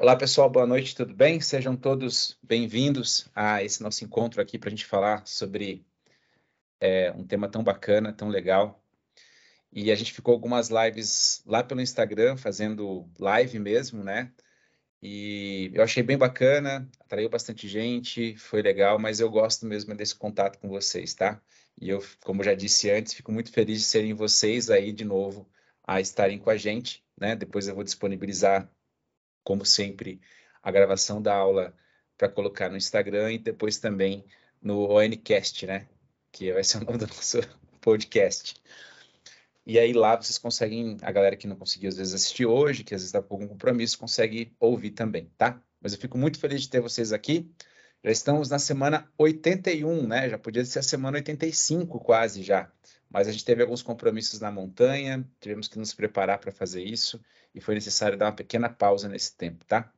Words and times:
Olá, 0.00 0.14
pessoal, 0.14 0.48
boa 0.48 0.64
noite, 0.64 0.94
tudo 0.94 1.12
bem? 1.12 1.40
Sejam 1.40 1.76
todos 1.76 2.38
bem-vindos 2.40 3.28
a 3.34 3.64
esse 3.64 3.82
nosso 3.82 4.04
encontro 4.04 4.40
aqui 4.40 4.56
para 4.56 4.68
a 4.68 4.70
gente 4.70 4.86
falar 4.86 5.26
sobre 5.26 5.84
é, 6.78 7.10
um 7.10 7.26
tema 7.26 7.48
tão 7.48 7.64
bacana, 7.64 8.12
tão 8.12 8.28
legal. 8.28 8.80
E 9.72 9.90
a 9.90 9.96
gente 9.96 10.12
ficou 10.12 10.34
algumas 10.34 10.68
lives 10.68 11.42
lá 11.44 11.64
pelo 11.64 11.80
Instagram, 11.80 12.36
fazendo 12.36 13.10
live 13.18 13.58
mesmo, 13.58 14.04
né? 14.04 14.32
E 15.02 15.72
eu 15.74 15.82
achei 15.82 16.04
bem 16.04 16.16
bacana, 16.16 16.88
atraiu 17.00 17.28
bastante 17.28 17.66
gente, 17.66 18.36
foi 18.36 18.62
legal, 18.62 19.00
mas 19.00 19.18
eu 19.18 19.28
gosto 19.28 19.66
mesmo 19.66 19.96
desse 19.96 20.14
contato 20.14 20.60
com 20.60 20.68
vocês, 20.68 21.12
tá? 21.12 21.42
E 21.76 21.88
eu, 21.90 22.00
como 22.22 22.44
já 22.44 22.54
disse 22.54 22.88
antes, 22.88 23.14
fico 23.14 23.32
muito 23.32 23.50
feliz 23.50 23.80
de 23.80 23.84
serem 23.86 24.14
vocês 24.14 24.70
aí 24.70 24.92
de 24.92 25.04
novo 25.04 25.50
a 25.84 26.00
estarem 26.00 26.38
com 26.38 26.50
a 26.50 26.56
gente, 26.56 27.04
né? 27.20 27.34
Depois 27.34 27.66
eu 27.66 27.74
vou 27.74 27.82
disponibilizar 27.82 28.72
como 29.48 29.64
sempre, 29.64 30.20
a 30.62 30.70
gravação 30.70 31.22
da 31.22 31.34
aula 31.34 31.74
para 32.18 32.28
colocar 32.28 32.68
no 32.68 32.76
Instagram 32.76 33.32
e 33.32 33.38
depois 33.38 33.78
também 33.78 34.22
no 34.60 34.90
ONCast, 34.90 35.66
né? 35.66 35.88
Que 36.30 36.52
vai 36.52 36.62
ser 36.62 36.76
o 36.76 36.84
nome 36.84 36.98
do 36.98 37.06
nosso 37.06 37.40
podcast. 37.80 38.56
E 39.64 39.78
aí 39.78 39.94
lá 39.94 40.16
vocês 40.16 40.36
conseguem, 40.36 40.98
a 41.00 41.10
galera 41.10 41.34
que 41.34 41.46
não 41.46 41.56
conseguiu 41.56 41.88
às 41.88 41.96
vezes 41.96 42.12
assistir 42.12 42.44
hoje, 42.44 42.84
que 42.84 42.94
às 42.94 43.00
vezes 43.00 43.08
está 43.08 43.22
com 43.22 43.36
algum 43.36 43.48
compromisso, 43.48 43.98
consegue 43.98 44.54
ouvir 44.60 44.90
também, 44.90 45.32
tá? 45.38 45.58
Mas 45.80 45.94
eu 45.94 45.98
fico 45.98 46.18
muito 46.18 46.38
feliz 46.38 46.60
de 46.60 46.68
ter 46.68 46.82
vocês 46.82 47.10
aqui. 47.10 47.50
Já 48.04 48.10
estamos 48.10 48.50
na 48.50 48.58
semana 48.58 49.10
81, 49.16 50.06
né? 50.06 50.28
Já 50.28 50.36
podia 50.36 50.62
ser 50.62 50.80
a 50.80 50.82
semana 50.82 51.16
85 51.16 51.98
quase 52.00 52.42
já. 52.42 52.70
Mas 53.10 53.26
a 53.26 53.32
gente 53.32 53.44
teve 53.44 53.62
alguns 53.62 53.82
compromissos 53.82 54.40
na 54.40 54.50
montanha, 54.50 55.26
tivemos 55.40 55.68
que 55.68 55.78
nos 55.78 55.94
preparar 55.94 56.38
para 56.38 56.52
fazer 56.52 56.82
isso 56.82 57.20
e 57.54 57.60
foi 57.60 57.74
necessário 57.74 58.18
dar 58.18 58.26
uma 58.26 58.32
pequena 58.32 58.68
pausa 58.68 59.08
nesse 59.08 59.34
tempo, 59.36 59.64
tá? 59.64 59.90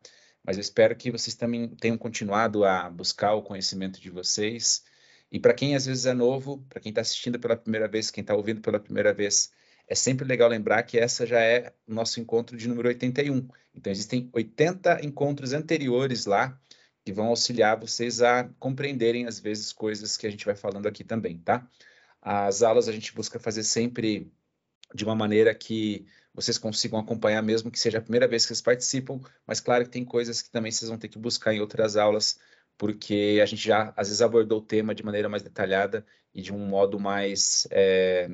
Mas 0.44 0.56
eu 0.56 0.60
espero 0.60 0.96
que 0.96 1.10
vocês 1.10 1.34
também 1.34 1.68
tenham 1.68 1.98
continuado 1.98 2.64
a 2.64 2.88
buscar 2.88 3.34
o 3.34 3.42
conhecimento 3.42 4.00
de 4.00 4.10
vocês. 4.10 4.84
E 5.30 5.38
para 5.38 5.52
quem 5.52 5.74
às 5.74 5.86
vezes 5.86 6.06
é 6.06 6.14
novo, 6.14 6.64
para 6.68 6.80
quem 6.80 6.90
está 6.90 7.00
assistindo 7.02 7.38
pela 7.38 7.56
primeira 7.56 7.88
vez, 7.88 8.10
quem 8.10 8.22
está 8.22 8.34
ouvindo 8.34 8.60
pela 8.60 8.80
primeira 8.80 9.12
vez, 9.12 9.52
é 9.86 9.94
sempre 9.94 10.24
legal 10.24 10.48
lembrar 10.48 10.84
que 10.84 10.98
essa 10.98 11.26
já 11.26 11.40
é 11.40 11.72
o 11.86 11.92
nosso 11.92 12.20
encontro 12.20 12.56
de 12.56 12.68
número 12.68 12.88
81. 12.88 13.48
Então, 13.74 13.90
existem 13.90 14.30
80 14.32 15.04
encontros 15.04 15.52
anteriores 15.52 16.26
lá 16.26 16.58
que 17.04 17.12
vão 17.12 17.26
auxiliar 17.26 17.78
vocês 17.78 18.22
a 18.22 18.48
compreenderem, 18.58 19.26
às 19.26 19.40
vezes, 19.40 19.72
coisas 19.72 20.16
que 20.16 20.26
a 20.26 20.30
gente 20.30 20.44
vai 20.44 20.54
falando 20.54 20.86
aqui 20.86 21.02
também, 21.02 21.38
tá? 21.38 21.66
As 22.22 22.62
aulas 22.62 22.88
a 22.88 22.92
gente 22.92 23.14
busca 23.14 23.38
fazer 23.38 23.62
sempre 23.62 24.30
de 24.94 25.04
uma 25.04 25.14
maneira 25.14 25.54
que 25.54 26.06
vocês 26.34 26.58
consigam 26.58 26.98
acompanhar, 26.98 27.42
mesmo 27.42 27.70
que 27.70 27.78
seja 27.78 27.98
a 27.98 28.02
primeira 28.02 28.28
vez 28.28 28.42
que 28.42 28.48
vocês 28.48 28.62
participam, 28.62 29.20
mas 29.46 29.60
claro 29.60 29.84
que 29.84 29.90
tem 29.90 30.04
coisas 30.04 30.42
que 30.42 30.50
também 30.50 30.70
vocês 30.70 30.88
vão 30.88 30.98
ter 30.98 31.08
que 31.08 31.18
buscar 31.18 31.52
em 31.52 31.60
outras 31.60 31.96
aulas, 31.96 32.38
porque 32.78 33.38
a 33.42 33.46
gente 33.46 33.62
já 33.62 33.92
às 33.96 34.08
vezes 34.08 34.22
abordou 34.22 34.58
o 34.58 34.64
tema 34.64 34.94
de 34.94 35.04
maneira 35.04 35.28
mais 35.28 35.42
detalhada 35.42 36.06
e 36.34 36.40
de 36.40 36.52
um 36.52 36.58
modo 36.58 36.98
mais 36.98 37.66
é, 37.70 38.28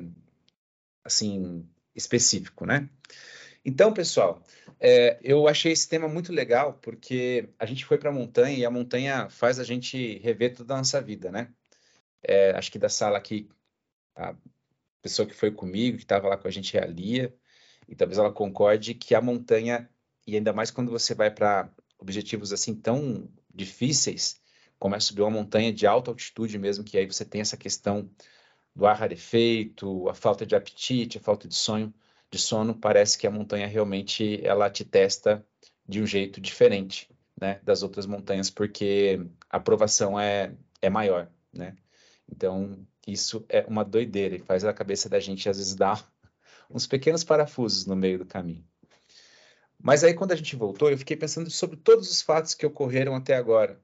assim 1.03 1.67
específico, 1.95 2.65
né? 2.65 2.89
Então, 3.65 3.91
pessoal, 3.91 4.41
é, 4.79 5.19
eu 5.21 5.47
achei 5.47 5.71
esse 5.71 5.89
tema 5.89 6.07
muito 6.07 6.31
legal 6.31 6.79
porque 6.81 7.49
a 7.59 7.65
gente 7.65 7.83
foi 7.83 7.97
para 7.97 8.09
a 8.09 8.13
montanha 8.13 8.57
e 8.57 8.65
a 8.65 8.71
montanha 8.71 9.29
faz 9.29 9.59
a 9.59 9.63
gente 9.63 10.19
rever 10.19 10.55
toda 10.55 10.73
a 10.75 10.77
nossa 10.77 11.01
vida, 11.01 11.31
né? 11.31 11.49
É, 12.23 12.51
acho 12.51 12.71
que 12.71 12.79
da 12.79 12.89
sala 12.89 13.17
aqui, 13.17 13.49
a 14.17 14.35
pessoa 15.01 15.27
que 15.27 15.33
foi 15.33 15.51
comigo, 15.51 15.97
que 15.97 16.03
estava 16.03 16.27
lá 16.27 16.37
com 16.37 16.47
a 16.47 16.51
gente 16.51 16.75
é 16.75 16.83
a 16.83 16.87
Lia, 16.87 17.33
e 17.87 17.95
talvez 17.95 18.17
ela 18.17 18.31
concorde 18.31 18.93
que 18.93 19.15
a 19.15 19.21
montanha, 19.21 19.89
e 20.25 20.35
ainda 20.35 20.51
mais 20.51 20.71
quando 20.71 20.91
você 20.91 21.13
vai 21.13 21.31
para 21.31 21.71
objetivos 21.97 22.51
assim 22.51 22.75
tão 22.75 23.29
difíceis, 23.53 24.41
como 24.77 24.95
é 24.95 24.99
subir 24.99 25.21
uma 25.21 25.31
montanha 25.31 25.71
de 25.71 25.87
alta 25.87 26.11
altitude 26.11 26.57
mesmo, 26.59 26.83
que 26.83 26.97
aí 26.97 27.05
você 27.05 27.23
tem 27.23 27.41
essa 27.41 27.57
questão 27.57 28.09
do 28.75 28.85
ar 28.85 28.97
rarefeito, 28.97 30.07
a 30.09 30.13
falta 30.13 30.45
de 30.45 30.55
apetite, 30.55 31.17
a 31.17 31.21
falta 31.21 31.47
de 31.47 31.55
sonho, 31.55 31.93
de 32.29 32.37
sono, 32.37 32.75
parece 32.75 33.17
que 33.17 33.25
a 33.25 33.31
montanha 33.31 33.67
realmente 33.67 34.39
ela 34.45 34.69
te 34.69 34.83
testa 34.83 35.45
de 35.87 36.01
um 36.01 36.05
jeito 36.05 36.41
diferente, 36.41 37.09
né, 37.39 37.59
das 37.63 37.81
outras 37.81 38.05
montanhas, 38.05 38.49
porque 38.49 39.19
a 39.49 39.57
aprovação 39.57 40.19
é, 40.19 40.53
é 40.81 40.89
maior, 40.89 41.31
né? 41.53 41.75
Então, 42.29 42.85
isso 43.07 43.45
é 43.47 43.65
uma 43.67 43.83
doideira 43.83 44.35
e 44.35 44.39
faz 44.39 44.65
a 44.65 44.73
cabeça 44.73 45.07
da 45.07 45.19
gente 45.19 45.49
às 45.49 45.57
vezes 45.57 45.73
dar 45.73 46.05
uns 46.69 46.85
pequenos 46.85 47.23
parafusos 47.23 47.85
no 47.85 47.95
meio 47.95 48.19
do 48.19 48.25
caminho. 48.25 48.65
Mas 49.81 50.03
aí, 50.03 50.13
quando 50.13 50.31
a 50.31 50.35
gente 50.35 50.55
voltou, 50.55 50.89
eu 50.89 50.97
fiquei 50.97 51.15
pensando 51.15 51.49
sobre 51.49 51.77
todos 51.77 52.09
os 52.09 52.21
fatos 52.21 52.53
que 52.53 52.65
ocorreram 52.65 53.15
até 53.15 53.35
agora. 53.35 53.79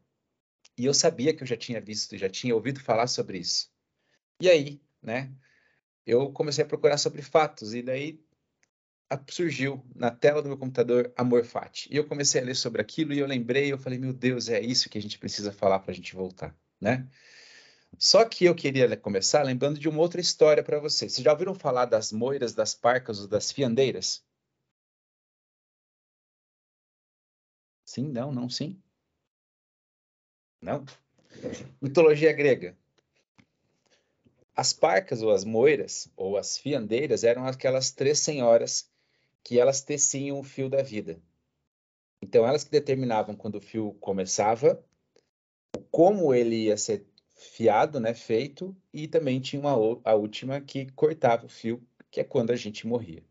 E 0.77 0.85
eu 0.85 0.93
sabia 0.93 1.33
que 1.33 1.43
eu 1.43 1.47
já 1.47 1.55
tinha 1.55 1.79
visto, 1.79 2.17
já 2.17 2.29
tinha 2.29 2.55
ouvido 2.55 2.79
falar 2.79 3.07
sobre 3.07 3.37
isso. 3.37 3.69
E 4.41 4.49
aí, 4.49 4.81
né, 5.01 5.31
eu 6.05 6.31
comecei 6.31 6.63
a 6.63 6.67
procurar 6.67 6.97
sobre 6.97 7.21
fatos, 7.21 7.73
e 7.73 7.81
daí 7.81 8.19
surgiu 9.29 9.85
na 9.95 10.09
tela 10.09 10.41
do 10.41 10.49
meu 10.49 10.57
computador 10.57 11.13
Amor 11.15 11.45
Fati. 11.45 11.87
E 11.91 11.95
eu 11.95 12.07
comecei 12.07 12.41
a 12.41 12.43
ler 12.43 12.55
sobre 12.55 12.81
aquilo, 12.81 13.13
e 13.13 13.19
eu 13.19 13.27
lembrei, 13.27 13.71
eu 13.71 13.77
falei, 13.77 13.99
meu 13.99 14.11
Deus, 14.11 14.49
é 14.49 14.59
isso 14.59 14.89
que 14.89 14.97
a 14.97 15.01
gente 15.01 15.19
precisa 15.19 15.51
falar 15.51 15.79
para 15.79 15.91
a 15.91 15.95
gente 15.95 16.15
voltar, 16.15 16.55
né? 16.81 17.07
Só 17.97 18.25
que 18.25 18.45
eu 18.45 18.55
queria 18.55 18.95
começar 18.97 19.43
lembrando 19.43 19.79
de 19.79 19.87
uma 19.87 19.99
outra 19.99 20.19
história 20.19 20.63
para 20.63 20.79
vocês. 20.79 21.13
Vocês 21.13 21.23
já 21.23 21.31
ouviram 21.31 21.55
falar 21.55 21.85
das 21.85 22.11
moiras, 22.11 22.53
das 22.53 22.73
parcas 22.73 23.19
ou 23.19 23.27
das 23.27 23.51
fiandeiras? 23.51 24.23
Sim, 27.85 28.09
não, 28.09 28.31
não, 28.31 28.49
sim. 28.49 28.81
Não? 30.61 30.83
Mitologia 31.81 32.33
grega. 32.33 32.77
As 34.55 34.71
parcas 34.71 35.21
ou 35.21 35.31
as 35.31 35.43
moiras 35.43 36.07
ou 36.15 36.37
as 36.37 36.57
fiandeiras 36.57 37.23
eram 37.23 37.45
aquelas 37.45 37.91
três 37.91 38.19
senhoras 38.19 38.89
que 39.43 39.59
elas 39.59 39.81
teciam 39.81 40.39
o 40.39 40.43
fio 40.43 40.69
da 40.69 40.81
vida. 40.81 41.21
Então, 42.21 42.47
elas 42.47 42.63
que 42.63 42.71
determinavam 42.71 43.35
quando 43.35 43.55
o 43.55 43.61
fio 43.61 43.93
começava, 43.99 44.83
como 45.91 46.33
ele 46.33 46.65
ia 46.65 46.77
ser 46.77 47.05
fiado, 47.43 47.99
né, 47.99 48.13
feito, 48.13 48.75
e 48.93 49.07
também 49.07 49.39
tinha 49.39 49.59
uma, 49.59 49.71
a 50.03 50.15
última 50.15 50.61
que 50.61 50.91
cortava 50.91 51.45
o 51.45 51.49
fio, 51.49 51.85
que 52.09 52.19
é 52.19 52.23
quando 52.23 52.51
a 52.51 52.55
gente 52.55 52.87
morria. 52.87 53.23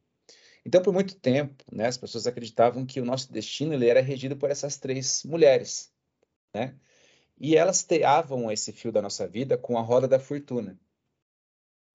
Então, 0.64 0.82
por 0.82 0.92
muito 0.92 1.16
tempo, 1.16 1.64
né, 1.72 1.86
as 1.86 1.96
pessoas 1.96 2.26
acreditavam 2.26 2.86
que 2.86 3.00
o 3.00 3.04
nosso 3.04 3.32
destino 3.32 3.74
ele 3.74 3.88
era 3.88 4.00
regido 4.00 4.36
por 4.36 4.50
essas 4.50 4.76
três 4.76 5.24
mulheres, 5.24 5.92
né? 6.54 6.76
E 7.38 7.56
elas 7.56 7.82
teavam 7.82 8.50
esse 8.52 8.72
fio 8.72 8.92
da 8.92 9.02
nossa 9.02 9.26
vida 9.26 9.58
com 9.58 9.76
a 9.76 9.82
roda 9.82 10.06
da 10.06 10.20
fortuna, 10.20 10.78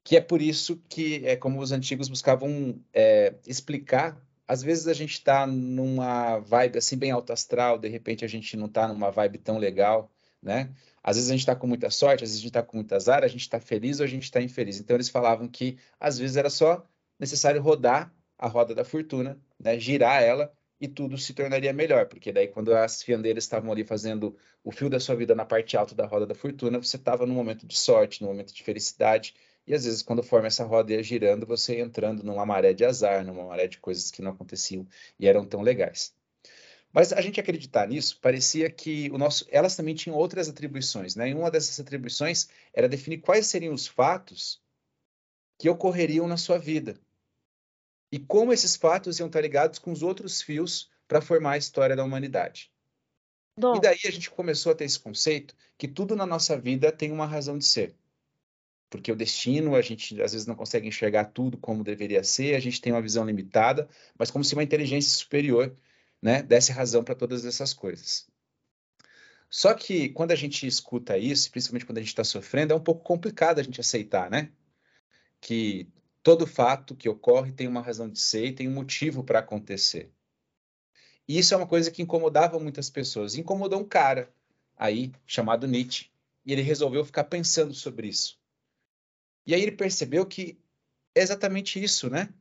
que 0.03 0.17
é 0.17 0.21
por 0.21 0.41
isso 0.41 0.81
que 0.89 1.25
é 1.25 1.35
como 1.35 1.61
os 1.61 1.71
antigos 1.71 2.09
buscavam 2.09 2.81
é, 2.93 3.35
explicar. 3.45 4.21
Às 4.47 4.61
vezes 4.63 4.87
a 4.87 4.93
gente 4.93 5.13
está 5.13 5.45
numa 5.47 6.39
vibe 6.39 6.77
assim 6.77 6.97
bem 6.97 7.11
alto 7.11 7.31
astral, 7.31 7.77
de 7.77 7.87
repente 7.87 8.25
a 8.25 8.27
gente 8.27 8.57
não 8.57 8.67
está 8.67 8.87
numa 8.87 9.11
vibe 9.11 9.37
tão 9.37 9.57
legal, 9.57 10.11
né? 10.41 10.73
Às 11.03 11.15
vezes 11.17 11.29
a 11.29 11.33
gente 11.33 11.41
está 11.41 11.55
com 11.55 11.67
muita 11.67 11.89
sorte, 11.89 12.23
às 12.23 12.29
vezes 12.29 12.37
a 12.37 12.41
gente 12.41 12.49
está 12.49 12.63
com 12.63 12.77
muita 12.77 12.95
azar, 12.95 13.23
a 13.23 13.27
gente 13.27 13.41
está 13.41 13.59
feliz 13.59 13.99
ou 13.99 14.03
a 14.05 14.07
gente 14.07 14.23
está 14.23 14.41
infeliz. 14.41 14.79
Então 14.79 14.95
eles 14.95 15.09
falavam 15.09 15.47
que 15.47 15.77
às 15.99 16.17
vezes 16.17 16.37
era 16.37 16.49
só 16.49 16.85
necessário 17.19 17.61
rodar 17.61 18.13
a 18.37 18.47
roda 18.47 18.75
da 18.75 18.85
fortuna, 18.85 19.39
né, 19.59 19.79
girar 19.79 20.21
ela 20.21 20.51
e 20.79 20.87
tudo 20.87 21.17
se 21.17 21.33
tornaria 21.33 21.73
melhor, 21.73 22.07
porque 22.07 22.31
daí 22.31 22.47
quando 22.47 22.73
as 22.73 23.01
fiandeiras 23.01 23.43
estavam 23.43 23.71
ali 23.71 23.83
fazendo 23.83 24.37
o 24.63 24.71
fio 24.71 24.89
da 24.89 24.99
sua 24.99 25.15
vida 25.15 25.33
na 25.33 25.45
parte 25.45 25.75
alta 25.75 25.95
da 25.95 26.05
roda 26.05 26.25
da 26.27 26.35
fortuna, 26.35 26.77
você 26.77 26.97
estava 26.97 27.25
num 27.25 27.33
momento 27.33 27.65
de 27.65 27.77
sorte, 27.77 28.21
num 28.21 28.27
momento 28.27 28.53
de 28.53 28.63
felicidade, 28.63 29.33
e 29.65 29.73
às 29.73 29.85
vezes 29.85 30.03
quando 30.03 30.23
forma 30.23 30.47
essa 30.47 30.63
roda 30.63 30.93
ia 30.93 31.01
girando, 31.03 31.45
você 31.45 31.77
ia 31.77 31.83
entrando 31.83 32.23
numa 32.23 32.45
maré 32.45 32.73
de 32.73 32.85
azar, 32.85 33.25
numa 33.25 33.45
maré 33.45 33.67
de 33.67 33.79
coisas 33.79 34.11
que 34.11 34.21
não 34.21 34.31
aconteciam 34.31 34.87
e 35.19 35.27
eram 35.27 35.45
tão 35.45 35.61
legais. 35.61 36.15
Mas 36.91 37.13
a 37.13 37.21
gente 37.21 37.39
acreditar 37.39 37.87
nisso, 37.87 38.19
parecia 38.21 38.69
que 38.69 39.09
o 39.11 39.17
nosso, 39.17 39.45
elas 39.49 39.75
também 39.75 39.93
tinham 39.93 40.17
outras 40.17 40.49
atribuições, 40.49 41.15
né? 41.15 41.29
E 41.29 41.33
uma 41.33 41.51
dessas 41.51 41.79
atribuições 41.79 42.47
era 42.73 42.89
definir 42.89 43.19
quais 43.19 43.47
seriam 43.47 43.73
os 43.73 43.87
fatos 43.87 44.61
que 45.59 45.69
ocorreriam 45.69 46.27
na 46.27 46.37
sua 46.37 46.57
vida. 46.57 46.99
E 48.11 48.19
como 48.19 48.53
esses 48.53 48.75
fatos 48.75 49.19
iam 49.19 49.27
estar 49.27 49.41
ligados 49.41 49.79
com 49.79 49.91
os 49.91 50.01
outros 50.01 50.41
fios 50.41 50.89
para 51.07 51.21
formar 51.21 51.53
a 51.53 51.57
história 51.57 51.95
da 51.95 52.03
humanidade. 52.03 52.71
Dom. 53.57 53.75
E 53.75 53.81
daí 53.81 53.99
a 54.05 54.11
gente 54.11 54.29
começou 54.29 54.71
a 54.71 54.75
ter 54.75 54.85
esse 54.85 54.99
conceito 54.99 55.55
que 55.77 55.87
tudo 55.87 56.15
na 56.15 56.25
nossa 56.25 56.57
vida 56.57 56.91
tem 56.91 57.11
uma 57.11 57.25
razão 57.25 57.57
de 57.57 57.65
ser. 57.65 57.95
Porque 58.89 59.11
o 59.11 59.15
destino, 59.15 59.75
a 59.75 59.81
gente 59.81 60.21
às 60.21 60.31
vezes 60.31 60.47
não 60.47 60.55
consegue 60.55 60.87
enxergar 60.87 61.25
tudo 61.25 61.57
como 61.57 61.83
deveria 61.83 62.23
ser, 62.23 62.55
a 62.55 62.59
gente 62.59 62.79
tem 62.79 62.93
uma 62.93 63.01
visão 63.01 63.25
limitada, 63.25 63.89
mas 64.17 64.31
como 64.31 64.43
se 64.43 64.53
uma 64.53 64.63
inteligência 64.63 65.17
superior 65.17 65.75
né, 66.21 66.41
desse 66.41 66.71
razão 66.71 67.03
para 67.03 67.15
todas 67.15 67.45
essas 67.45 67.73
coisas. 67.73 68.27
Só 69.49 69.73
que 69.73 70.09
quando 70.09 70.31
a 70.31 70.35
gente 70.35 70.67
escuta 70.67 71.17
isso, 71.17 71.49
principalmente 71.51 71.85
quando 71.85 71.97
a 71.99 72.01
gente 72.01 72.09
está 72.09 72.23
sofrendo, 72.23 72.73
é 72.73 72.75
um 72.75 72.83
pouco 72.83 73.03
complicado 73.03 73.59
a 73.59 73.63
gente 73.63 73.79
aceitar, 73.79 74.29
né? 74.29 74.51
Que 75.39 75.87
todo 76.21 76.45
fato 76.45 76.95
que 76.95 77.07
ocorre 77.07 77.53
tem 77.53 77.67
uma 77.67 77.81
razão 77.81 78.09
de 78.09 78.19
ser 78.19 78.47
e 78.47 78.53
tem 78.53 78.67
um 78.67 78.73
motivo 78.73 79.23
para 79.23 79.39
acontecer. 79.39 80.11
E 81.27 81.37
isso 81.37 81.53
é 81.53 81.57
uma 81.57 81.67
coisa 81.67 81.91
que 81.91 82.01
incomodava 82.01 82.59
muitas 82.59 82.89
pessoas. 82.89 83.35
Incomodou 83.35 83.79
um 83.79 83.87
cara 83.87 84.33
aí, 84.75 85.11
chamado 85.25 85.67
Nietzsche, 85.67 86.09
e 86.45 86.51
ele 86.51 86.61
resolveu 86.61 87.03
ficar 87.05 87.25
pensando 87.25 87.73
sobre 87.73 88.07
isso. 88.07 88.39
E 89.45 89.53
aí 89.53 89.61
ele 89.61 89.71
percebeu 89.71 90.25
que 90.25 90.59
é 91.15 91.21
exatamente 91.21 91.81
isso, 91.81 92.09
né? 92.09 92.33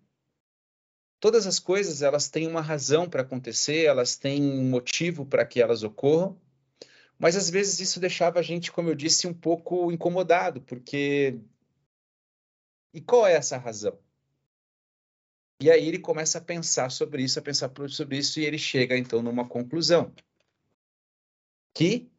Todas 1.19 1.47
as 1.47 1.59
coisas, 1.59 2.03
elas 2.03 2.29
têm 2.29 2.47
uma 2.47 2.61
razão 2.61 3.09
para 3.09 3.23
acontecer, 3.23 3.85
elas 3.85 4.17
têm 4.17 4.43
um 4.43 4.69
motivo 4.69 5.25
para 5.25 5.47
que 5.47 5.61
elas 5.61 5.83
ocorram, 5.83 6.39
mas 7.19 7.37
às 7.37 7.49
vezes 7.49 7.81
isso 7.81 7.99
deixava 7.99 8.39
a 8.39 8.43
gente, 8.43 8.71
como 8.71 8.91
eu 8.91 8.95
disse, 8.95 9.27
um 9.27 9.35
pouco 9.35 9.91
incomodado, 9.91 10.61
porque 10.61 11.41
e 12.97 13.01
qual 13.03 13.27
é 13.27 13.35
essa 13.35 13.59
razão? 13.59 13.99
E 15.61 15.71
aí 15.71 15.87
ele 15.87 15.99
começa 15.99 16.39
a 16.39 16.41
pensar 16.41 16.91
sobre 16.91 17.23
isso, 17.23 17.39
a 17.39 17.43
pensar 17.43 17.71
sobre 17.89 18.17
isso, 18.17 18.41
e 18.41 18.45
ele 18.45 18.59
chega 18.59 18.97
então 18.97 19.23
numa 19.23 19.47
conclusão. 19.47 20.15
Que 21.75 22.11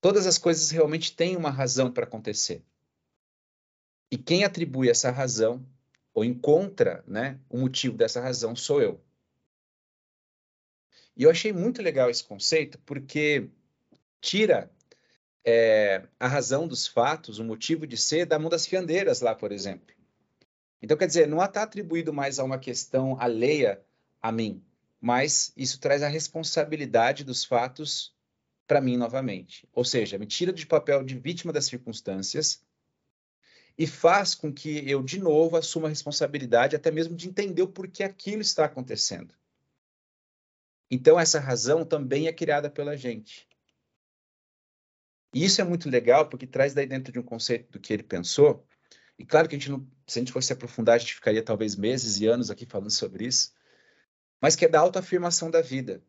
todas 0.00 0.26
as 0.26 0.36
coisas 0.36 0.70
realmente 0.70 1.16
têm 1.16 1.34
uma 1.34 1.50
razão 1.50 1.90
para 1.90 2.04
acontecer. 2.04 2.62
E 4.10 4.18
quem 4.18 4.44
atribui 4.44 4.90
essa 4.90 5.10
razão, 5.10 5.64
ou 6.12 6.24
encontra 6.24 7.04
né, 7.06 7.38
o 7.48 7.58
motivo 7.58 7.96
dessa 7.96 8.20
razão, 8.20 8.54
sou 8.56 8.82
eu. 8.82 9.00
E 11.16 11.22
eu 11.22 11.30
achei 11.30 11.52
muito 11.52 11.82
legal 11.82 12.08
esse 12.08 12.24
conceito, 12.24 12.78
porque 12.80 13.48
tira 14.20 14.70
é, 15.44 16.06
a 16.18 16.26
razão 16.26 16.66
dos 16.66 16.86
fatos, 16.86 17.38
o 17.38 17.44
motivo 17.44 17.86
de 17.86 17.96
ser, 17.96 18.26
da 18.26 18.38
mão 18.38 18.48
das 18.48 18.66
fiandeiras 18.66 19.20
lá, 19.20 19.34
por 19.34 19.52
exemplo. 19.52 19.94
Então, 20.82 20.96
quer 20.96 21.06
dizer, 21.06 21.28
não 21.28 21.42
está 21.44 21.62
atribuído 21.62 22.12
mais 22.12 22.38
a 22.38 22.44
uma 22.44 22.58
questão 22.58 23.20
alheia 23.20 23.82
a 24.20 24.32
mim, 24.32 24.64
mas 25.00 25.52
isso 25.56 25.78
traz 25.78 26.02
a 26.02 26.08
responsabilidade 26.08 27.24
dos 27.24 27.44
fatos 27.44 28.14
para 28.66 28.80
mim 28.80 28.96
novamente. 28.96 29.68
Ou 29.72 29.84
seja, 29.84 30.16
me 30.18 30.26
tira 30.26 30.52
de 30.52 30.66
papel 30.66 31.02
de 31.02 31.18
vítima 31.18 31.52
das 31.52 31.66
circunstâncias 31.66 32.64
e 33.80 33.86
faz 33.86 34.34
com 34.34 34.52
que 34.52 34.86
eu, 34.86 35.02
de 35.02 35.18
novo, 35.18 35.56
assuma 35.56 35.86
a 35.86 35.88
responsabilidade 35.88 36.76
até 36.76 36.90
mesmo 36.90 37.16
de 37.16 37.26
entender 37.26 37.62
o 37.62 37.66
porquê 37.66 38.02
aquilo 38.02 38.42
está 38.42 38.66
acontecendo. 38.66 39.34
Então, 40.90 41.18
essa 41.18 41.40
razão 41.40 41.82
também 41.82 42.26
é 42.26 42.32
criada 42.32 42.68
pela 42.68 42.94
gente. 42.94 43.48
E 45.34 45.42
isso 45.42 45.62
é 45.62 45.64
muito 45.64 45.88
legal, 45.88 46.28
porque 46.28 46.46
traz 46.46 46.74
daí 46.74 46.84
dentro 46.84 47.10
de 47.10 47.18
um 47.18 47.22
conceito 47.22 47.72
do 47.72 47.80
que 47.80 47.90
ele 47.90 48.02
pensou, 48.02 48.66
e 49.18 49.24
claro 49.24 49.48
que 49.48 49.56
a 49.56 49.58
gente 49.58 49.70
não, 49.70 49.90
se 50.06 50.18
a 50.18 50.20
gente 50.20 50.32
fosse 50.32 50.52
aprofundar, 50.52 50.96
a 50.96 50.98
gente 50.98 51.14
ficaria 51.14 51.42
talvez 51.42 51.74
meses 51.74 52.20
e 52.20 52.26
anos 52.26 52.50
aqui 52.50 52.66
falando 52.66 52.90
sobre 52.90 53.26
isso, 53.26 53.54
mas 54.42 54.54
que 54.54 54.66
é 54.66 54.68
da 54.68 54.80
autoafirmação 54.80 55.50
da 55.50 55.62
vida. 55.62 56.02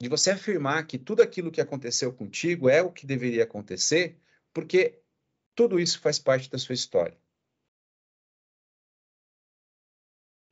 De 0.00 0.08
você 0.08 0.32
afirmar 0.32 0.84
que 0.88 0.98
tudo 0.98 1.22
aquilo 1.22 1.52
que 1.52 1.60
aconteceu 1.60 2.12
contigo 2.12 2.68
é 2.68 2.82
o 2.82 2.90
que 2.90 3.06
deveria 3.06 3.44
acontecer, 3.44 4.18
porque 4.52 5.00
tudo 5.56 5.80
isso 5.80 5.98
faz 5.98 6.18
parte 6.18 6.50
da 6.50 6.58
sua 6.58 6.74
história. 6.74 7.18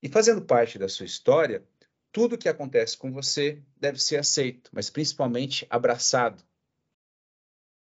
E 0.03 0.09
fazendo 0.09 0.43
parte 0.43 0.79
da 0.79 0.89
sua 0.89 1.07
história, 1.07 1.67
tudo 2.11 2.39
que 2.39 2.49
acontece 2.49 2.97
com 2.97 3.13
você 3.13 3.63
deve 3.77 3.99
ser 4.03 4.17
aceito, 4.17 4.71
mas 4.73 4.91
principalmente 4.91 5.67
abraçado. 5.71 6.43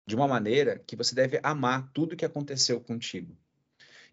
De 0.05 0.15
uma 0.15 0.27
maneira 0.27 0.79
que 0.79 0.95
você 0.95 1.15
deve 1.15 1.39
amar 1.41 1.89
tudo 1.93 2.17
que 2.17 2.25
aconteceu 2.25 2.81
contigo. 2.81 3.37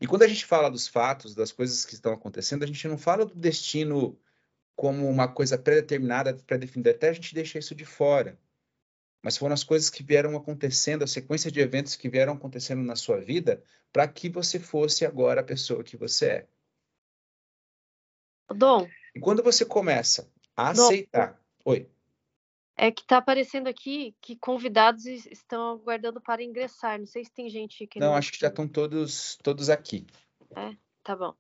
E 0.01 0.07
quando 0.07 0.23
a 0.23 0.29
gente 0.29 0.47
fala 0.47 0.71
dos 0.71 0.87
fatos, 0.87 1.35
das 1.35 1.53
coisas 1.53 1.85
que 1.85 1.95
estão 1.95 2.13
acontecendo, 2.13 2.63
a 2.63 2.67
gente 2.67 2.87
não 2.87 2.97
fala 2.97 3.27
do 3.27 3.35
destino 3.35 4.19
como 4.77 5.09
uma 5.09 5.29
coisa 5.29 5.59
pré-determinada, 5.59 6.35
pré-definida, 6.35 6.91
até 6.91 7.11
a 7.11 7.13
gente 7.13 7.35
deixa 7.35 7.59
isso 7.59 7.75
de 7.75 7.85
fora. 7.85 8.39
Mas 9.23 9.37
foram 9.37 9.53
as 9.53 9.65
coisas 9.65 9.91
que 9.91 10.03
vieram 10.03 10.37
acontecendo, 10.37 11.03
a 11.03 11.07
sequência 11.07 11.51
de 11.51 11.61
eventos 11.61 11.95
que 11.95 12.09
vieram 12.09 12.33
acontecendo 12.33 12.83
na 12.83 12.97
sua 12.97 13.21
vida, 13.21 13.63
para 13.93 14.09
que 14.09 14.29
você 14.29 14.59
fosse 14.59 15.05
agora 15.05 15.41
a 15.41 15.45
pessoa 15.45 15.85
que 15.85 15.97
você 15.97 16.27
é. 16.27 16.49
Dom. 18.55 18.89
E 19.15 19.21
quando 19.21 19.43
você 19.43 19.65
começa 19.65 20.29
a 20.57 20.73
Dom. 20.73 20.85
aceitar. 20.85 21.41
Oi. 21.65 21.89
É 22.77 22.91
que 22.91 23.03
está 23.03 23.19
aparecendo 23.19 23.69
aqui 23.69 24.15
que 24.23 24.35
convidados 24.37 25.05
estão 25.05 25.73
aguardando 25.73 26.21
para 26.21 26.43
ingressar. 26.43 26.99
Não 26.99 27.07
sei 27.07 27.25
se 27.25 27.31
tem 27.31 27.49
gente 27.49 27.87
que. 27.87 28.01
Não, 28.01 28.15
acho 28.15 28.33
que 28.33 28.39
já 28.39 28.49
estão 28.49 28.67
todos, 28.67 29.37
todos 29.43 29.69
aqui. 29.69 30.07
É, 30.57 30.75
tá 31.05 31.15
bom. 31.15 31.35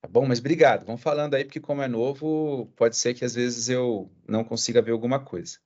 Tá 0.00 0.08
bom, 0.08 0.24
mas 0.24 0.38
obrigado. 0.38 0.86
Vamos 0.86 1.02
falando 1.02 1.34
aí, 1.34 1.44
porque 1.44 1.60
como 1.60 1.82
é 1.82 1.88
novo, 1.88 2.72
pode 2.74 2.96
ser 2.96 3.12
que 3.14 3.24
às 3.24 3.34
vezes 3.34 3.68
eu 3.68 4.10
não 4.26 4.44
consiga 4.44 4.80
ver 4.80 4.92
alguma 4.92 5.22
coisa. 5.22 5.58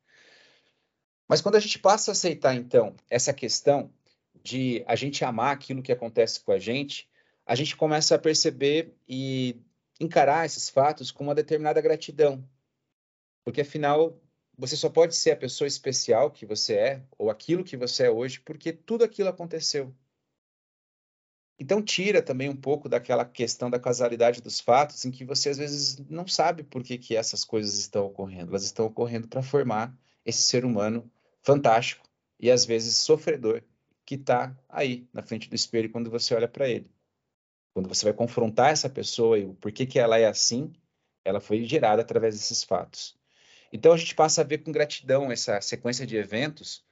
Mas 1.28 1.40
quando 1.40 1.56
a 1.56 1.60
gente 1.60 1.78
passa 1.78 2.10
a 2.10 2.12
aceitar, 2.12 2.54
então, 2.54 2.94
essa 3.08 3.32
questão 3.32 3.90
de 4.42 4.84
a 4.86 4.96
gente 4.96 5.24
amar 5.24 5.54
aquilo 5.54 5.82
que 5.82 5.92
acontece 5.92 6.40
com 6.40 6.52
a 6.52 6.58
gente, 6.58 7.08
a 7.46 7.54
gente 7.54 7.76
começa 7.76 8.14
a 8.14 8.18
perceber 8.18 8.94
e 9.08 9.56
encarar 10.00 10.46
esses 10.46 10.68
fatos 10.68 11.10
com 11.10 11.24
uma 11.24 11.34
determinada 11.34 11.80
gratidão. 11.80 12.46
Porque 13.44 13.60
afinal, 13.60 14.20
você 14.56 14.76
só 14.76 14.88
pode 14.88 15.14
ser 15.14 15.32
a 15.32 15.36
pessoa 15.36 15.68
especial 15.68 16.30
que 16.30 16.46
você 16.46 16.74
é, 16.74 17.02
ou 17.18 17.30
aquilo 17.30 17.64
que 17.64 17.76
você 17.76 18.04
é 18.04 18.10
hoje, 18.10 18.40
porque 18.40 18.72
tudo 18.72 19.04
aquilo 19.04 19.28
aconteceu. 19.28 19.94
Então, 21.58 21.82
tira 21.82 22.20
também 22.20 22.48
um 22.48 22.56
pouco 22.56 22.88
daquela 22.88 23.24
questão 23.24 23.70
da 23.70 23.78
causalidade 23.78 24.40
dos 24.40 24.58
fatos, 24.58 25.04
em 25.04 25.10
que 25.10 25.24
você 25.24 25.50
às 25.50 25.58
vezes 25.58 25.98
não 26.08 26.26
sabe 26.26 26.64
por 26.64 26.82
que, 26.82 26.98
que 26.98 27.14
essas 27.14 27.44
coisas 27.44 27.78
estão 27.78 28.06
ocorrendo. 28.06 28.50
Elas 28.50 28.64
estão 28.64 28.86
ocorrendo 28.86 29.28
para 29.28 29.42
formar 29.42 29.96
esse 30.24 30.42
ser 30.42 30.64
humano 30.64 31.10
fantástico 31.42 32.06
e 32.38 32.50
às 32.50 32.64
vezes 32.64 32.96
sofredor 32.98 33.62
que 34.04 34.16
está 34.16 34.56
aí 34.68 35.08
na 35.12 35.22
frente 35.22 35.48
do 35.48 35.54
espelho 35.54 35.90
quando 35.90 36.10
você 36.10 36.34
olha 36.34 36.48
para 36.48 36.68
ele. 36.68 36.90
Quando 37.72 37.88
você 37.88 38.04
vai 38.04 38.12
confrontar 38.12 38.70
essa 38.70 38.88
pessoa 38.88 39.38
e 39.38 39.44
o 39.44 39.54
porquê 39.54 39.86
que 39.86 39.98
ela 39.98 40.18
é 40.18 40.26
assim, 40.26 40.72
ela 41.24 41.40
foi 41.40 41.64
gerada 41.64 42.02
através 42.02 42.34
desses 42.34 42.62
fatos. 42.62 43.16
Então 43.72 43.92
a 43.92 43.96
gente 43.96 44.14
passa 44.14 44.42
a 44.42 44.44
ver 44.44 44.58
com 44.58 44.70
gratidão 44.70 45.32
essa 45.32 45.60
sequência 45.60 46.06
de 46.06 46.16
eventos 46.16 46.84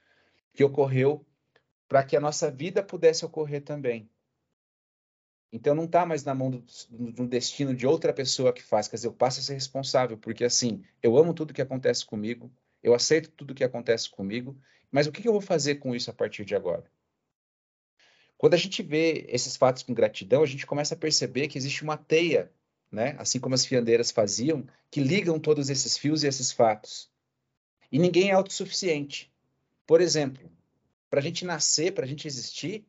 que 0.53 0.63
ocorreu 0.63 1.25
para 1.87 2.03
que 2.03 2.15
a 2.15 2.21
nossa 2.21 2.49
vida 2.49 2.81
pudesse 2.81 3.25
ocorrer 3.25 3.61
também. 3.61 4.09
Então 5.51 5.75
não 5.75 5.83
está 5.83 6.05
mais 6.05 6.23
na 6.23 6.33
mão 6.33 6.49
do, 6.49 6.63
do, 6.89 7.27
destino 7.27 7.75
de 7.75 7.85
outra 7.85 8.13
pessoa 8.13 8.53
que 8.53 8.63
faz, 8.63 8.87
quer 8.87 8.95
dizer, 8.95 9.07
eu 9.09 9.13
passo 9.13 9.41
a 9.41 9.43
ser 9.43 9.53
responsável, 9.53 10.17
porque 10.17 10.45
assim, 10.45 10.83
eu 11.03 11.17
amo 11.17 11.33
tudo 11.33 11.53
que 11.53 11.61
acontece 11.61 12.05
comigo, 12.05 12.49
eu 12.81 12.93
aceito 12.93 13.31
tudo 13.31 13.55
que 13.55 13.63
acontece 13.63 14.09
comigo, 14.09 14.59
mas 14.91 15.07
o 15.07 15.11
que, 15.11 15.21
que 15.21 15.27
eu 15.27 15.33
vou 15.33 15.41
fazer 15.41 15.75
com 15.75 15.95
isso 15.95 16.09
a 16.09 16.13
partir 16.13 16.45
de 16.45 16.55
agora? 16.55 16.83
Quando 18.37 18.55
a 18.55 18.57
gente 18.57 18.81
vê 18.81 19.25
esses 19.29 19.55
fatos 19.55 19.83
com 19.83 19.93
gratidão, 19.93 20.41
a 20.43 20.47
gente 20.47 20.65
começa 20.65 20.95
a 20.95 20.97
perceber 20.97 21.47
que 21.47 21.57
existe 21.57 21.83
uma 21.83 21.95
teia 21.97 22.51
né? 22.91 23.15
assim 23.17 23.39
como 23.39 23.55
as 23.55 23.65
fiandeiras 23.65 24.11
faziam, 24.11 24.67
que 24.89 24.99
ligam 24.99 25.39
todos 25.39 25.69
esses 25.69 25.97
fios 25.97 26.23
e 26.23 26.27
esses 26.27 26.51
fatos. 26.51 27.09
E 27.91 27.97
ninguém 27.97 28.29
é 28.29 28.33
autossuficiente. 28.33 29.31
Por 29.87 30.01
exemplo, 30.01 30.51
para 31.09 31.19
a 31.19 31.23
gente 31.23 31.45
nascer, 31.45 31.93
para 31.93 32.03
a 32.03 32.07
gente 32.07 32.27
existir, 32.27 32.85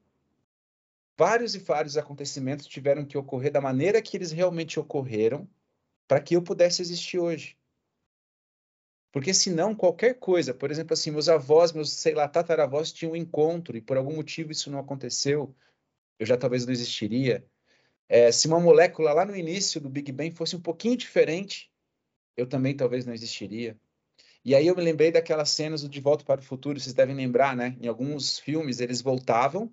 vários 1.17 1.55
e 1.55 1.59
vários 1.59 1.97
acontecimentos 1.97 2.67
tiveram 2.67 3.05
que 3.05 3.17
ocorrer 3.17 3.53
da 3.53 3.61
maneira 3.61 4.03
que 4.03 4.17
eles 4.17 4.33
realmente 4.33 4.81
ocorreram 4.81 5.49
para 6.09 6.21
que 6.21 6.35
eu 6.35 6.43
pudesse 6.43 6.83
existir 6.83 7.19
hoje. 7.19 7.57
Porque 9.13 9.35
senão 9.35 9.75
qualquer 9.75 10.15
coisa, 10.15 10.55
por 10.55 10.71
exemplo, 10.71 10.95
assim, 10.95 11.11
meus 11.11 11.29
avós, 11.29 11.71
meus, 11.71 11.93
sei 11.93 12.15
lá, 12.15 12.27
tataravós 12.27 12.91
tinham 12.91 13.13
um 13.13 13.17
encontro 13.17 13.77
e 13.77 13.81
por 13.81 13.99
algum 13.99 14.17
motivo 14.17 14.51
isso 14.51 14.71
não 14.71 14.79
aconteceu, 14.79 15.55
eu 16.19 16.25
já 16.25 16.37
talvez 16.37 16.65
não 16.65 16.73
existiria. 16.73 17.47
É, 18.09 18.33
se 18.33 18.49
uma 18.49 18.59
molécula 18.59 19.13
lá 19.13 19.25
no 19.25 19.37
início 19.37 19.81
do 19.81 19.91
Big 19.91 20.11
Bang 20.11 20.31
fosse 20.33 20.57
um 20.57 20.61
pouquinho 20.61 20.97
diferente, 20.97 21.71
eu 22.37 22.47
também 22.47 22.75
talvez 22.75 23.05
não 23.05 23.13
existiria. 23.13 23.79
E 24.45 24.55
aí 24.55 24.67
eu 24.67 24.75
me 24.75 24.83
lembrei 24.83 25.13
daquelas 25.13 25.51
cenas 25.51 25.83
do 25.83 25.89
De 25.89 26.01
Volta 26.01 26.25
para 26.25 26.41
o 26.41 26.45
Futuro, 26.45 26.81
vocês 26.81 26.95
devem 26.95 27.15
lembrar, 27.15 27.55
né? 27.55 27.77
Em 27.81 27.87
alguns 27.87 28.39
filmes 28.39 28.81
eles 28.81 29.03
voltavam 29.03 29.71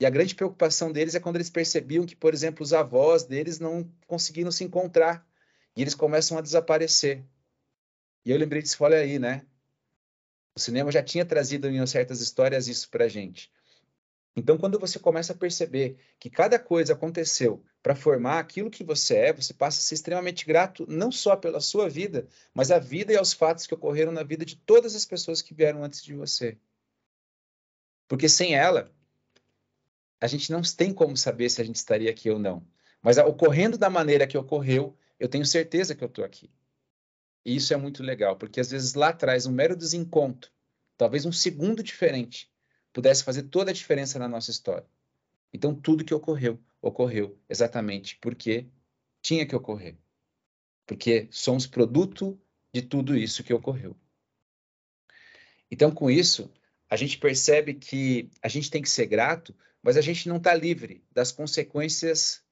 e 0.00 0.06
a 0.06 0.10
grande 0.10 0.34
preocupação 0.34 0.90
deles 0.90 1.14
é 1.14 1.20
quando 1.20 1.36
eles 1.36 1.50
percebiam 1.50 2.06
que, 2.06 2.16
por 2.16 2.32
exemplo, 2.32 2.62
os 2.62 2.72
avós 2.72 3.24
deles 3.24 3.60
não 3.60 3.86
conseguiram 4.06 4.50
se 4.50 4.64
encontrar 4.64 5.26
e 5.76 5.82
eles 5.82 5.94
começam 5.94 6.38
a 6.38 6.40
desaparecer. 6.40 7.22
E 8.24 8.30
eu 8.30 8.38
lembrei 8.38 8.62
disso, 8.62 8.82
olha 8.82 8.98
aí, 8.98 9.18
né? 9.18 9.46
O 10.54 10.60
cinema 10.60 10.90
já 10.90 11.02
tinha 11.02 11.24
trazido 11.24 11.68
em 11.68 11.86
certas 11.86 12.20
histórias 12.20 12.68
isso 12.68 12.90
para 12.90 13.08
gente. 13.08 13.50
Então, 14.36 14.56
quando 14.56 14.78
você 14.78 14.98
começa 14.98 15.32
a 15.32 15.36
perceber 15.36 15.98
que 16.18 16.30
cada 16.30 16.58
coisa 16.58 16.92
aconteceu 16.92 17.64
para 17.82 17.96
formar 17.96 18.38
aquilo 18.38 18.70
que 18.70 18.84
você 18.84 19.16
é, 19.16 19.32
você 19.32 19.52
passa 19.52 19.80
a 19.80 19.82
ser 19.82 19.94
extremamente 19.94 20.46
grato 20.46 20.86
não 20.88 21.10
só 21.10 21.36
pela 21.36 21.60
sua 21.60 21.88
vida, 21.88 22.28
mas 22.54 22.70
à 22.70 22.78
vida 22.78 23.12
e 23.12 23.16
aos 23.16 23.32
fatos 23.32 23.66
que 23.66 23.74
ocorreram 23.74 24.12
na 24.12 24.22
vida 24.22 24.44
de 24.44 24.56
todas 24.56 24.94
as 24.94 25.04
pessoas 25.04 25.42
que 25.42 25.54
vieram 25.54 25.82
antes 25.82 26.02
de 26.02 26.14
você. 26.14 26.56
Porque 28.06 28.28
sem 28.28 28.54
ela, 28.54 28.92
a 30.20 30.26
gente 30.26 30.52
não 30.52 30.62
tem 30.62 30.92
como 30.92 31.16
saber 31.16 31.48
se 31.50 31.60
a 31.60 31.64
gente 31.64 31.76
estaria 31.76 32.10
aqui 32.10 32.30
ou 32.30 32.38
não. 32.38 32.66
Mas 33.02 33.18
ocorrendo 33.18 33.78
da 33.78 33.88
maneira 33.88 34.26
que 34.26 34.38
ocorreu, 34.38 34.96
eu 35.18 35.28
tenho 35.28 35.44
certeza 35.44 35.94
que 35.94 36.04
eu 36.04 36.08
estou 36.08 36.24
aqui. 36.24 36.50
E 37.44 37.56
isso 37.56 37.72
é 37.72 37.76
muito 37.76 38.02
legal, 38.02 38.36
porque 38.36 38.60
às 38.60 38.70
vezes 38.70 38.94
lá 38.94 39.08
atrás, 39.08 39.46
um 39.46 39.52
mero 39.52 39.76
desencontro, 39.76 40.50
talvez 40.96 41.24
um 41.24 41.32
segundo 41.32 41.82
diferente, 41.82 42.50
pudesse 42.92 43.24
fazer 43.24 43.44
toda 43.44 43.70
a 43.70 43.74
diferença 43.74 44.18
na 44.18 44.28
nossa 44.28 44.50
história. 44.50 44.86
Então, 45.52 45.74
tudo 45.74 46.04
que 46.04 46.14
ocorreu, 46.14 46.62
ocorreu 46.80 47.38
exatamente 47.48 48.16
porque 48.20 48.68
tinha 49.22 49.46
que 49.46 49.56
ocorrer. 49.56 49.96
Porque 50.86 51.28
somos 51.30 51.66
produto 51.66 52.40
de 52.72 52.82
tudo 52.82 53.16
isso 53.16 53.42
que 53.42 53.54
ocorreu. 53.54 53.96
Então, 55.70 55.90
com 55.90 56.10
isso, 56.10 56.52
a 56.88 56.96
gente 56.96 57.18
percebe 57.18 57.74
que 57.74 58.30
a 58.42 58.48
gente 58.48 58.70
tem 58.70 58.82
que 58.82 58.90
ser 58.90 59.06
grato, 59.06 59.54
mas 59.82 59.96
a 59.96 60.00
gente 60.00 60.28
não 60.28 60.36
está 60.36 60.52
livre 60.54 61.04
das 61.12 61.32
consequências 61.32 62.44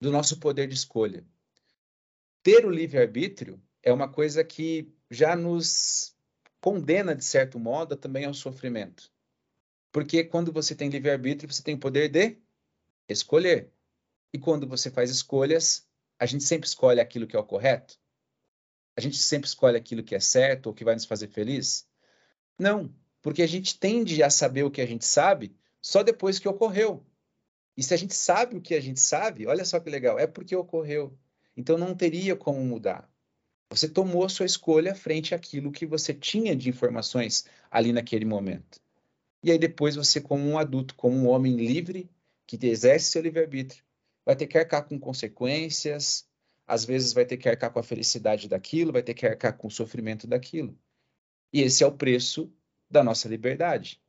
do 0.00 0.12
nosso 0.12 0.38
poder 0.38 0.68
de 0.68 0.74
escolha. 0.74 1.26
Ter 2.42 2.64
o 2.64 2.70
livre-arbítrio 2.70 3.60
é 3.82 3.92
uma 3.92 4.08
coisa 4.08 4.44
que 4.44 4.92
já 5.10 5.36
nos 5.36 6.16
condena, 6.60 7.14
de 7.14 7.24
certo 7.24 7.58
modo, 7.58 7.96
também 7.96 8.24
ao 8.24 8.34
sofrimento. 8.34 9.12
Porque 9.92 10.24
quando 10.24 10.52
você 10.52 10.74
tem 10.74 10.88
livre-arbítrio, 10.88 11.52
você 11.52 11.62
tem 11.62 11.74
o 11.74 11.80
poder 11.80 12.08
de 12.08 12.38
escolher. 13.08 13.72
E 14.32 14.38
quando 14.38 14.66
você 14.66 14.90
faz 14.90 15.10
escolhas, 15.10 15.88
a 16.18 16.26
gente 16.26 16.44
sempre 16.44 16.68
escolhe 16.68 17.00
aquilo 17.00 17.26
que 17.26 17.36
é 17.36 17.38
o 17.38 17.44
correto? 17.44 17.98
A 18.96 19.00
gente 19.00 19.16
sempre 19.16 19.48
escolhe 19.48 19.76
aquilo 19.76 20.02
que 20.02 20.14
é 20.14 20.20
certo 20.20 20.66
ou 20.66 20.74
que 20.74 20.84
vai 20.84 20.94
nos 20.94 21.04
fazer 21.04 21.28
feliz? 21.28 21.88
Não, 22.58 22.92
porque 23.22 23.42
a 23.42 23.46
gente 23.46 23.78
tende 23.78 24.22
a 24.22 24.28
saber 24.28 24.64
o 24.64 24.70
que 24.70 24.80
a 24.80 24.86
gente 24.86 25.04
sabe 25.04 25.56
só 25.80 26.02
depois 26.02 26.38
que 26.38 26.48
ocorreu. 26.48 27.06
E 27.76 27.82
se 27.82 27.94
a 27.94 27.96
gente 27.96 28.14
sabe 28.14 28.56
o 28.56 28.60
que 28.60 28.74
a 28.74 28.80
gente 28.80 29.00
sabe, 29.00 29.46
olha 29.46 29.64
só 29.64 29.78
que 29.78 29.88
legal, 29.88 30.18
é 30.18 30.26
porque 30.26 30.54
ocorreu. 30.56 31.16
Então 31.56 31.78
não 31.78 31.94
teria 31.94 32.34
como 32.34 32.60
mudar. 32.64 33.08
Você 33.70 33.88
tomou 33.88 34.24
a 34.24 34.28
sua 34.28 34.46
escolha 34.46 34.94
frente 34.94 35.34
àquilo 35.34 35.70
que 35.70 35.84
você 35.84 36.14
tinha 36.14 36.56
de 36.56 36.68
informações 36.68 37.44
ali 37.70 37.92
naquele 37.92 38.24
momento. 38.24 38.80
E 39.42 39.50
aí 39.50 39.58
depois 39.58 39.94
você, 39.94 40.20
como 40.20 40.44
um 40.48 40.58
adulto, 40.58 40.94
como 40.94 41.16
um 41.16 41.28
homem 41.28 41.54
livre, 41.56 42.10
que 42.46 42.58
exerce 42.66 43.10
seu 43.10 43.22
livre-arbítrio, 43.22 43.84
vai 44.24 44.34
ter 44.34 44.46
que 44.46 44.58
arcar 44.58 44.88
com 44.88 44.98
consequências, 44.98 46.26
às 46.66 46.84
vezes 46.84 47.12
vai 47.12 47.24
ter 47.24 47.36
que 47.36 47.48
arcar 47.48 47.70
com 47.70 47.78
a 47.78 47.82
felicidade 47.82 48.48
daquilo, 48.48 48.92
vai 48.92 49.02
ter 49.02 49.14
que 49.14 49.26
arcar 49.26 49.56
com 49.56 49.68
o 49.68 49.70
sofrimento 49.70 50.26
daquilo. 50.26 50.76
E 51.52 51.62
esse 51.62 51.84
é 51.84 51.86
o 51.86 51.92
preço 51.92 52.52
da 52.90 53.04
nossa 53.04 53.28
liberdade. 53.28 54.00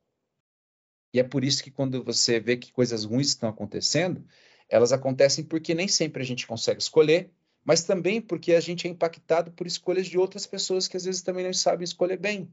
E 1.12 1.20
é 1.20 1.24
por 1.24 1.44
isso 1.44 1.62
que 1.62 1.70
quando 1.70 2.02
você 2.02 2.38
vê 2.38 2.56
que 2.56 2.72
coisas 2.72 3.04
ruins 3.04 3.28
estão 3.28 3.48
acontecendo, 3.48 4.24
elas 4.68 4.92
acontecem 4.92 5.44
porque 5.44 5.74
nem 5.74 5.88
sempre 5.88 6.22
a 6.22 6.26
gente 6.26 6.46
consegue 6.46 6.80
escolher, 6.80 7.30
mas 7.70 7.84
também 7.84 8.20
porque 8.20 8.54
a 8.54 8.58
gente 8.58 8.88
é 8.88 8.90
impactado 8.90 9.52
por 9.52 9.64
escolhas 9.64 10.08
de 10.08 10.18
outras 10.18 10.44
pessoas 10.44 10.88
que 10.88 10.96
às 10.96 11.04
vezes 11.04 11.22
também 11.22 11.44
não 11.44 11.52
sabem 11.52 11.84
escolher 11.84 12.16
bem. 12.16 12.52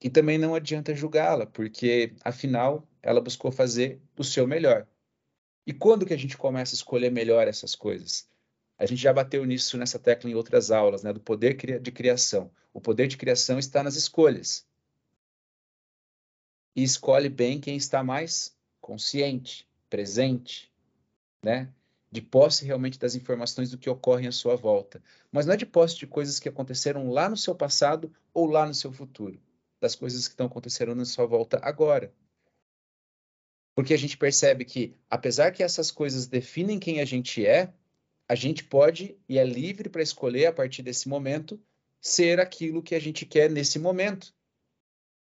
E 0.00 0.08
também 0.08 0.38
não 0.38 0.54
adianta 0.54 0.94
julgá-la, 0.94 1.46
porque 1.46 2.14
afinal 2.24 2.88
ela 3.02 3.20
buscou 3.20 3.50
fazer 3.50 4.00
o 4.16 4.22
seu 4.22 4.46
melhor. 4.46 4.86
E 5.66 5.72
quando 5.72 6.06
que 6.06 6.14
a 6.14 6.16
gente 6.16 6.38
começa 6.38 6.72
a 6.72 6.76
escolher 6.76 7.10
melhor 7.10 7.48
essas 7.48 7.74
coisas? 7.74 8.30
A 8.78 8.86
gente 8.86 9.02
já 9.02 9.12
bateu 9.12 9.44
nisso 9.44 9.76
nessa 9.76 9.98
tecla 9.98 10.30
em 10.30 10.36
outras 10.36 10.70
aulas, 10.70 11.02
né, 11.02 11.12
do 11.12 11.18
poder 11.18 11.56
de 11.80 11.90
criação. 11.90 12.52
O 12.72 12.80
poder 12.80 13.08
de 13.08 13.16
criação 13.16 13.58
está 13.58 13.82
nas 13.82 13.96
escolhas. 13.96 14.64
E 16.76 16.84
escolhe 16.84 17.28
bem 17.28 17.60
quem 17.60 17.76
está 17.76 18.04
mais 18.04 18.56
consciente, 18.80 19.68
presente, 19.88 20.72
né? 21.42 21.74
De 22.10 22.20
posse 22.20 22.64
realmente 22.64 22.98
das 22.98 23.14
informações 23.14 23.70
do 23.70 23.78
que 23.78 23.88
ocorre 23.88 24.26
à 24.26 24.32
sua 24.32 24.56
volta. 24.56 25.02
Mas 25.30 25.46
não 25.46 25.54
é 25.54 25.56
de 25.56 25.66
posse 25.66 25.96
de 25.96 26.06
coisas 26.06 26.40
que 26.40 26.48
aconteceram 26.48 27.10
lá 27.10 27.28
no 27.28 27.36
seu 27.36 27.54
passado 27.54 28.12
ou 28.34 28.46
lá 28.46 28.66
no 28.66 28.74
seu 28.74 28.92
futuro. 28.92 29.40
Das 29.80 29.94
coisas 29.94 30.26
que 30.26 30.32
estão 30.32 30.46
acontecendo 30.46 30.94
na 30.94 31.04
sua 31.04 31.26
volta 31.26 31.58
agora. 31.62 32.12
Porque 33.74 33.94
a 33.94 33.98
gente 33.98 34.18
percebe 34.18 34.64
que, 34.64 34.94
apesar 35.08 35.52
que 35.52 35.62
essas 35.62 35.90
coisas 35.90 36.26
definem 36.26 36.78
quem 36.78 37.00
a 37.00 37.04
gente 37.04 37.46
é, 37.46 37.72
a 38.28 38.34
gente 38.34 38.62
pode 38.62 39.16
e 39.28 39.38
é 39.38 39.44
livre 39.44 39.88
para 39.88 40.02
escolher 40.02 40.46
a 40.46 40.52
partir 40.52 40.82
desse 40.82 41.08
momento 41.08 41.60
ser 42.00 42.38
aquilo 42.38 42.82
que 42.82 42.94
a 42.94 43.00
gente 43.00 43.26
quer 43.26 43.50
nesse 43.50 43.78
momento. 43.78 44.32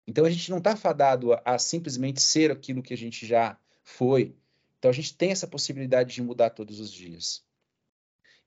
Então 0.05 0.25
a 0.25 0.29
gente 0.29 0.50
não 0.50 0.57
está 0.57 0.75
fadado 0.75 1.33
a, 1.33 1.41
a, 1.45 1.59
simplesmente 1.59 2.21
ser 2.21 2.51
aquilo 2.51 2.83
que 2.83 2.93
a 2.93 2.98
gente 2.98 3.25
já 3.25 3.57
foi. 3.83 4.36
Então 4.79 4.89
a 4.89 4.93
gente 4.93 5.15
tem 5.15 5.31
essa 5.31 5.48
possibilidade 5.48 6.13
de 6.13 6.21
mudar 6.21 6.50
todos 6.50 6.79
os 6.79 6.91
dias. 6.91 7.45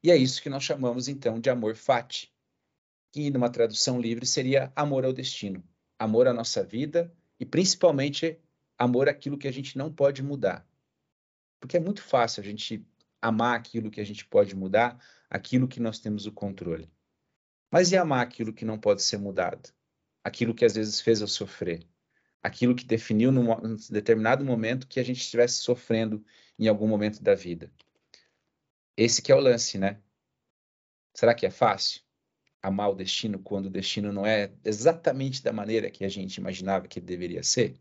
E 0.02 0.10
é 0.10 0.16
isso 0.16 0.42
que 0.42 0.50
nós 0.50 0.64
chamamos 0.64 1.06
então 1.06 1.38
de 1.38 1.48
amor 1.48 1.76
fati, 1.76 2.32
que 3.12 3.30
numa 3.30 3.50
tradução 3.50 4.00
livre 4.00 4.26
seria 4.26 4.72
amor 4.74 5.04
ao 5.04 5.12
destino, 5.12 5.62
amor 5.98 6.26
à 6.26 6.32
nossa 6.32 6.64
vida 6.64 7.14
e 7.38 7.44
principalmente 7.44 8.40
amor 8.76 9.08
àquilo 9.08 9.38
que 9.38 9.46
a 9.46 9.52
gente 9.52 9.76
não 9.76 9.92
pode 9.92 10.22
mudar. 10.22 10.66
Porque 11.60 11.76
é 11.76 11.80
muito 11.80 12.02
fácil 12.02 12.42
a 12.42 12.44
gente 12.44 12.84
amar 13.20 13.56
aquilo 13.56 13.90
que 13.90 14.00
a 14.00 14.04
gente 14.04 14.24
pode 14.26 14.56
mudar, 14.56 14.98
aquilo 15.30 15.68
que 15.68 15.78
nós 15.78 16.00
temos 16.00 16.26
o 16.26 16.32
controle. 16.32 16.90
Mas 17.70 17.92
e 17.92 17.96
amar 17.96 18.22
aquilo 18.22 18.52
que 18.52 18.64
não 18.64 18.78
pode 18.78 19.02
ser 19.02 19.18
mudado? 19.18 19.72
Aquilo 20.24 20.54
que 20.54 20.64
às 20.64 20.74
vezes 20.74 21.00
fez 21.00 21.20
eu 21.20 21.28
sofrer? 21.28 21.86
Aquilo 22.42 22.74
que 22.74 22.84
definiu 22.84 23.30
num, 23.30 23.54
num 23.60 23.76
determinado 23.90 24.44
momento 24.44 24.86
que 24.86 24.98
a 24.98 25.04
gente 25.04 25.20
estivesse 25.20 25.62
sofrendo 25.62 26.24
em 26.58 26.68
algum 26.68 26.88
momento 26.88 27.22
da 27.22 27.34
vida? 27.34 27.72
Esse 28.96 29.22
que 29.22 29.30
é 29.30 29.34
o 29.34 29.40
lance, 29.40 29.78
né? 29.78 30.00
Será 31.14 31.34
que 31.34 31.46
é 31.46 31.50
fácil 31.50 32.02
amar 32.62 32.90
o 32.90 32.94
destino 32.94 33.38
quando 33.38 33.66
o 33.66 33.70
destino 33.70 34.12
não 34.12 34.24
é 34.24 34.52
exatamente 34.64 35.42
da 35.42 35.52
maneira 35.52 35.90
que 35.90 36.04
a 36.04 36.08
gente 36.08 36.36
imaginava 36.36 36.88
que 36.88 37.00
deveria 37.00 37.42
ser? 37.42 37.80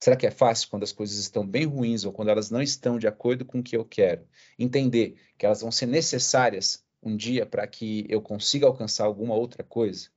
Será 0.00 0.16
que 0.16 0.26
é 0.26 0.30
fácil 0.30 0.68
quando 0.68 0.84
as 0.84 0.92
coisas 0.92 1.18
estão 1.18 1.46
bem 1.46 1.64
ruins 1.64 2.04
ou 2.04 2.12
quando 2.12 2.28
elas 2.28 2.50
não 2.50 2.62
estão 2.62 2.98
de 2.98 3.08
acordo 3.08 3.44
com 3.44 3.58
o 3.58 3.62
que 3.62 3.76
eu 3.76 3.84
quero? 3.84 4.28
Entender 4.58 5.20
que 5.36 5.44
elas 5.44 5.60
vão 5.60 5.72
ser 5.72 5.86
necessárias 5.86 6.84
um 7.02 7.16
dia 7.16 7.44
para 7.44 7.66
que 7.66 8.06
eu 8.08 8.22
consiga 8.22 8.66
alcançar 8.66 9.04
alguma 9.04 9.34
outra 9.34 9.64
coisa? 9.64 10.08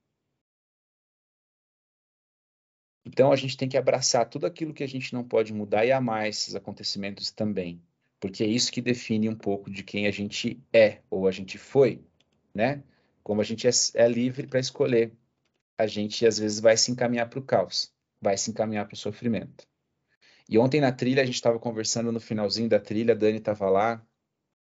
Então 3.06 3.32
a 3.32 3.36
gente 3.36 3.58
tem 3.58 3.68
que 3.68 3.78
abraçar 3.78 4.30
tudo 4.30 4.46
aquilo 4.46 4.74
que 4.74 4.84
a 4.84 4.88
gente 4.88 5.14
não 5.14 5.24
pode 5.24 5.54
mudar 5.54 5.86
e 5.86 5.92
amar 5.92 6.28
esses 6.28 6.56
acontecimentos 6.56 7.32
também, 7.32 7.82
porque 8.20 8.44
é 8.44 8.48
isso 8.48 8.72
que 8.72 8.82
define 8.82 9.28
um 9.28 9.36
pouco 9.36 9.72
de 9.72 9.84
quem 9.84 10.08
a 10.08 10.12
gente 10.12 10.62
é 10.72 11.02
ou 11.10 11.28
a 11.28 11.32
gente 11.32 11.58
foi, 11.58 12.04
né? 12.54 12.84
Como 13.24 13.42
a 13.42 13.44
gente 13.44 13.68
é, 13.68 13.72
é 13.96 14.08
livre 14.08 14.48
para 14.48 14.60
escolher, 14.60 15.12
a 15.78 15.88
gente 15.88 16.26
às 16.26 16.38
vezes 16.38 16.60
vai 16.60 16.78
se 16.78 16.92
encaminhar 16.92 17.28
para 17.30 17.40
o 17.40 17.44
caos, 17.44 17.92
vai 18.22 18.38
se 18.38 18.52
encaminhar 18.52 18.86
para 18.88 18.94
o 18.94 18.98
sofrimento. 18.98 19.68
E 20.48 20.58
ontem 20.58 20.82
na 20.82 20.92
trilha, 20.92 21.24
a 21.24 21.26
gente 21.26 21.36
estava 21.36 21.58
conversando 21.58 22.12
no 22.12 22.20
finalzinho 22.20 22.70
da 22.70 22.80
trilha, 22.80 23.14
a 23.14 23.18
Dani 23.18 23.38
estava 23.38 23.70
lá, 23.70 24.06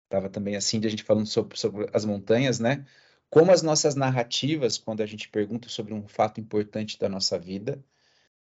estava 0.06 0.30
também 0.30 0.56
assim, 0.56 0.80
de 0.80 0.88
a 0.88 0.90
gente 0.90 1.04
falando 1.04 1.26
sobre, 1.26 1.58
sobre 1.58 1.90
as 1.92 2.06
montanhas, 2.06 2.60
né? 2.60 2.86
Como 3.30 3.52
as 3.52 3.64
nossas 3.64 3.96
narrativas, 3.96 4.78
quando 4.78 5.02
a 5.02 5.06
gente 5.06 5.28
pergunta 5.30 5.68
sobre 5.68 5.94
um 5.94 6.08
fato 6.08 6.40
importante 6.40 7.00
da 7.00 7.10
nossa 7.10 7.40
vida, 7.40 7.84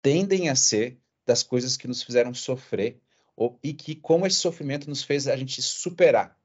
tendem 0.06 0.50
a 0.50 0.56
ser 0.56 1.00
das 1.26 1.42
coisas 1.42 1.76
que 1.76 1.88
nos 1.88 2.04
fizeram 2.04 2.32
sofrer 2.32 3.02
ou, 3.36 3.58
e 3.64 3.74
que 3.74 3.96
como 3.96 4.28
esse 4.28 4.36
sofrimento 4.36 4.88
nos 4.88 5.02
fez 5.04 5.28
a 5.28 5.36
gente 5.36 5.64
superar. 5.64 6.40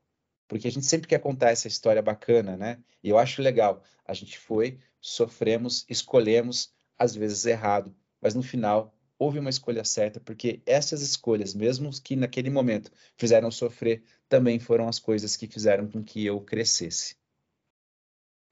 Porque 0.49 0.67
a 0.67 0.73
gente 0.73 0.87
sempre 0.87 1.07
quer 1.07 1.19
contar 1.19 1.51
essa 1.51 1.69
história 1.69 2.01
bacana, 2.01 2.57
né? 2.57 2.83
E 3.05 3.11
eu 3.11 3.19
acho 3.19 3.43
legal. 3.43 3.85
A 4.03 4.15
gente 4.15 4.39
foi, 4.39 4.79
sofremos, 4.99 5.85
escolhemos, 5.91 6.73
às 6.99 7.15
vezes 7.15 7.45
errado, 7.45 7.95
mas 8.19 8.35
no 8.35 8.43
final 8.43 8.95
houve 9.19 9.39
uma 9.39 9.51
escolha 9.51 9.85
certa, 9.85 10.19
porque 10.21 10.63
essas 10.65 11.03
escolhas, 11.03 11.53
mesmo 11.53 11.91
que 12.03 12.17
naquele 12.17 12.49
momento 12.49 12.91
fizeram 13.19 13.51
sofrer, 13.51 14.03
também 14.27 14.59
foram 14.59 14.89
as 14.89 14.99
coisas 14.99 15.37
que 15.37 15.47
fizeram 15.47 15.87
com 15.87 16.03
que 16.03 16.25
eu 16.25 16.41
crescesse. 16.41 17.15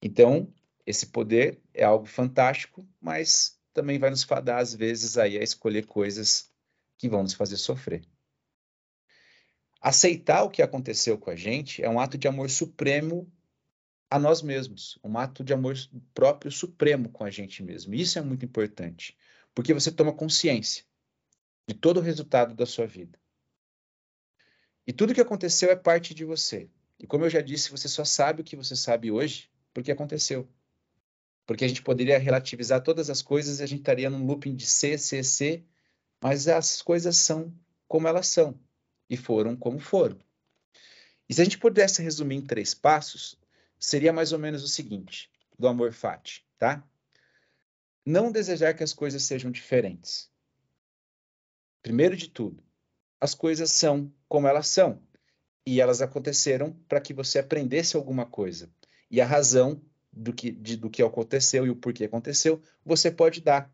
Então, 0.02 0.52
esse 0.84 1.06
poder 1.06 1.58
é 1.72 1.82
algo 1.82 2.04
fantástico, 2.04 2.86
mas 3.00 3.57
também 3.78 3.96
vai 3.96 4.10
nos 4.10 4.24
fadar, 4.24 4.58
às 4.58 4.74
vezes, 4.74 5.16
aí 5.16 5.38
a 5.38 5.42
escolher 5.42 5.86
coisas 5.86 6.50
que 6.96 7.08
vão 7.08 7.22
nos 7.22 7.32
fazer 7.32 7.56
sofrer. 7.56 8.04
Aceitar 9.80 10.42
o 10.42 10.50
que 10.50 10.60
aconteceu 10.60 11.16
com 11.16 11.30
a 11.30 11.36
gente 11.36 11.80
é 11.80 11.88
um 11.88 12.00
ato 12.00 12.18
de 12.18 12.26
amor 12.26 12.50
supremo 12.50 13.32
a 14.10 14.18
nós 14.18 14.42
mesmos, 14.42 14.98
um 15.04 15.16
ato 15.16 15.44
de 15.44 15.52
amor 15.52 15.76
próprio 16.12 16.50
supremo 16.50 17.08
com 17.08 17.22
a 17.22 17.30
gente 17.30 17.62
mesmo. 17.62 17.94
Isso 17.94 18.18
é 18.18 18.22
muito 18.22 18.44
importante. 18.44 19.16
Porque 19.54 19.72
você 19.72 19.92
toma 19.92 20.12
consciência 20.12 20.84
de 21.68 21.74
todo 21.74 21.98
o 21.98 22.02
resultado 22.02 22.56
da 22.56 22.66
sua 22.66 22.86
vida. 22.86 23.16
E 24.88 24.92
tudo 24.92 25.14
que 25.14 25.20
aconteceu 25.20 25.70
é 25.70 25.76
parte 25.76 26.12
de 26.12 26.24
você. 26.24 26.68
E 26.98 27.06
como 27.06 27.24
eu 27.24 27.30
já 27.30 27.40
disse, 27.40 27.70
você 27.70 27.86
só 27.88 28.04
sabe 28.04 28.40
o 28.40 28.44
que 28.44 28.56
você 28.56 28.74
sabe 28.74 29.12
hoje 29.12 29.48
porque 29.72 29.92
aconteceu. 29.92 30.48
Porque 31.48 31.64
a 31.64 31.68
gente 31.68 31.82
poderia 31.82 32.18
relativizar 32.18 32.82
todas 32.82 33.08
as 33.08 33.22
coisas 33.22 33.58
e 33.58 33.62
a 33.62 33.66
gente 33.66 33.78
estaria 33.78 34.10
num 34.10 34.26
looping 34.26 34.54
de 34.54 34.66
C, 34.66 34.98
C, 34.98 35.24
C, 35.24 35.64
mas 36.22 36.46
as 36.46 36.82
coisas 36.82 37.16
são 37.16 37.50
como 37.88 38.06
elas 38.06 38.26
são 38.26 38.60
e 39.08 39.16
foram 39.16 39.56
como 39.56 39.78
foram. 39.78 40.18
E 41.26 41.32
se 41.32 41.40
a 41.40 41.44
gente 41.44 41.56
pudesse 41.56 42.02
resumir 42.02 42.36
em 42.36 42.42
três 42.42 42.74
passos, 42.74 43.34
seria 43.80 44.12
mais 44.12 44.30
ou 44.30 44.38
menos 44.38 44.62
o 44.62 44.68
seguinte, 44.68 45.30
do 45.58 45.66
amor 45.66 45.94
fati, 45.94 46.46
tá? 46.58 46.86
Não 48.04 48.30
desejar 48.30 48.74
que 48.74 48.84
as 48.84 48.92
coisas 48.92 49.22
sejam 49.22 49.50
diferentes. 49.50 50.30
Primeiro 51.80 52.14
de 52.14 52.28
tudo, 52.28 52.62
as 53.18 53.34
coisas 53.34 53.72
são 53.72 54.12
como 54.28 54.46
elas 54.46 54.68
são. 54.68 55.02
E 55.64 55.80
elas 55.80 56.02
aconteceram 56.02 56.74
para 56.86 57.00
que 57.00 57.14
você 57.14 57.38
aprendesse 57.38 57.96
alguma 57.96 58.26
coisa. 58.26 58.70
E 59.10 59.18
a 59.18 59.26
razão 59.26 59.80
do 60.12 60.32
que, 60.32 60.50
de, 60.50 60.76
do 60.76 60.90
que 60.90 61.02
aconteceu 61.02 61.66
e 61.66 61.70
o 61.70 61.76
porquê 61.76 62.04
aconteceu, 62.04 62.62
você 62.84 63.10
pode 63.10 63.40
dar. 63.40 63.72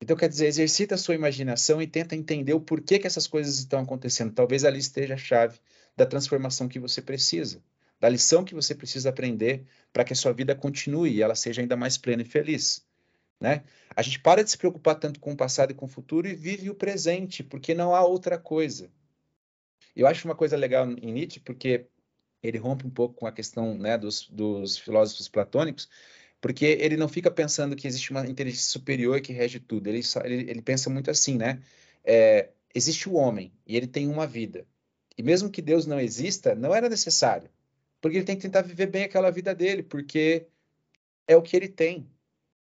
Então, 0.00 0.16
quer 0.16 0.28
dizer, 0.28 0.46
exercita 0.46 0.94
a 0.94 0.98
sua 0.98 1.14
imaginação 1.14 1.82
e 1.82 1.86
tenta 1.86 2.14
entender 2.14 2.54
o 2.54 2.60
porquê 2.60 2.98
que 2.98 3.06
essas 3.06 3.26
coisas 3.26 3.58
estão 3.58 3.80
acontecendo. 3.80 4.32
Talvez 4.32 4.64
ali 4.64 4.78
esteja 4.78 5.14
a 5.14 5.18
chave 5.18 5.58
da 5.96 6.06
transformação 6.06 6.68
que 6.68 6.78
você 6.78 7.02
precisa, 7.02 7.62
da 7.98 8.08
lição 8.08 8.44
que 8.44 8.54
você 8.54 8.74
precisa 8.74 9.08
aprender 9.08 9.66
para 9.92 10.04
que 10.04 10.12
a 10.12 10.16
sua 10.16 10.32
vida 10.32 10.54
continue 10.54 11.10
e 11.10 11.22
ela 11.22 11.34
seja 11.34 11.60
ainda 11.60 11.76
mais 11.76 11.98
plena 11.98 12.22
e 12.22 12.24
feliz. 12.24 12.86
Né? 13.40 13.64
A 13.94 14.02
gente 14.02 14.20
para 14.20 14.42
de 14.44 14.50
se 14.50 14.58
preocupar 14.58 14.96
tanto 14.96 15.18
com 15.18 15.32
o 15.32 15.36
passado 15.36 15.72
e 15.72 15.74
com 15.74 15.86
o 15.86 15.88
futuro 15.88 16.28
e 16.28 16.34
vive 16.34 16.70
o 16.70 16.74
presente, 16.74 17.42
porque 17.42 17.74
não 17.74 17.94
há 17.94 18.04
outra 18.04 18.38
coisa. 18.38 18.90
Eu 19.94 20.06
acho 20.06 20.28
uma 20.28 20.34
coisa 20.34 20.56
legal 20.56 20.88
em 20.88 21.12
Nietzsche, 21.12 21.40
porque 21.40 21.86
ele 22.42 22.58
rompe 22.58 22.86
um 22.86 22.90
pouco 22.90 23.14
com 23.14 23.26
a 23.26 23.32
questão 23.32 23.76
né, 23.76 23.98
dos, 23.98 24.28
dos 24.28 24.78
filósofos 24.78 25.28
platônicos, 25.28 25.88
porque 26.40 26.64
ele 26.64 26.96
não 26.96 27.08
fica 27.08 27.30
pensando 27.30 27.74
que 27.74 27.86
existe 27.86 28.10
uma 28.10 28.26
inteligência 28.26 28.70
superior 28.70 29.20
que 29.20 29.32
rege 29.32 29.58
tudo. 29.58 29.88
Ele, 29.88 30.02
só, 30.02 30.20
ele, 30.20 30.48
ele 30.50 30.62
pensa 30.62 30.88
muito 30.88 31.10
assim, 31.10 31.36
né? 31.36 31.60
É, 32.04 32.50
existe 32.74 33.08
o 33.08 33.14
homem 33.14 33.52
e 33.66 33.76
ele 33.76 33.86
tem 33.86 34.08
uma 34.08 34.26
vida. 34.26 34.66
E 35.16 35.22
mesmo 35.22 35.50
que 35.50 35.60
Deus 35.60 35.84
não 35.86 35.98
exista, 36.00 36.54
não 36.54 36.74
era 36.74 36.88
necessário, 36.88 37.50
porque 38.00 38.18
ele 38.18 38.24
tem 38.24 38.36
que 38.36 38.42
tentar 38.42 38.62
viver 38.62 38.86
bem 38.86 39.04
aquela 39.04 39.30
vida 39.30 39.54
dele, 39.54 39.82
porque 39.82 40.46
é 41.26 41.36
o 41.36 41.42
que 41.42 41.56
ele 41.56 41.68
tem. 41.68 42.08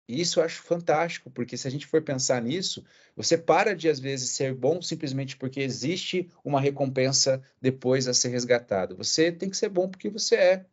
E 0.09 0.23
isso 0.23 0.41
eu 0.41 0.45
acho 0.45 0.63
fantástico, 0.63 1.31
porque 1.31 1.55
se 1.55 1.69
a 1.69 1.71
gente 1.71 1.87
for 1.87 2.01
pensar 2.01 2.41
nisso, 2.41 2.83
você 3.15 3.37
para 3.37 3.77
de 3.77 3.91
às 3.91 4.01
vezes 4.01 4.31
ser 4.31 4.55
bom 4.55 4.81
simplesmente 4.81 5.37
porque 5.37 5.61
existe 5.61 6.31
uma 6.43 6.61
recompensa 6.61 7.43
depois 7.61 8.09
a 8.09 8.15
ser 8.15 8.31
resgatado. 8.31 8.97
Você 8.97 9.31
tem 9.31 9.51
que 9.51 9.57
ser 9.57 9.69
bom 9.69 9.87
porque 9.87 10.09
você 10.09 10.37
é. 10.37 10.67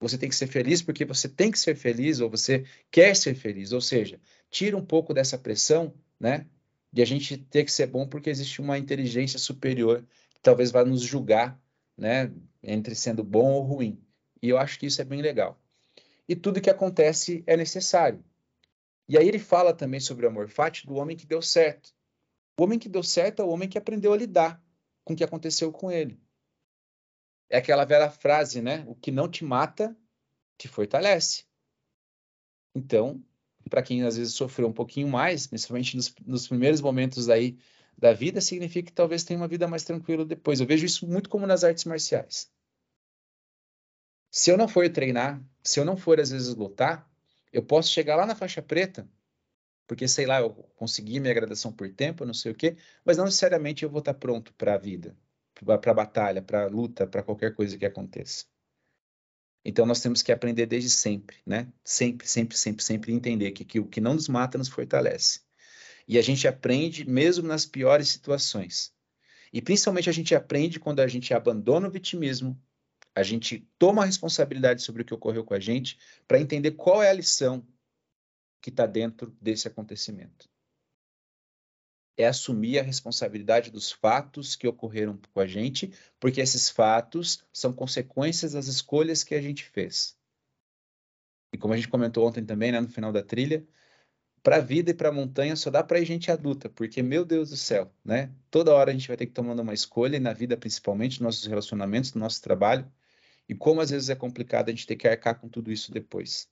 Você 0.00 0.16
tem 0.16 0.28
que 0.28 0.34
ser 0.34 0.46
feliz 0.46 0.80
porque 0.80 1.04
você 1.04 1.28
tem 1.28 1.50
que 1.50 1.58
ser 1.58 1.76
feliz 1.76 2.20
ou 2.20 2.30
você 2.30 2.64
quer 2.90 3.14
ser 3.14 3.34
feliz. 3.34 3.72
Ou 3.72 3.80
seja, 3.80 4.18
tira 4.50 4.76
um 4.76 4.84
pouco 4.84 5.12
dessa 5.12 5.36
pressão, 5.36 5.94
né? 6.18 6.46
De 6.90 7.02
a 7.02 7.04
gente 7.04 7.36
ter 7.36 7.64
que 7.64 7.72
ser 7.72 7.86
bom 7.86 8.08
porque 8.08 8.30
existe 8.30 8.60
uma 8.60 8.78
inteligência 8.78 9.38
superior 9.38 10.02
que 10.34 10.40
talvez 10.40 10.70
vá 10.70 10.82
nos 10.82 11.02
julgar, 11.02 11.60
né? 11.96 12.32
Entre 12.62 12.94
sendo 12.94 13.22
bom 13.22 13.52
ou 13.52 13.62
ruim. 13.62 14.02
E 14.42 14.48
eu 14.48 14.56
acho 14.56 14.78
que 14.78 14.86
isso 14.86 15.00
é 15.02 15.04
bem 15.04 15.20
legal. 15.20 15.60
E 16.26 16.34
tudo 16.34 16.60
que 16.60 16.70
acontece 16.70 17.44
é 17.46 17.56
necessário. 17.56 18.24
E 19.12 19.18
aí 19.18 19.28
ele 19.28 19.38
fala 19.38 19.74
também 19.74 20.00
sobre 20.00 20.24
o 20.24 20.28
amor 20.30 20.48
fati 20.48 20.86
do 20.86 20.94
homem 20.94 21.14
que 21.14 21.26
deu 21.26 21.42
certo. 21.42 21.94
O 22.58 22.62
homem 22.62 22.78
que 22.78 22.88
deu 22.88 23.02
certo 23.02 23.42
é 23.42 23.44
o 23.44 23.50
homem 23.50 23.68
que 23.68 23.76
aprendeu 23.76 24.10
a 24.10 24.16
lidar 24.16 24.58
com 25.04 25.12
o 25.12 25.16
que 25.16 25.22
aconteceu 25.22 25.70
com 25.70 25.92
ele. 25.92 26.18
É 27.50 27.58
aquela 27.58 27.84
velha 27.84 28.08
frase, 28.08 28.62
né? 28.62 28.86
O 28.88 28.94
que 28.94 29.10
não 29.10 29.28
te 29.28 29.44
mata, 29.44 29.94
te 30.56 30.66
fortalece. 30.66 31.44
Então, 32.74 33.22
para 33.68 33.82
quem 33.82 34.02
às 34.02 34.16
vezes 34.16 34.32
sofreu 34.32 34.66
um 34.66 34.72
pouquinho 34.72 35.08
mais, 35.08 35.46
principalmente 35.46 35.94
nos, 35.94 36.14
nos, 36.24 36.48
primeiros 36.48 36.80
momentos 36.80 37.28
aí 37.28 37.58
da 37.98 38.14
vida, 38.14 38.40
significa 38.40 38.86
que 38.86 38.94
talvez 38.94 39.24
tenha 39.24 39.38
uma 39.38 39.46
vida 39.46 39.68
mais 39.68 39.84
tranquila 39.84 40.24
depois. 40.24 40.58
Eu 40.58 40.66
vejo 40.66 40.86
isso 40.86 41.06
muito 41.06 41.28
como 41.28 41.46
nas 41.46 41.64
artes 41.64 41.84
marciais. 41.84 42.50
Se 44.30 44.50
eu 44.50 44.56
não 44.56 44.68
for 44.68 44.88
treinar, 44.88 45.44
se 45.62 45.78
eu 45.78 45.84
não 45.84 45.98
for 45.98 46.18
às 46.18 46.30
vezes 46.30 46.54
lutar, 46.54 47.11
eu 47.52 47.62
posso 47.62 47.90
chegar 47.90 48.16
lá 48.16 48.26
na 48.26 48.34
faixa 48.34 48.62
preta, 48.62 49.08
porque 49.86 50.08
sei 50.08 50.26
lá, 50.26 50.40
eu 50.40 50.50
consegui 50.50 51.20
minha 51.20 51.34
graduação 51.34 51.72
por 51.72 51.92
tempo, 51.92 52.24
não 52.24 52.34
sei 52.34 52.52
o 52.52 52.54
quê, 52.54 52.76
mas 53.04 53.16
não 53.16 53.24
necessariamente 53.24 53.84
eu 53.84 53.90
vou 53.90 53.98
estar 54.00 54.14
pronto 54.14 54.54
para 54.54 54.74
a 54.74 54.78
vida 54.78 55.16
para 55.64 55.92
a 55.92 55.94
batalha, 55.94 56.42
para 56.42 56.64
a 56.64 56.66
luta, 56.66 57.06
para 57.06 57.22
qualquer 57.22 57.54
coisa 57.54 57.78
que 57.78 57.86
aconteça. 57.86 58.46
Então 59.64 59.86
nós 59.86 60.00
temos 60.00 60.22
que 60.22 60.32
aprender 60.32 60.66
desde 60.66 60.90
sempre, 60.90 61.36
né? 61.46 61.72
Sempre, 61.84 62.26
sempre, 62.26 62.56
sempre, 62.56 62.82
sempre 62.82 63.12
entender 63.12 63.52
que, 63.52 63.64
que 63.64 63.78
o 63.78 63.86
que 63.86 64.00
não 64.00 64.14
nos 64.14 64.28
mata 64.28 64.58
nos 64.58 64.68
fortalece. 64.68 65.40
E 66.08 66.18
a 66.18 66.22
gente 66.22 66.48
aprende 66.48 67.08
mesmo 67.08 67.46
nas 67.46 67.64
piores 67.64 68.08
situações. 68.08 68.92
E 69.52 69.62
principalmente 69.62 70.10
a 70.10 70.12
gente 70.12 70.34
aprende 70.34 70.80
quando 70.80 70.98
a 70.98 71.06
gente 71.06 71.32
abandona 71.32 71.86
o 71.86 71.90
vitimismo, 71.90 72.60
a 73.14 73.22
gente 73.22 73.68
toma 73.78 74.02
a 74.02 74.06
responsabilidade 74.06 74.82
sobre 74.82 75.02
o 75.02 75.04
que 75.04 75.14
ocorreu 75.14 75.44
com 75.44 75.54
a 75.54 75.60
gente 75.60 75.98
para 76.26 76.40
entender 76.40 76.72
qual 76.72 77.02
é 77.02 77.10
a 77.10 77.14
lição 77.14 77.66
que 78.60 78.70
está 78.70 78.86
dentro 78.86 79.36
desse 79.40 79.68
acontecimento 79.68 80.52
é 82.16 82.26
assumir 82.26 82.78
a 82.78 82.82
responsabilidade 82.82 83.70
dos 83.70 83.90
fatos 83.90 84.54
que 84.54 84.68
ocorreram 84.68 85.18
com 85.32 85.40
a 85.40 85.46
gente, 85.46 85.92
porque 86.20 86.40
esses 86.40 86.68
fatos 86.68 87.44
são 87.52 87.72
consequências 87.72 88.52
das 88.52 88.66
escolhas 88.66 89.24
que 89.24 89.34
a 89.34 89.40
gente 89.40 89.64
fez. 89.64 90.16
E 91.52 91.58
como 91.58 91.74
a 91.74 91.76
gente 91.76 91.88
comentou 91.88 92.26
ontem 92.26 92.44
também, 92.44 92.72
né, 92.72 92.80
no 92.80 92.88
final 92.88 93.12
da 93.12 93.22
trilha, 93.22 93.66
para 94.42 94.56
a 94.56 94.60
vida 94.60 94.90
e 94.90 94.94
para 94.94 95.10
a 95.10 95.12
montanha 95.12 95.54
só 95.54 95.70
dá 95.70 95.84
para 95.84 95.98
a 95.98 96.04
gente 96.04 96.30
adulta, 96.30 96.68
porque, 96.68 97.02
meu 97.02 97.24
Deus 97.24 97.50
do 97.50 97.56
céu, 97.56 97.92
né? 98.04 98.32
Toda 98.50 98.74
hora 98.74 98.90
a 98.90 98.94
gente 98.94 99.06
vai 99.06 99.16
ter 99.16 99.26
que 99.26 99.32
tomar 99.32 99.58
uma 99.58 99.74
escolha, 99.74 100.16
e 100.16 100.20
na 100.20 100.32
vida 100.32 100.56
principalmente, 100.56 101.22
nos 101.22 101.36
nossos 101.36 101.46
relacionamentos, 101.46 102.12
no 102.14 102.20
nosso 102.20 102.42
trabalho, 102.42 102.90
e 103.48 103.54
como 103.54 103.80
às 103.80 103.90
vezes 103.90 104.08
é 104.08 104.14
complicado 104.14 104.68
a 104.68 104.72
gente 104.72 104.86
ter 104.86 104.96
que 104.96 105.08
arcar 105.08 105.38
com 105.38 105.48
tudo 105.48 105.70
isso 105.72 105.92
depois. 105.92 106.48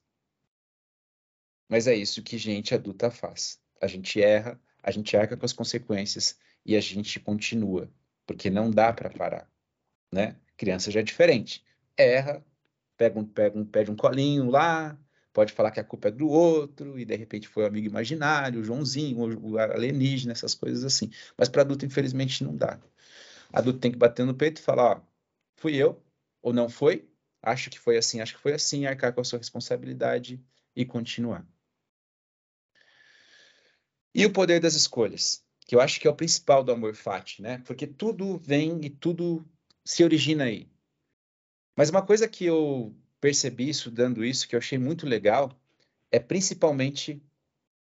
Mas 1.69 1.87
é 1.87 1.95
isso 1.95 2.21
que 2.21 2.37
gente 2.37 2.73
adulta 2.75 3.09
faz. 3.09 3.59
A 3.81 3.87
gente 3.87 4.21
erra, 4.21 4.59
a 4.83 4.91
gente 4.91 5.15
arca 5.15 5.37
com 5.37 5.45
as 5.45 5.53
consequências 5.53 6.37
e 6.65 6.75
a 6.75 6.81
gente 6.81 7.19
continua, 7.19 7.89
porque 8.25 8.49
não 8.49 8.69
dá 8.69 8.91
para 8.93 9.09
parar, 9.09 9.49
né? 10.11 10.35
Criança 10.57 10.91
já 10.91 10.99
é 10.99 11.03
diferente. 11.03 11.65
Erra, 11.97 12.45
pega 12.97 13.19
um, 13.19 13.25
pega 13.25 13.57
um, 13.57 13.65
pede 13.65 13.89
um 13.89 13.95
colinho 13.95 14.49
lá, 14.49 14.99
pode 15.33 15.53
falar 15.53 15.71
que 15.71 15.79
a 15.79 15.83
culpa 15.83 16.09
é 16.09 16.11
do 16.11 16.27
outro, 16.27 16.99
e 16.99 17.05
de 17.05 17.15
repente 17.15 17.47
foi 17.47 17.63
o 17.63 17.67
amigo 17.67 17.87
imaginário, 17.87 18.59
o 18.59 18.63
Joãozinho, 18.63 19.17
o 19.41 19.57
alienígena, 19.57 20.33
essas 20.33 20.53
coisas 20.53 20.83
assim. 20.83 21.09
Mas 21.37 21.49
para 21.49 21.61
adulto, 21.61 21.85
infelizmente, 21.85 22.43
não 22.43 22.55
dá. 22.55 22.79
Adulto 23.51 23.79
tem 23.79 23.91
que 23.91 23.97
bater 23.97 24.25
no 24.25 24.35
peito 24.35 24.59
e 24.59 24.63
falar, 24.63 24.97
ó, 24.97 25.01
fui 25.55 25.75
eu, 25.75 26.01
ou 26.41 26.53
não 26.53 26.69
foi, 26.69 27.07
acho 27.41 27.69
que 27.69 27.79
foi 27.79 27.97
assim, 27.97 28.21
acho 28.21 28.35
que 28.35 28.41
foi 28.41 28.53
assim, 28.53 28.85
arcar 28.85 29.13
com 29.13 29.21
a 29.21 29.23
sua 29.23 29.39
responsabilidade 29.39 30.43
e 30.75 30.85
continuar. 30.85 31.45
E 34.13 34.25
o 34.25 34.33
poder 34.33 34.59
das 34.59 34.75
escolhas, 34.75 35.43
que 35.65 35.75
eu 35.75 35.81
acho 35.81 35.99
que 35.99 36.07
é 36.07 36.11
o 36.11 36.15
principal 36.15 36.63
do 36.63 36.71
amor 36.71 36.95
fati, 36.95 37.41
né? 37.41 37.59
Porque 37.59 37.87
tudo 37.87 38.37
vem 38.37 38.83
e 38.83 38.89
tudo 38.89 39.45
se 39.85 40.03
origina 40.03 40.43
aí. 40.43 40.69
Mas 41.75 41.89
uma 41.89 42.05
coisa 42.05 42.27
que 42.27 42.45
eu 42.45 42.93
percebi 43.19 43.69
estudando 43.69 44.25
isso, 44.25 44.47
que 44.47 44.55
eu 44.55 44.59
achei 44.59 44.77
muito 44.77 45.05
legal, 45.05 45.57
é 46.11 46.19
principalmente 46.19 47.23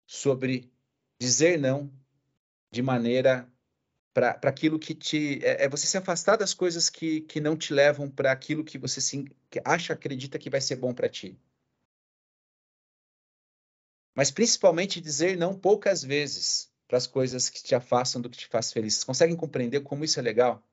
sobre 0.07 0.71
dizer 1.19 1.59
não 1.59 1.91
de 2.71 2.81
maneira 2.81 3.51
para 4.13 4.37
aquilo 4.43 4.79
que 4.79 4.93
te. 4.93 5.39
É, 5.43 5.65
é, 5.65 5.69
você 5.69 5.87
se 5.87 5.97
afastar 5.97 6.37
das 6.37 6.53
coisas 6.53 6.89
que, 6.89 7.21
que 7.21 7.41
não 7.41 7.57
te 7.57 7.73
levam 7.73 8.09
para 8.09 8.31
aquilo 8.31 8.63
que 8.63 8.77
você 8.77 9.01
se, 9.01 9.25
que 9.49 9.61
acha, 9.65 9.93
acredita 9.93 10.39
que 10.39 10.49
vai 10.49 10.61
ser 10.61 10.75
bom 10.75 10.93
para 10.93 11.09
ti 11.09 11.37
mas 14.15 14.29
principalmente 14.31 15.01
dizer 15.01 15.37
não 15.37 15.57
poucas 15.57 16.03
vezes 16.03 16.71
para 16.87 16.97
as 16.97 17.07
coisas 17.07 17.49
que 17.49 17.63
te 17.63 17.73
afastam 17.73 18.21
do 18.21 18.29
que 18.29 18.37
te 18.37 18.47
faz 18.47 18.71
feliz. 18.71 18.93
Vocês 18.93 19.03
conseguem 19.03 19.35
compreender 19.35 19.81
como 19.81 20.03
isso 20.03 20.19
é 20.19 20.21
legal? 20.23 20.63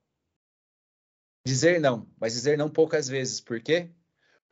Dizer 1.45 1.81
não, 1.81 2.07
mas 2.19 2.35
dizer 2.35 2.59
não 2.59 2.69
poucas 2.69 3.09
vezes. 3.09 3.41
Por 3.41 3.61
quê? 3.61 3.91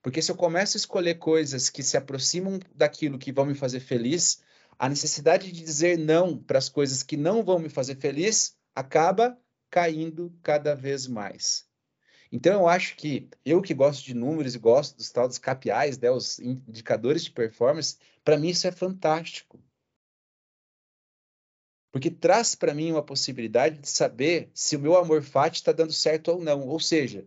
Porque 0.01 0.23
se 0.23 0.31
eu 0.31 0.37
começo 0.37 0.77
a 0.77 0.81
escolher 0.81 1.17
coisas 1.17 1.69
que 1.69 1.83
se 1.83 1.97
aproximam 1.97 2.59
daquilo 2.75 3.19
que 3.19 3.33
vão 3.33 3.45
me 3.45 3.55
fazer 3.55 3.81
feliz, 3.81 4.43
a 4.79 4.89
necessidade 4.89 5.53
de 5.53 5.63
dizer 5.63 5.99
não 5.99 6.39
para 6.39 6.57
as 6.57 6.69
coisas 6.69 7.03
que 7.03 7.17
não 7.17 7.45
vão 7.45 7.59
me 7.59 7.69
fazer 7.69 7.97
feliz 7.97 8.57
acaba 8.79 9.37
caindo 9.69 10.33
cada 10.41 10.73
vez 10.77 11.09
mais. 11.09 11.67
Então, 12.31 12.61
eu 12.61 12.69
acho 12.69 12.95
que 12.95 13.29
eu 13.45 13.61
que 13.61 13.75
gosto 13.75 14.05
de 14.05 14.15
números 14.15 14.55
e 14.55 14.59
gosto 14.59 14.97
dos 14.97 15.11
tal 15.11 15.27
dos 15.27 15.39
KPIs, 15.39 15.99
né, 15.99 16.11
os 16.13 16.39
indicadores 16.39 17.25
de 17.25 17.33
performance, 17.33 17.97
para 18.23 18.39
mim 18.39 18.51
isso 18.51 18.69
é 18.69 18.71
fantástico. 18.71 19.61
Porque 21.91 22.09
traz 22.09 22.55
para 22.55 22.73
mim 22.73 22.93
uma 22.93 23.03
possibilidade 23.03 23.81
de 23.81 23.89
saber 23.89 24.49
se 24.55 24.77
o 24.77 24.81
meu 24.81 24.97
amor 24.97 25.23
fati 25.23 25.57
está 25.57 25.73
dando 25.73 25.93
certo 25.93 26.29
ou 26.29 26.41
não. 26.41 26.69
Ou 26.69 26.79
seja, 26.79 27.27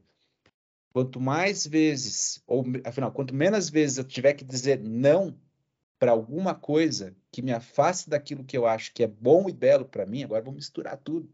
quanto 0.94 1.20
mais 1.20 1.68
vezes, 1.68 2.42
ou 2.48 2.64
afinal, 2.86 3.12
quanto 3.12 3.36
menos 3.36 3.70
vezes 3.70 3.98
eu 3.98 4.06
tiver 4.06 4.36
que 4.36 4.46
dizer 4.46 4.80
não 4.80 5.38
para 6.00 6.12
alguma 6.12 6.56
coisa 6.56 7.14
que 7.30 7.42
me 7.42 7.52
afaste 7.52 8.10
daquilo 8.10 8.46
que 8.46 8.58
eu 8.58 8.66
acho 8.66 8.94
que 8.94 9.04
é 9.04 9.08
bom 9.08 9.50
e 9.50 9.52
belo 9.52 9.84
para 9.84 10.06
mim, 10.06 10.24
agora 10.24 10.44
vou 10.44 10.54
misturar 10.54 10.96
tudo. 10.98 11.30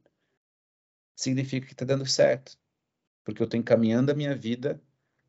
Significa 1.17 1.65
que 1.65 1.73
está 1.73 1.83
dando 1.83 2.05
certo. 2.05 2.55
porque 3.25 3.41
eu 3.41 3.45
estou 3.45 3.59
encaminhando 3.59 4.11
a 4.11 4.15
minha 4.15 4.35
vida 4.35 4.81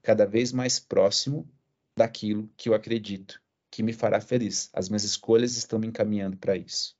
cada 0.03 0.27
vez 0.27 0.53
mais 0.53 0.79
próximo 0.79 1.51
daquilo 1.97 2.49
que 2.57 2.69
eu 2.69 2.75
acredito 2.75 3.43
que 3.71 3.83
me 3.83 3.93
fará 3.93 4.21
feliz. 4.21 4.71
As 4.75 4.89
minhas 4.89 5.03
escolhas 5.03 5.57
estão 5.57 5.79
me 5.79 5.87
encaminhando 5.87 6.37
para 6.37 6.57
isso. 6.57 6.95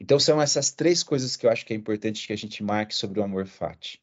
Então 0.00 0.18
são 0.20 0.40
essas 0.40 0.70
três 0.70 1.02
coisas 1.02 1.36
que 1.36 1.46
eu 1.46 1.50
acho 1.50 1.66
que 1.66 1.72
é 1.72 1.76
importante 1.76 2.26
que 2.26 2.32
a 2.32 2.36
gente 2.36 2.62
marque 2.62 2.94
sobre 2.94 3.18
o 3.20 3.24
amor 3.24 3.46
fati. 3.46 4.00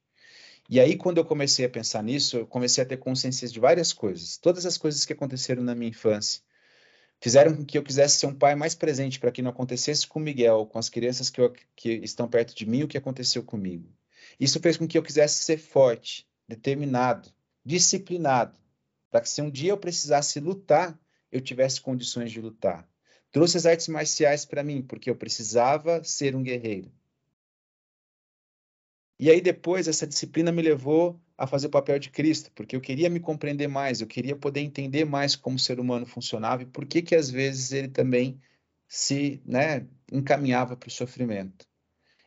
E 0.70 0.80
aí 0.80 0.98
quando 0.98 1.18
eu 1.18 1.26
comecei 1.26 1.66
a 1.66 1.70
pensar 1.70 2.04
nisso, 2.04 2.38
eu 2.38 2.46
comecei 2.48 2.84
a 2.84 2.88
ter 2.88 2.98
consciência 2.98 3.48
de 3.48 3.60
várias 3.60 3.94
coisas. 3.94 4.38
Todas 4.38 4.66
as 4.66 4.78
coisas 4.78 5.06
que 5.06 5.14
aconteceram 5.14 5.64
na 5.64 5.74
minha 5.74 5.90
infância 5.90 6.42
fizeram 7.20 7.56
com 7.56 7.66
que 7.66 7.78
eu 7.78 7.84
quisesse 7.84 8.18
ser 8.18 8.28
um 8.28 8.36
pai 8.36 8.56
mais 8.56 8.76
presente 8.76 9.20
para 9.20 9.32
que 9.32 9.42
não 9.42 9.52
acontecesse 9.52 10.08
com 10.08 10.20
o 10.20 10.22
Miguel, 10.22 10.66
com 10.66 10.80
as 10.80 10.90
crianças 10.90 11.30
que, 11.30 11.42
eu, 11.42 11.54
que 11.76 11.90
estão 12.04 12.28
perto 12.28 12.56
de 12.56 12.66
mim, 12.66 12.84
o 12.84 12.88
que 12.88 12.98
aconteceu 12.98 13.44
comigo. 13.44 13.90
Isso 14.40 14.60
fez 14.60 14.78
com 14.78 14.88
que 14.88 14.98
eu 14.98 15.04
quisesse 15.04 15.44
ser 15.44 15.58
forte, 15.58 16.28
determinado, 16.48 17.30
disciplinado, 17.66 18.58
para 19.12 19.22
que 19.22 19.30
se 19.30 19.42
um 19.42 19.50
dia 19.50 19.72
eu 19.72 19.78
precisasse 19.78 20.40
lutar, 20.40 20.98
eu 21.32 21.42
tivesse 21.42 21.82
condições 21.82 22.32
de 22.32 22.42
lutar. 22.42 22.88
Trouxe 23.32 23.58
as 23.58 23.66
artes 23.66 23.88
marciais 23.88 24.46
para 24.46 24.64
mim, 24.64 24.82
porque 24.82 25.10
eu 25.10 25.16
precisava 25.16 26.04
ser 26.04 26.36
um 26.36 26.42
guerreiro. 26.42 26.92
E 29.20 29.30
aí 29.30 29.42
depois 29.42 29.88
essa 29.88 30.08
disciplina 30.08 30.50
me 30.50 30.62
levou 30.62 31.20
a 31.38 31.46
fazer 31.46 31.68
o 31.68 31.70
papel 31.70 32.00
de 32.00 32.10
Cristo, 32.10 32.50
porque 32.56 32.76
eu 32.76 32.82
queria 32.82 33.10
me 33.10 33.20
compreender 33.20 33.68
mais, 33.68 34.00
eu 34.00 34.08
queria 34.08 34.36
poder 34.36 34.62
entender 34.62 35.04
mais 35.04 35.36
como 35.36 35.58
o 35.58 35.60
ser 35.60 35.80
humano 35.80 36.06
funcionava 36.06 36.64
e 36.64 36.66
por 36.66 36.86
que 36.86 37.02
que 37.02 37.16
às 37.16 37.30
vezes 37.30 37.74
ele 37.74 37.90
também 37.90 38.40
se, 38.88 39.42
né, 39.46 39.86
encaminhava 40.12 40.78
para 40.78 40.88
o 40.88 40.92
sofrimento. 40.92 41.68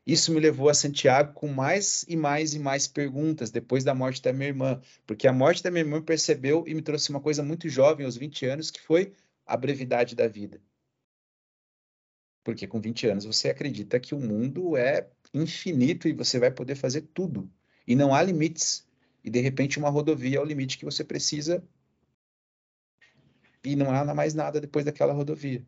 Isso 0.07 0.33
me 0.33 0.41
levou 0.41 0.69
a 0.69 0.75
Santiago 0.75 1.33
com 1.33 1.49
mais 1.49 2.05
e 2.09 2.17
mais 2.17 2.55
e 2.55 2.59
mais 2.59 2.87
perguntas 2.87 3.51
depois 3.51 3.85
da 3.85 3.95
morte 3.95 4.21
da 4.21 4.33
minha 4.33 4.49
irmã, 4.49 4.81
porque 5.07 5.27
a 5.27 5.33
morte 5.33 5.63
da 5.63 5.71
minha 5.71 5.85
irmã 5.85 6.03
percebeu 6.03 6.65
e 6.67 6.75
me 6.75 6.83
trouxe 6.83 7.09
uma 7.11 7.21
coisa 7.21 7.43
muito 7.43 7.69
jovem, 7.69 8.05
aos 8.05 8.17
20 8.17 8.45
anos, 8.47 8.71
que 8.71 8.81
foi 8.81 9.13
a 9.47 9.57
brevidade 9.57 10.15
da 10.17 10.29
vida. 10.29 10.61
Porque 12.45 12.67
com 12.67 12.81
20 12.81 13.07
anos 13.07 13.25
você 13.25 13.49
acredita 13.49 14.01
que 14.01 14.15
o 14.15 14.21
mundo 14.21 14.77
é 14.77 15.09
infinito 15.33 16.09
e 16.09 16.13
você 16.13 16.39
vai 16.39 16.51
poder 16.51 16.75
fazer 16.75 17.03
tudo. 17.15 17.51
E 17.87 17.95
não 17.95 18.15
há 18.15 18.23
limites. 18.23 18.87
E 19.25 19.31
de 19.31 19.41
repente 19.41 19.79
uma 19.79 19.89
rodovia 19.89 20.39
é 20.39 20.41
o 20.41 20.45
limite 20.45 20.79
que 20.79 20.85
você 20.85 21.05
precisa. 21.05 21.63
E 23.65 23.77
não 23.77 23.91
há 23.91 24.15
mais 24.15 24.35
nada 24.35 24.61
depois 24.61 24.85
daquela 24.85 25.13
rodovia. 25.13 25.65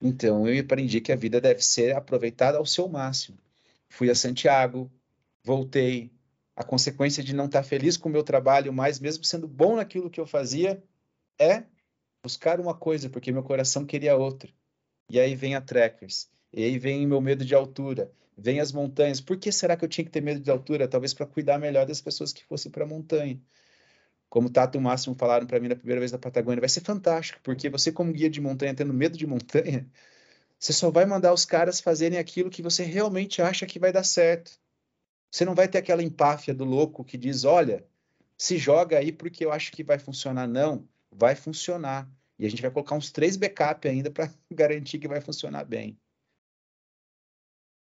Então 0.00 0.46
eu 0.46 0.60
aprendi 0.60 1.00
que 1.00 1.12
a 1.12 1.16
vida 1.16 1.40
deve 1.40 1.62
ser 1.62 1.94
aproveitada 1.96 2.58
ao 2.58 2.66
seu 2.66 2.88
máximo. 2.88 3.38
Fui 3.88 4.10
a 4.10 4.14
Santiago, 4.14 4.90
voltei. 5.42 6.12
A 6.54 6.64
consequência 6.64 7.22
de 7.22 7.34
não 7.34 7.46
estar 7.46 7.62
feliz 7.62 7.96
com 7.96 8.08
o 8.08 8.12
meu 8.12 8.22
trabalho, 8.22 8.72
mas 8.72 8.98
mesmo 8.98 9.24
sendo 9.24 9.46
bom 9.46 9.76
naquilo 9.76 10.08
que 10.08 10.18
eu 10.18 10.26
fazia, 10.26 10.82
é 11.38 11.64
buscar 12.22 12.58
uma 12.60 12.74
coisa, 12.74 13.10
porque 13.10 13.30
meu 13.30 13.42
coração 13.42 13.84
queria 13.84 14.16
outra. 14.16 14.50
E 15.10 15.20
aí 15.20 15.34
vem 15.34 15.54
a 15.54 15.60
Trekkers, 15.60 16.30
e 16.56 16.64
aí 16.64 16.78
vem 16.78 17.06
meu 17.06 17.20
medo 17.20 17.44
de 17.44 17.54
altura, 17.54 18.10
vem 18.34 18.60
as 18.60 18.72
montanhas. 18.72 19.20
Por 19.20 19.36
que 19.36 19.52
será 19.52 19.76
que 19.76 19.84
eu 19.84 19.88
tinha 19.90 20.06
que 20.06 20.10
ter 20.10 20.22
medo 20.22 20.40
de 20.40 20.50
altura? 20.50 20.88
Talvez 20.88 21.12
para 21.12 21.26
cuidar 21.26 21.58
melhor 21.58 21.84
das 21.84 22.00
pessoas 22.00 22.32
que 22.32 22.42
fossem 22.46 22.72
para 22.72 22.84
a 22.84 22.86
montanha. 22.86 23.38
Como 24.30 24.48
o 24.48 24.50
Tato 24.50 24.78
e 24.78 24.80
o 24.80 24.82
Máximo 24.82 25.14
falaram 25.14 25.46
para 25.46 25.60
mim 25.60 25.68
na 25.68 25.76
primeira 25.76 26.00
vez 26.00 26.10
da 26.10 26.18
Patagônia, 26.18 26.60
vai 26.60 26.68
ser 26.70 26.80
fantástico, 26.80 27.40
porque 27.42 27.68
você, 27.68 27.92
como 27.92 28.10
guia 28.10 28.30
de 28.30 28.40
montanha, 28.40 28.74
tendo 28.74 28.94
medo 28.94 29.18
de 29.18 29.26
montanha, 29.26 29.86
você 30.58 30.72
só 30.72 30.90
vai 30.90 31.04
mandar 31.04 31.34
os 31.34 31.44
caras 31.44 31.78
fazerem 31.78 32.18
aquilo 32.18 32.48
que 32.48 32.62
você 32.62 32.84
realmente 32.84 33.42
acha 33.42 33.66
que 33.66 33.78
vai 33.78 33.92
dar 33.92 34.02
certo. 34.02 34.58
Você 35.30 35.44
não 35.44 35.54
vai 35.54 35.68
ter 35.68 35.76
aquela 35.76 36.02
empáfia 36.02 36.54
do 36.54 36.64
louco 36.64 37.04
que 37.04 37.18
diz: 37.18 37.44
olha, 37.44 37.84
se 38.38 38.56
joga 38.56 38.98
aí 38.98 39.12
porque 39.12 39.44
eu 39.44 39.52
acho 39.52 39.72
que 39.72 39.84
vai 39.84 39.98
funcionar. 39.98 40.48
Não, 40.48 40.88
vai 41.12 41.34
funcionar. 41.34 42.10
E 42.38 42.46
a 42.46 42.48
gente 42.48 42.62
vai 42.62 42.70
colocar 42.70 42.94
uns 42.94 43.12
três 43.12 43.36
backup 43.36 43.86
ainda 43.86 44.10
para 44.10 44.32
garantir 44.50 44.98
que 44.98 45.06
vai 45.06 45.20
funcionar 45.20 45.64
bem. 45.64 45.98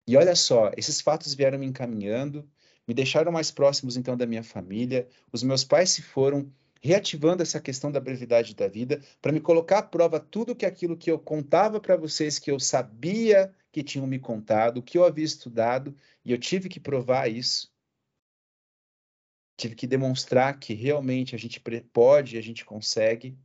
E 0.07 0.15
olha 0.15 0.35
só, 0.35 0.71
esses 0.77 1.01
fatos 1.01 1.33
vieram 1.33 1.57
me 1.57 1.65
encaminhando, 1.65 2.47
me 2.87 2.93
deixaram 2.93 3.31
mais 3.31 3.49
próximos 3.49 3.97
então 3.97 4.15
da 4.15 4.25
minha 4.25 4.43
família. 4.43 5.07
Os 5.31 5.41
meus 5.41 5.63
pais 5.63 5.89
se 5.89 6.01
foram 6.01 6.51
reativando 6.81 7.41
essa 7.41 7.59
questão 7.59 7.91
da 7.91 7.99
brevidade 7.99 8.53
da 8.53 8.67
vida 8.67 9.01
para 9.19 9.31
me 9.31 9.41
colocar 9.41 9.79
à 9.79 9.83
prova 9.83 10.19
tudo 10.19 10.55
que 10.55 10.67
aquilo 10.67 10.95
que 10.95 11.09
eu 11.09 11.17
contava 11.17 11.79
para 11.79 11.97
vocês 11.97 12.37
que 12.37 12.51
eu 12.51 12.59
sabia 12.59 13.51
que 13.71 13.83
tinham 13.83 14.05
me 14.05 14.19
contado, 14.19 14.83
que 14.83 14.97
eu 14.97 15.03
havia 15.03 15.25
estudado, 15.25 15.95
e 16.23 16.31
eu 16.31 16.37
tive 16.37 16.69
que 16.69 16.79
provar 16.79 17.27
isso. 17.27 17.73
Tive 19.57 19.73
que 19.73 19.87
demonstrar 19.87 20.59
que 20.59 20.73
realmente 20.73 21.33
a 21.33 21.39
gente 21.39 21.59
pode, 21.91 22.37
a 22.37 22.41
gente 22.41 22.63
consegue. 22.63 23.35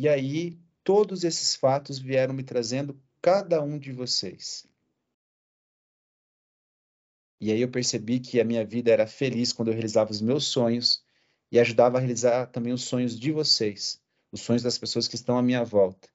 E 0.00 0.08
aí, 0.08 0.58
todos 0.82 1.22
esses 1.22 1.54
fatos 1.54 1.98
vieram 1.98 2.34
me 2.34 2.42
trazendo 2.42 3.00
cada 3.22 3.62
um 3.62 3.78
de 3.78 3.92
vocês. 3.92 4.66
E 7.44 7.52
aí 7.52 7.60
eu 7.60 7.70
percebi 7.70 8.20
que 8.20 8.40
a 8.40 8.44
minha 8.44 8.64
vida 8.64 8.90
era 8.90 9.06
feliz 9.06 9.52
quando 9.52 9.68
eu 9.68 9.74
realizava 9.74 10.10
os 10.10 10.22
meus 10.22 10.46
sonhos 10.46 11.04
e 11.52 11.60
ajudava 11.60 11.98
a 11.98 12.00
realizar 12.00 12.46
também 12.46 12.72
os 12.72 12.84
sonhos 12.84 13.20
de 13.20 13.30
vocês, 13.30 14.00
os 14.32 14.40
sonhos 14.40 14.62
das 14.62 14.78
pessoas 14.78 15.06
que 15.06 15.14
estão 15.14 15.36
à 15.36 15.42
minha 15.42 15.62
volta. 15.62 16.08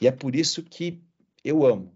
E 0.00 0.06
é 0.06 0.10
por 0.10 0.34
isso 0.34 0.62
que 0.62 1.04
eu 1.44 1.66
amo 1.66 1.94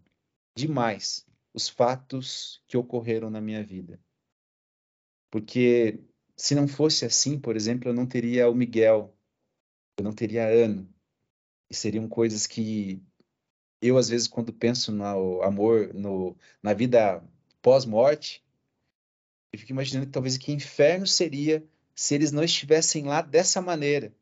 demais 0.54 1.24
os 1.54 1.70
fatos 1.70 2.62
que 2.68 2.76
ocorreram 2.76 3.30
na 3.30 3.40
minha 3.40 3.64
vida. 3.64 3.98
Porque 5.30 5.98
se 6.37 6.54
não 6.54 6.68
fosse 6.68 7.06
assim, 7.06 7.40
por 7.40 7.56
exemplo, 7.56 7.88
eu 7.88 7.94
não 7.94 8.04
teria 8.04 8.50
o 8.50 8.54
Miguel, 8.54 9.16
eu 9.96 10.04
não 10.04 10.12
teria 10.12 10.46
ano. 10.46 10.87
E 11.70 11.74
seriam 11.74 12.06
coisas 12.06 12.46
que 12.46 13.02
eu, 13.80 13.96
às 13.96 14.11
vezes, 14.11 14.28
quando 14.28 14.52
penso 14.52 14.92
no 14.92 15.40
amor, 15.40 15.94
no, 15.94 16.37
na 16.62 16.74
vida 16.74 17.26
pós-morte, 17.66 18.44
eu 19.52 19.59
fico 19.59 19.72
imaginando 19.72 20.07
que 20.07 20.12
talvez 20.12 20.38
que 20.38 20.52
inferno 20.52 21.05
seria 21.05 21.68
se 21.96 22.14
eles 22.14 22.31
não 22.31 22.44
estivessem 22.44 23.02
lá 23.02 23.20
dessa 23.20 23.61
maneira. 23.61 24.14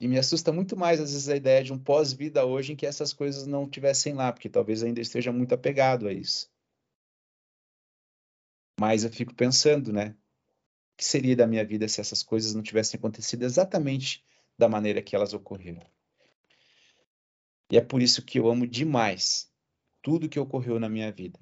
E 0.00 0.08
me 0.08 0.18
assusta 0.18 0.52
muito 0.52 0.76
mais, 0.76 0.98
às 0.98 1.12
vezes, 1.12 1.28
a 1.28 1.36
ideia 1.36 1.62
de 1.62 1.72
um 1.72 1.78
pós-vida 1.78 2.44
hoje 2.44 2.72
em 2.72 2.76
que 2.76 2.86
essas 2.86 3.12
coisas 3.12 3.46
não 3.46 3.66
estivessem 3.66 4.14
lá, 4.14 4.32
porque 4.32 4.48
talvez 4.48 4.82
ainda 4.82 5.00
esteja 5.00 5.30
muito 5.30 5.54
apegado 5.54 6.08
a 6.08 6.12
isso. 6.12 6.50
Mas 8.80 9.04
eu 9.04 9.10
fico 9.12 9.32
pensando, 9.32 9.92
né? 9.92 10.08
O 10.08 10.96
que 10.96 11.04
seria 11.04 11.36
da 11.36 11.46
minha 11.46 11.64
vida 11.64 11.86
se 11.86 12.00
essas 12.00 12.20
coisas 12.20 12.52
não 12.52 12.64
tivessem 12.64 12.98
acontecido 12.98 13.44
exatamente 13.44 14.24
da 14.58 14.68
maneira 14.68 15.00
que 15.00 15.14
elas 15.14 15.32
ocorreram? 15.32 15.88
E 17.70 17.76
é 17.76 17.80
por 17.80 18.02
isso 18.02 18.24
que 18.24 18.40
eu 18.40 18.50
amo 18.50 18.66
demais 18.66 19.48
tudo 20.02 20.28
que 20.28 20.40
ocorreu 20.40 20.80
na 20.80 20.88
minha 20.88 21.12
vida, 21.12 21.38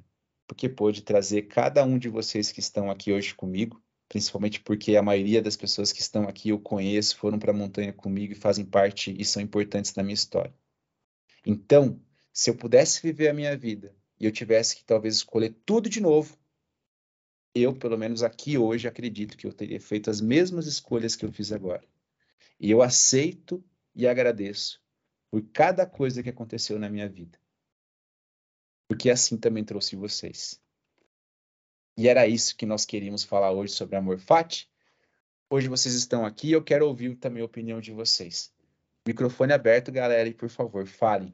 porque 0.51 0.69
pôde 0.69 1.03
trazer 1.03 1.43
cada 1.43 1.85
um 1.85 1.97
de 1.97 2.09
vocês 2.09 2.51
que 2.51 2.61
estão 2.61 2.91
aqui 2.91 3.13
hoje 3.13 3.35
comigo 3.35 3.81
principalmente 4.11 4.59
porque 4.59 4.97
a 4.97 5.03
maioria 5.03 5.41
das 5.41 5.57
pessoas 5.57 5.93
que 5.93 6.01
estão 6.01 6.25
aqui 6.25 6.49
eu 6.49 6.59
conheço, 6.59 7.17
foram 7.17 7.39
para 7.39 7.53
a 7.53 7.55
montanha 7.55 7.93
comigo 7.93 8.33
e 8.33 8.37
fazem 8.37 8.65
parte 8.65 9.15
e 9.17 9.25
são 9.25 9.41
importantes 9.41 9.95
na 9.95 10.03
minha 10.03 10.15
história. 10.15 10.53
Então, 11.47 12.03
se 12.33 12.51
eu 12.51 12.57
pudesse 12.57 13.01
viver 13.01 13.29
a 13.29 13.33
minha 13.33 13.57
vida 13.57 13.95
e 14.19 14.25
eu 14.25 14.33
tivesse 14.33 14.75
que 14.75 14.85
talvez 14.85 15.15
escolher 15.15 15.55
tudo 15.65 15.89
de 15.89 16.01
novo, 16.01 16.37
eu, 17.55 17.73
pelo 17.73 17.97
menos 17.97 18.25
aqui 18.25 18.59
hoje, 18.59 18.89
acredito 18.89 19.37
que 19.37 19.47
eu 19.47 19.53
teria 19.53 19.81
feito 19.81 20.11
as 20.11 20.21
mesmas 20.21 20.67
escolhas 20.67 21.15
que 21.15 21.25
eu 21.25 21.31
fiz 21.33 21.53
agora. 21.53 21.87
E 22.59 22.69
eu 22.69 22.83
aceito 22.83 23.63
e 23.95 24.09
agradeço 24.09 24.83
por 25.31 25.41
cada 25.53 25.87
coisa 25.87 26.21
que 26.21 26.31
aconteceu 26.31 26.81
na 26.81 26.91
minha 26.91 27.09
vida. 27.09 27.39
Porque 28.91 29.09
assim 29.09 29.37
também 29.37 29.63
trouxe 29.63 29.95
vocês. 29.95 30.61
E 31.97 32.09
era 32.09 32.27
isso 32.27 32.57
que 32.57 32.67
nós 32.67 32.85
queríamos 32.85 33.23
falar 33.23 33.53
hoje 33.53 33.73
sobre 33.73 33.95
amor 33.95 34.19
fati. 34.19 34.69
Hoje 35.49 35.69
vocês 35.69 35.95
estão 35.95 36.27
aqui 36.27 36.49
e 36.49 36.53
eu 36.53 36.65
quero 36.65 36.89
ouvir 36.89 37.15
também 37.15 37.41
a 37.41 37.47
opinião 37.47 37.81
de 37.81 37.93
vocês. 37.93 38.53
Microfone 39.07 39.53
aberto, 39.53 39.93
galera, 39.93 40.29
e 40.29 40.35
por 40.35 40.49
favor, 40.49 40.85
falem. 40.89 41.33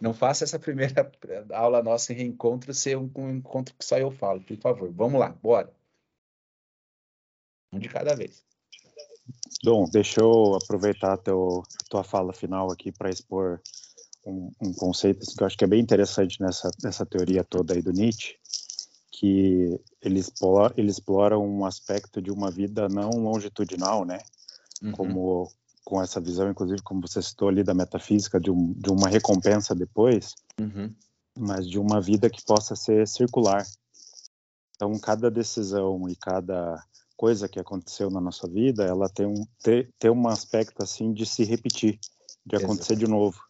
Não 0.00 0.12
faça 0.12 0.42
essa 0.42 0.58
primeira 0.58 1.08
aula 1.52 1.80
nossa 1.84 2.12
em 2.12 2.16
reencontro 2.16 2.74
ser 2.74 2.98
um, 2.98 3.08
um 3.14 3.30
encontro 3.30 3.72
que 3.78 3.84
só 3.84 3.96
eu 3.96 4.10
falo, 4.10 4.40
por 4.40 4.56
favor. 4.56 4.92
Vamos 4.92 5.20
lá, 5.20 5.28
bora. 5.28 5.72
Um 7.72 7.78
de 7.78 7.88
cada 7.88 8.16
vez. 8.16 8.44
Dom, 9.62 9.88
deixa 9.88 10.20
eu 10.20 10.56
aproveitar 10.56 11.12
a, 11.12 11.16
tua 11.16 12.02
fala 12.02 12.32
final 12.32 12.72
aqui 12.72 12.90
para 12.90 13.08
expor 13.08 13.62
um, 14.26 14.50
um 14.60 14.72
conceito 14.72 15.22
assim, 15.22 15.36
que 15.36 15.42
eu 15.42 15.46
acho 15.46 15.56
que 15.56 15.64
é 15.64 15.68
bem 15.68 15.80
interessante 15.80 16.40
nessa, 16.40 16.70
nessa 16.82 17.06
teoria 17.06 17.44
toda 17.44 17.72
aí 17.74 17.80
do 17.80 17.92
Nietzsche, 17.92 18.36
que 19.12 19.80
ele 20.02 20.18
explora, 20.18 20.74
ele 20.76 20.90
explora 20.90 21.38
um 21.38 21.64
aspecto 21.64 22.20
de 22.20 22.30
uma 22.30 22.50
vida 22.50 22.88
não 22.88 23.10
longitudinal, 23.10 24.04
né? 24.04 24.18
Uhum. 24.82 24.92
Como 24.92 25.52
com 25.84 26.02
essa 26.02 26.20
visão, 26.20 26.50
inclusive, 26.50 26.82
como 26.82 27.00
você 27.00 27.22
citou 27.22 27.48
ali 27.48 27.62
da 27.62 27.72
metafísica, 27.72 28.40
de, 28.40 28.50
um, 28.50 28.72
de 28.72 28.90
uma 28.90 29.08
recompensa 29.08 29.74
depois. 29.74 30.34
Uhum. 30.60 30.92
mas 31.38 31.68
de 31.68 31.78
uma 31.78 32.00
vida 32.00 32.30
que 32.30 32.42
possa 32.44 32.74
ser 32.74 33.06
circular. 33.06 33.64
Então, 34.74 34.98
cada 34.98 35.30
decisão 35.30 36.08
e 36.08 36.16
cada 36.16 36.82
coisa 37.16 37.48
que 37.48 37.60
aconteceu 37.60 38.10
na 38.10 38.20
nossa 38.20 38.48
vida, 38.48 38.84
ela 38.84 39.08
tem 39.08 39.26
um 39.26 39.46
ter, 39.62 39.90
ter 39.98 40.10
um 40.10 40.28
aspecto 40.28 40.82
assim 40.82 41.12
de 41.12 41.24
se 41.24 41.44
repetir, 41.44 41.98
de 42.44 42.56
acontecer 42.56 42.94
Exato. 42.94 43.06
de 43.06 43.10
novo. 43.10 43.45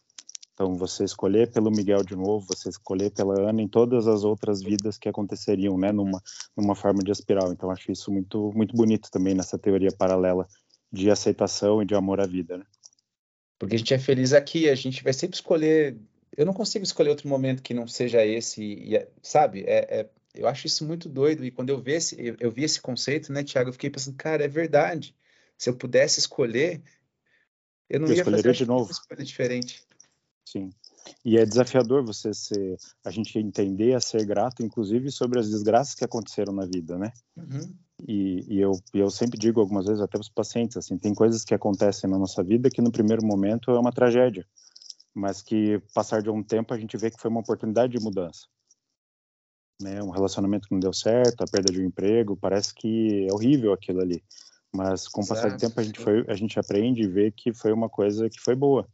Então, 0.57 0.73
você 0.73 1.03
escolher 1.03 1.51
pelo 1.51 1.69
Miguel 1.69 2.03
de 2.03 2.15
novo, 2.15 2.47
você 2.47 2.67
escolher 2.67 3.11
pela 3.11 3.47
Ana 3.47 3.61
em 3.61 3.67
todas 3.67 4.07
as 4.07 4.23
outras 4.23 4.59
vidas 4.59 4.97
que 4.97 5.07
aconteceriam, 5.07 5.77
né, 5.77 5.91
numa 5.91 6.19
numa 6.57 6.73
forma 6.73 7.03
de 7.03 7.11
espiral. 7.11 7.53
Então, 7.53 7.69
acho 7.69 7.91
isso 7.91 8.11
muito 8.11 8.51
muito 8.55 8.75
bonito 8.75 9.11
também 9.11 9.35
nessa 9.35 9.59
teoria 9.59 9.91
paralela 9.91 10.47
de 10.91 11.11
aceitação 11.11 11.79
e 11.79 11.85
de 11.85 11.93
amor 11.93 12.19
à 12.19 12.25
vida, 12.25 12.57
né? 12.57 12.65
Porque 13.59 13.75
a 13.75 13.77
gente 13.77 13.93
é 13.93 13.99
feliz 13.99 14.33
aqui, 14.33 14.67
a 14.67 14.73
gente 14.73 15.03
vai 15.03 15.13
sempre 15.13 15.35
escolher. 15.35 15.95
Eu 16.35 16.43
não 16.43 16.53
consigo 16.53 16.83
escolher 16.83 17.11
outro 17.11 17.29
momento 17.29 17.61
que 17.61 17.75
não 17.75 17.87
seja 17.87 18.25
esse, 18.25 18.63
e, 18.63 18.95
é, 18.95 19.07
sabe? 19.21 19.61
É, 19.61 19.99
é, 19.99 20.09
eu 20.33 20.47
acho 20.47 20.65
isso 20.65 20.83
muito 20.83 21.07
doido. 21.07 21.45
E 21.45 21.51
quando 21.51 21.69
eu 21.69 21.79
vi 21.79 21.91
esse, 21.91 22.15
eu, 22.19 22.35
eu 22.39 22.51
vi 22.51 22.63
esse 22.63 22.81
conceito, 22.81 23.31
né, 23.31 23.43
Tiago, 23.43 23.69
eu 23.69 23.73
fiquei 23.73 23.91
pensando, 23.91 24.17
cara, 24.17 24.43
é 24.43 24.47
verdade. 24.47 25.15
Se 25.55 25.69
eu 25.69 25.75
pudesse 25.75 26.19
escolher, 26.19 26.81
eu 27.87 27.99
não 27.99 28.07
eu 28.07 28.15
ia 28.15 28.25
fazer 28.25 28.53
de 28.53 28.65
novo. 28.65 28.85
uma 28.85 28.91
escolha 28.91 29.23
diferente. 29.23 29.86
Sim. 30.47 30.69
E 31.25 31.37
é 31.37 31.45
desafiador 31.45 32.05
você 32.05 32.33
ser, 32.33 32.77
a 33.03 33.11
gente 33.11 33.37
entender 33.37 33.93
a 33.93 33.99
ser 33.99 34.25
grato, 34.25 34.63
inclusive 34.63 35.11
sobre 35.11 35.39
as 35.39 35.49
desgraças 35.49 35.93
que 35.93 36.05
aconteceram 36.05 36.53
na 36.53 36.65
vida, 36.65 36.97
né? 36.97 37.11
Uhum. 37.35 37.75
E, 38.07 38.45
e, 38.47 38.61
eu, 38.61 38.71
eu 38.93 39.09
sempre 39.09 39.37
digo 39.37 39.59
algumas 39.59 39.87
vezes 39.87 40.01
até 40.01 40.11
para 40.11 40.21
os 40.21 40.29
pacientes, 40.29 40.77
assim, 40.77 40.97
tem 40.97 41.13
coisas 41.13 41.43
que 41.43 41.53
acontecem 41.53 42.09
na 42.09 42.17
nossa 42.17 42.41
vida 42.43 42.69
que 42.69 42.81
no 42.81 42.91
primeiro 42.91 43.25
momento 43.25 43.71
é 43.71 43.79
uma 43.79 43.91
tragédia, 43.91 44.47
mas 45.13 45.41
que 45.41 45.81
passar 45.93 46.21
de 46.21 46.29
um 46.29 46.41
tempo 46.41 46.73
a 46.73 46.77
gente 46.77 46.95
vê 46.95 47.11
que 47.11 47.19
foi 47.19 47.29
uma 47.29 47.41
oportunidade 47.41 47.97
de 47.97 48.03
mudança. 48.03 48.47
Né? 49.81 50.01
Um 50.01 50.11
relacionamento 50.11 50.69
que 50.69 50.73
não 50.73 50.79
deu 50.79 50.93
certo, 50.93 51.41
a 51.41 51.51
perda 51.51 51.73
de 51.73 51.81
um 51.81 51.85
emprego, 51.85 52.37
parece 52.37 52.73
que 52.73 53.27
é 53.29 53.33
horrível 53.33 53.73
aquilo 53.73 53.99
ali. 53.99 54.23
Mas 54.73 55.09
com 55.09 55.21
o 55.21 55.27
passar 55.27 55.51
do 55.51 55.57
tempo 55.57 55.77
a 55.77 55.83
gente, 55.83 55.99
foi, 55.99 56.23
a 56.27 56.35
gente 56.35 56.57
aprende 56.57 57.01
e 57.01 57.07
vê 57.07 57.31
que 57.31 57.53
foi 57.53 57.73
uma 57.73 57.89
coisa 57.89 58.29
que 58.29 58.39
foi 58.39 58.55
boa. 58.55 58.87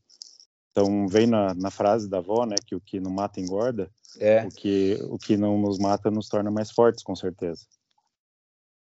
Então 0.74 1.08
vem 1.08 1.28
na, 1.28 1.54
na 1.54 1.70
frase 1.70 2.10
da 2.10 2.18
avó, 2.18 2.48
né, 2.48 2.56
que 2.66 2.76
o 2.76 2.82
que 2.82 3.00
não 3.00 3.12
mata 3.12 3.40
engorda, 3.40 3.92
é. 4.20 4.44
o 4.44 4.50
que 4.50 4.98
o 5.04 5.20
que 5.20 5.38
não 5.38 5.56
nos 5.58 5.78
mata 5.78 6.10
nos 6.10 6.28
torna 6.28 6.50
mais 6.50 6.72
fortes, 6.72 7.04
com 7.04 7.16
certeza. 7.16 7.66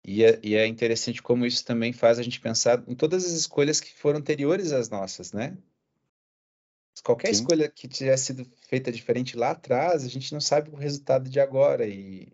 E 0.06 0.24
é, 0.24 0.40
e 0.42 0.56
é, 0.56 0.66
interessante 0.66 1.22
como 1.22 1.46
isso 1.46 1.64
também 1.66 1.92
faz 1.92 2.20
a 2.20 2.24
gente 2.24 2.40
pensar 2.40 2.82
em 2.88 2.96
todas 2.96 3.26
as 3.26 3.32
escolhas 3.32 3.82
que 3.82 3.94
foram 3.94 4.20
anteriores 4.20 4.72
às 4.72 4.90
nossas, 4.90 5.34
né? 5.34 5.58
Qualquer 7.04 7.34
Sim. 7.34 7.42
escolha 7.42 7.70
que 7.70 7.88
tivesse 7.88 8.28
sido 8.28 8.46
feita 8.70 8.92
diferente 8.92 9.36
lá 9.36 9.52
atrás, 9.52 10.06
a 10.06 10.08
gente 10.08 10.32
não 10.32 10.40
sabe 10.40 10.70
o 10.70 10.76
resultado 10.76 11.30
de 11.30 11.40
agora. 11.40 11.86
E 11.86 12.32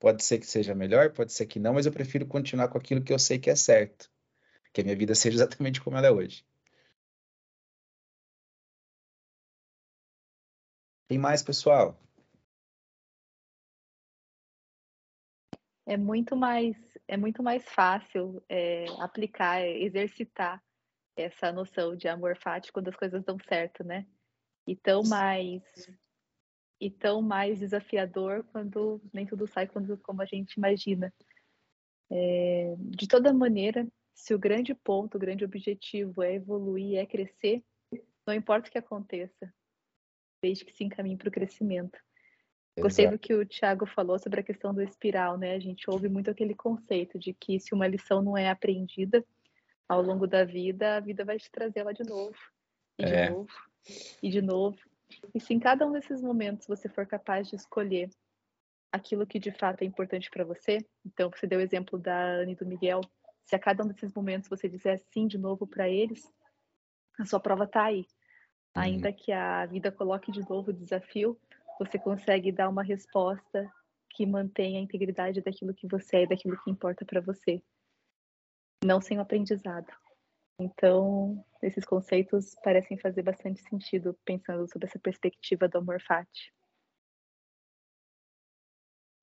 pode 0.00 0.24
ser 0.24 0.38
que 0.38 0.46
seja 0.46 0.74
melhor, 0.74 1.10
pode 1.10 1.32
ser 1.32 1.46
que 1.46 1.60
não, 1.60 1.74
mas 1.74 1.86
eu 1.86 1.92
prefiro 1.92 2.26
continuar 2.26 2.68
com 2.68 2.78
aquilo 2.78 3.02
que 3.02 3.12
eu 3.12 3.18
sei 3.18 3.38
que 3.38 3.50
é 3.50 3.54
certo. 3.54 4.10
Que 4.72 4.80
a 4.80 4.84
minha 4.84 4.96
vida 4.96 5.14
seja 5.14 5.36
exatamente 5.38 5.80
como 5.80 5.96
ela 5.96 6.06
é 6.08 6.10
hoje. 6.10 6.44
Tem 11.08 11.16
mais, 11.16 11.42
pessoal? 11.42 11.98
É 15.86 15.96
muito 15.96 16.36
mais 16.36 16.76
é 17.08 17.16
muito 17.16 17.42
mais 17.42 17.64
fácil 17.66 18.44
é, 18.46 18.84
aplicar, 19.00 19.66
exercitar 19.66 20.62
essa 21.16 21.50
noção 21.50 21.96
de 21.96 22.06
amor 22.06 22.36
fati 22.36 22.70
quando 22.70 22.88
as 22.88 22.96
coisas 22.96 23.24
dão 23.24 23.38
certo, 23.48 23.82
né? 23.82 24.06
E 24.66 24.76
tão 24.76 25.02
mais 25.02 25.62
e 26.78 26.90
tão 26.90 27.22
mais 27.22 27.58
desafiador 27.58 28.44
quando 28.52 29.00
nem 29.12 29.26
tudo 29.26 29.46
sai 29.46 29.66
quando, 29.66 29.96
como 29.98 30.20
a 30.20 30.26
gente 30.26 30.52
imagina. 30.52 31.12
É, 32.10 32.76
de 32.78 33.08
toda 33.08 33.32
maneira, 33.32 33.88
se 34.14 34.34
o 34.34 34.38
grande 34.38 34.74
ponto, 34.74 35.16
o 35.16 35.20
grande 35.20 35.44
objetivo 35.44 36.22
é 36.22 36.34
evoluir, 36.34 36.98
é 36.98 37.06
crescer, 37.06 37.64
não 38.26 38.34
importa 38.34 38.68
o 38.68 38.72
que 38.72 38.78
aconteça, 38.78 39.52
desde 40.42 40.64
que 40.64 40.72
se 40.72 40.84
encaminhe 40.84 41.16
para 41.16 41.28
o 41.28 41.32
crescimento. 41.32 41.98
Gostei 42.78 43.06
Exato. 43.06 43.16
do 43.16 43.20
que 43.20 43.34
o 43.34 43.46
Thiago 43.46 43.86
falou 43.86 44.18
sobre 44.18 44.40
a 44.40 44.42
questão 44.42 44.72
do 44.72 44.82
espiral, 44.82 45.36
né? 45.36 45.54
A 45.54 45.60
gente 45.60 45.90
ouve 45.90 46.08
muito 46.08 46.30
aquele 46.30 46.54
conceito 46.54 47.18
de 47.18 47.34
que 47.34 47.58
se 47.58 47.74
uma 47.74 47.88
lição 47.88 48.22
não 48.22 48.36
é 48.36 48.48
aprendida 48.48 49.24
ao 49.88 50.02
longo 50.02 50.26
da 50.26 50.44
vida, 50.44 50.96
a 50.96 51.00
vida 51.00 51.24
vai 51.24 51.38
te 51.38 51.50
trazer 51.50 51.80
ela 51.80 51.92
de 51.92 52.04
novo, 52.04 52.36
e 52.98 53.04
de 53.04 53.12
é. 53.12 53.30
novo, 53.30 53.48
e 54.22 54.30
de 54.30 54.42
novo. 54.42 54.78
E 55.34 55.40
se 55.40 55.54
em 55.54 55.58
cada 55.58 55.86
um 55.86 55.92
desses 55.92 56.20
momentos 56.20 56.66
você 56.66 56.88
for 56.88 57.06
capaz 57.06 57.48
de 57.48 57.56
escolher 57.56 58.10
aquilo 58.92 59.26
que 59.26 59.38
de 59.38 59.50
fato 59.50 59.82
é 59.82 59.86
importante 59.86 60.30
para 60.30 60.44
você, 60.44 60.78
então 61.04 61.30
você 61.30 61.46
deu 61.46 61.58
o 61.58 61.62
exemplo 61.62 61.98
da 61.98 62.22
Anne 62.22 62.52
e 62.52 62.56
do 62.56 62.66
Miguel, 62.66 63.00
se 63.44 63.56
a 63.56 63.58
cada 63.58 63.82
um 63.82 63.88
desses 63.88 64.12
momentos 64.12 64.48
você 64.48 64.68
disser 64.68 65.02
sim 65.10 65.26
de 65.26 65.38
novo 65.38 65.66
para 65.66 65.88
eles, 65.88 66.30
a 67.18 67.24
sua 67.24 67.40
prova 67.40 67.64
está 67.64 67.84
aí. 67.84 68.06
Uhum. 68.76 68.82
Ainda 68.82 69.12
que 69.12 69.32
a 69.32 69.66
vida 69.66 69.90
coloque 69.90 70.30
de 70.30 70.40
novo 70.48 70.70
o 70.70 70.74
desafio, 70.74 71.38
você 71.78 71.98
consegue 71.98 72.50
dar 72.50 72.68
uma 72.68 72.82
resposta 72.82 73.70
que 74.10 74.26
mantenha 74.26 74.80
a 74.80 74.82
integridade 74.82 75.40
daquilo 75.40 75.74
que 75.74 75.86
você 75.86 76.16
é 76.16 76.22
e 76.22 76.28
daquilo 76.28 76.60
que 76.62 76.70
importa 76.70 77.04
para 77.04 77.20
você, 77.20 77.62
não 78.84 79.00
sem 79.00 79.18
o 79.18 79.20
aprendizado. 79.20 79.86
Então, 80.60 81.44
esses 81.62 81.84
conceitos 81.84 82.56
parecem 82.64 82.98
fazer 82.98 83.22
bastante 83.22 83.62
sentido 83.62 84.18
pensando 84.24 84.68
sobre 84.70 84.88
essa 84.88 84.98
perspectiva 84.98 85.68
do 85.68 85.78
amor 85.78 86.00
fati. 86.02 86.52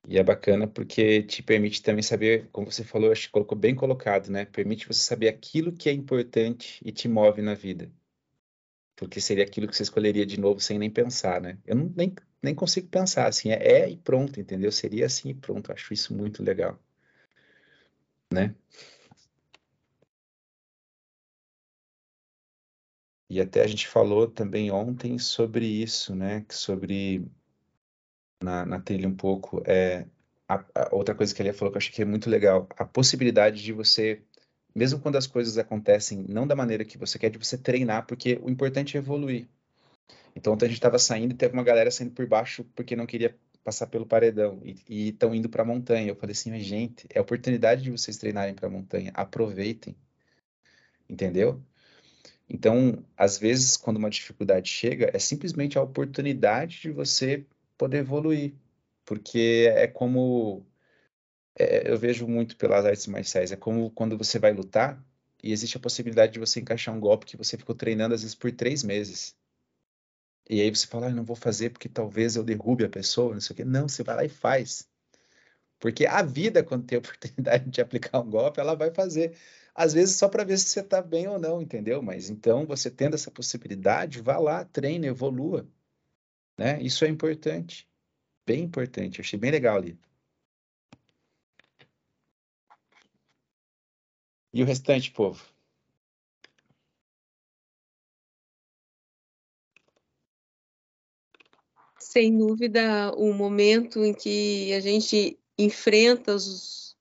E 0.07 0.17
é 0.17 0.23
bacana 0.23 0.67
porque 0.67 1.23
te 1.23 1.41
permite 1.43 1.81
também 1.81 2.03
saber, 2.03 2.47
como 2.51 2.71
você 2.71 2.83
falou, 2.83 3.11
acho 3.11 3.23
que 3.27 3.31
colocou 3.31 3.57
bem 3.57 3.75
colocado, 3.75 4.29
né? 4.29 4.45
Permite 4.45 4.87
você 4.87 5.01
saber 5.01 5.27
aquilo 5.27 5.73
que 5.75 5.89
é 5.89 5.91
importante 5.91 6.79
e 6.85 6.91
te 6.91 7.07
move 7.07 7.41
na 7.41 7.55
vida. 7.55 7.91
Porque 8.95 9.19
seria 9.21 9.43
aquilo 9.43 9.67
que 9.67 9.75
você 9.75 9.83
escolheria 9.83 10.25
de 10.25 10.39
novo 10.39 10.59
sem 10.59 10.79
nem 10.79 10.89
pensar, 10.89 11.41
né? 11.41 11.57
Eu 11.65 11.75
não, 11.75 11.93
nem 11.95 12.13
nem 12.41 12.53
consigo 12.55 12.87
pensar 12.87 13.27
assim, 13.27 13.49
é, 13.49 13.55
é 13.83 13.89
e 13.89 13.97
pronto, 13.97 14.39
entendeu? 14.39 14.71
Seria 14.71 15.05
assim 15.07 15.29
e 15.29 15.33
pronto. 15.33 15.71
Acho 15.71 15.93
isso 15.93 16.13
muito 16.15 16.43
legal, 16.43 16.79
né? 18.31 18.55
E 23.29 23.39
até 23.41 23.61
a 23.63 23.67
gente 23.67 23.87
falou 23.87 24.27
também 24.27 24.71
ontem 24.71 25.17
sobre 25.19 25.65
isso, 25.65 26.15
né? 26.15 26.43
Sobre 26.49 27.23
na, 28.43 28.65
na 28.65 28.79
trilha 28.79 29.07
um 29.07 29.15
pouco. 29.15 29.61
É, 29.65 30.05
a, 30.47 30.63
a 30.75 30.95
outra 30.95 31.15
coisa 31.15 31.33
que 31.33 31.41
ele 31.41 31.53
falou 31.53 31.71
que 31.71 31.77
eu 31.77 31.79
achei 31.79 31.91
que 31.93 32.01
é 32.01 32.05
muito 32.05 32.29
legal, 32.29 32.67
a 32.77 32.85
possibilidade 32.85 33.63
de 33.63 33.73
você, 33.73 34.23
mesmo 34.75 34.99
quando 34.99 35.15
as 35.15 35.25
coisas 35.25 35.57
acontecem 35.57 36.25
não 36.27 36.45
da 36.45 36.55
maneira 36.55 36.83
que 36.83 36.97
você 36.97 37.17
quer, 37.17 37.29
de 37.29 37.37
você 37.37 37.57
treinar, 37.57 38.05
porque 38.05 38.39
o 38.43 38.49
importante 38.49 38.97
é 38.97 38.99
evoluir. 38.99 39.47
Então, 40.35 40.53
ontem 40.53 40.65
a 40.65 40.67
gente 40.67 40.77
estava 40.77 40.99
saindo 40.99 41.31
e 41.31 41.37
teve 41.37 41.53
uma 41.53 41.63
galera 41.63 41.89
saindo 41.89 42.11
por 42.11 42.27
baixo 42.27 42.65
porque 42.75 42.95
não 42.95 43.05
queria 43.05 43.35
passar 43.63 43.87
pelo 43.87 44.05
paredão 44.05 44.61
e 44.63 45.09
estão 45.09 45.33
indo 45.33 45.49
para 45.49 45.63
a 45.63 45.65
montanha. 45.65 46.09
Eu 46.09 46.15
falei 46.15 46.33
assim, 46.33 46.57
gente, 46.59 47.07
é 47.09 47.19
a 47.19 47.21
oportunidade 47.21 47.81
de 47.81 47.89
vocês 47.89 48.17
treinarem 48.17 48.53
para 48.53 48.67
a 48.67 48.69
montanha, 48.69 49.11
aproveitem, 49.15 49.95
entendeu? 51.09 51.63
Então, 52.49 53.03
às 53.17 53.39
vezes, 53.39 53.75
quando 53.75 53.97
uma 53.97 54.09
dificuldade 54.09 54.69
chega, 54.69 55.09
é 55.13 55.19
simplesmente 55.19 55.77
a 55.77 55.81
oportunidade 55.81 56.81
de 56.81 56.91
você 56.91 57.45
poder 57.77 57.99
evoluir, 57.99 58.53
porque 59.03 59.71
é 59.73 59.87
como 59.87 60.65
é, 61.57 61.89
eu 61.89 61.97
vejo 61.97 62.27
muito 62.27 62.57
pelas 62.57 62.85
artes 62.85 63.07
marciais, 63.07 63.51
é 63.51 63.55
como 63.55 63.89
quando 63.91 64.17
você 64.17 64.37
vai 64.39 64.53
lutar 64.53 65.03
e 65.43 65.51
existe 65.51 65.77
a 65.77 65.79
possibilidade 65.79 66.33
de 66.33 66.39
você 66.39 66.59
encaixar 66.59 66.95
um 66.95 66.99
golpe 66.99 67.25
que 67.25 67.37
você 67.37 67.57
ficou 67.57 67.75
treinando 67.75 68.15
às 68.15 68.21
vezes 68.21 68.35
por 68.35 68.51
três 68.51 68.83
meses. 68.83 69.35
E 70.49 70.61
aí 70.61 70.69
você 70.69 70.85
fala, 70.85 71.07
ah, 71.07 71.11
não 71.11 71.23
vou 71.23 71.35
fazer 71.35 71.71
porque 71.71 71.89
talvez 71.89 72.35
eu 72.35 72.43
derrube 72.43 72.83
a 72.85 72.89
pessoa, 72.89 73.33
não 73.33 73.41
sei 73.41 73.53
o 73.53 73.57
quê. 73.57 73.65
Não, 73.65 73.87
você 73.87 74.03
vai 74.03 74.15
lá 74.15 74.25
e 74.25 74.29
faz. 74.29 74.87
Porque 75.79 76.05
a 76.05 76.21
vida, 76.21 76.63
quando 76.63 76.85
tem 76.85 76.97
a 76.97 76.99
oportunidade 76.99 77.69
de 77.69 77.81
aplicar 77.81 78.19
um 78.19 78.29
golpe, 78.29 78.59
ela 78.59 78.75
vai 78.75 78.91
fazer. 78.91 79.35
Às 79.73 79.93
vezes 79.93 80.15
só 80.15 80.29
para 80.29 80.43
ver 80.43 80.57
se 80.57 80.65
você 80.65 80.79
está 80.81 81.01
bem 81.01 81.27
ou 81.27 81.39
não, 81.39 81.61
entendeu? 81.61 82.01
Mas 82.01 82.29
então, 82.29 82.65
você 82.65 82.89
tendo 82.89 83.15
essa 83.15 83.31
possibilidade, 83.31 84.21
vá 84.21 84.37
lá, 84.37 84.65
treine, 84.65 85.07
evolua. 85.07 85.67
Né? 86.57 86.81
Isso 86.81 87.05
é 87.05 87.07
importante. 87.07 87.87
Bem 88.47 88.63
importante. 88.63 89.19
Eu 89.19 89.23
achei 89.23 89.37
bem 89.37 89.51
legal 89.51 89.77
ali. 89.77 89.99
E 94.55 94.63
o 94.63 94.65
restante, 94.65 95.11
povo? 95.11 95.43
sem 101.99 102.37
dúvida, 102.37 103.11
o 103.17 103.33
momento 103.33 104.05
em 104.05 104.13
que 104.13 104.71
a 104.71 104.79
gente 104.79 105.37
enfrenta 105.57 106.33
os, 106.33 106.95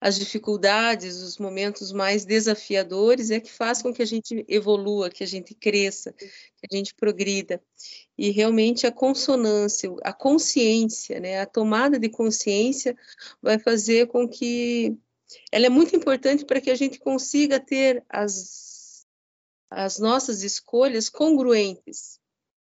as 0.00 0.16
dificuldades, 0.16 1.16
os 1.16 1.38
momentos 1.38 1.90
mais 1.90 2.24
desafiadores 2.24 3.32
é 3.32 3.40
que 3.40 3.50
faz 3.50 3.82
com 3.82 3.92
que 3.92 4.02
a 4.02 4.06
gente 4.06 4.44
evolua, 4.46 5.10
que 5.10 5.24
a 5.24 5.26
gente 5.26 5.52
cresça, 5.52 6.12
que 6.12 6.68
a 6.70 6.76
gente 6.76 6.94
progrida. 6.94 7.60
E 8.16 8.30
realmente 8.30 8.86
a 8.86 8.92
consonância, 8.92 9.90
a 10.04 10.12
consciência, 10.12 11.18
né, 11.18 11.40
a 11.40 11.46
tomada 11.46 11.98
de 11.98 12.08
consciência 12.08 12.96
vai 13.42 13.58
fazer 13.58 14.06
com 14.06 14.28
que 14.28 14.96
ela 15.50 15.66
é 15.66 15.70
muito 15.70 15.94
importante 15.96 16.44
para 16.44 16.60
que 16.60 16.70
a 16.70 16.74
gente 16.74 16.98
consiga 16.98 17.58
ter 17.58 18.04
as, 18.08 19.06
as 19.70 19.98
nossas 19.98 20.42
escolhas 20.42 21.08
congruentes, 21.08 22.20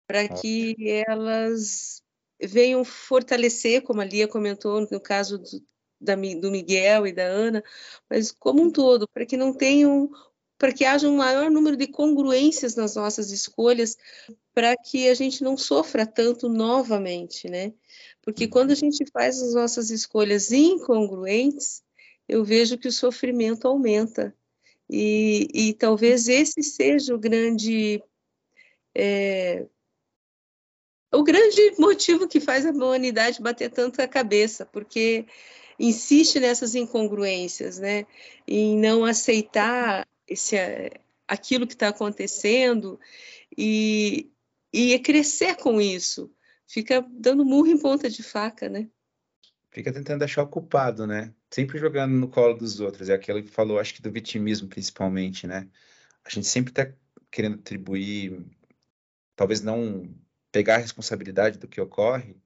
para 0.06 0.28
que 0.28 0.74
elas 1.06 2.02
venham 2.40 2.84
fortalecer, 2.84 3.82
como 3.82 4.00
a 4.00 4.04
Lia 4.04 4.28
comentou 4.28 4.86
no 4.90 5.00
caso 5.00 5.38
do, 5.38 5.62
da, 6.00 6.14
do 6.14 6.50
Miguel 6.50 7.06
e 7.06 7.12
da 7.12 7.24
Ana, 7.24 7.62
mas 8.08 8.30
como 8.30 8.62
um 8.62 8.70
todo, 8.70 9.08
para 9.08 9.26
que 9.26 9.36
não 9.36 9.52
tenham, 9.52 10.10
para 10.56 10.72
que 10.72 10.84
haja 10.84 11.08
um 11.08 11.16
maior 11.16 11.50
número 11.50 11.76
de 11.76 11.86
congruências 11.86 12.74
nas 12.74 12.94
nossas 12.94 13.30
escolhas, 13.30 13.96
para 14.54 14.76
que 14.76 15.08
a 15.08 15.14
gente 15.14 15.42
não 15.42 15.56
sofra 15.56 16.06
tanto 16.06 16.48
novamente, 16.48 17.48
né? 17.48 17.72
Porque 18.22 18.44
uhum. 18.44 18.50
quando 18.50 18.70
a 18.70 18.74
gente 18.74 19.04
faz 19.12 19.42
as 19.42 19.54
nossas 19.54 19.90
escolhas 19.90 20.50
incongruentes, 20.52 21.82
eu 22.28 22.44
vejo 22.44 22.78
que 22.78 22.88
o 22.88 22.92
sofrimento 22.92 23.66
aumenta. 23.66 24.34
E, 24.90 25.48
e 25.52 25.74
talvez 25.74 26.28
esse 26.28 26.62
seja 26.62 27.14
o 27.14 27.18
grande 27.18 28.02
é, 28.94 29.66
o 31.12 31.22
grande 31.22 31.74
motivo 31.78 32.28
que 32.28 32.40
faz 32.40 32.66
a 32.66 32.70
humanidade 32.70 33.40
bater 33.40 33.70
tanto 33.70 34.00
a 34.00 34.08
cabeça, 34.08 34.66
porque 34.66 35.26
insiste 35.78 36.38
nessas 36.40 36.74
incongruências, 36.74 37.78
né? 37.78 38.06
Em 38.46 38.76
não 38.76 39.04
aceitar 39.04 40.06
esse, 40.26 40.56
aquilo 41.26 41.66
que 41.66 41.74
está 41.74 41.88
acontecendo 41.88 43.00
e, 43.56 44.30
e 44.72 44.98
crescer 44.98 45.56
com 45.56 45.80
isso. 45.80 46.30
Fica 46.66 47.04
dando 47.10 47.44
murro 47.44 47.68
em 47.68 47.78
ponta 47.78 48.10
de 48.10 48.22
faca, 48.22 48.68
né? 48.68 48.88
Fica 49.70 49.92
tentando 49.92 50.24
achar 50.24 50.42
o 50.42 50.48
culpado, 50.48 51.06
né? 51.06 51.32
Sempre 51.50 51.78
jogando 51.78 52.12
no 52.12 52.28
colo 52.28 52.54
dos 52.54 52.80
outros. 52.80 53.08
É 53.08 53.14
aquilo 53.14 53.42
que 53.42 53.50
falou, 53.50 53.78
acho 53.78 53.94
que 53.94 54.02
do 54.02 54.10
vitimismo, 54.10 54.68
principalmente, 54.68 55.46
né? 55.46 55.68
A 56.24 56.30
gente 56.30 56.46
sempre 56.46 56.70
está 56.72 56.90
querendo 57.30 57.56
atribuir, 57.56 58.44
talvez 59.36 59.60
não 59.60 60.08
pegar 60.50 60.76
a 60.76 60.78
responsabilidade 60.78 61.58
do 61.58 61.68
que 61.68 61.80
ocorre, 61.80 62.36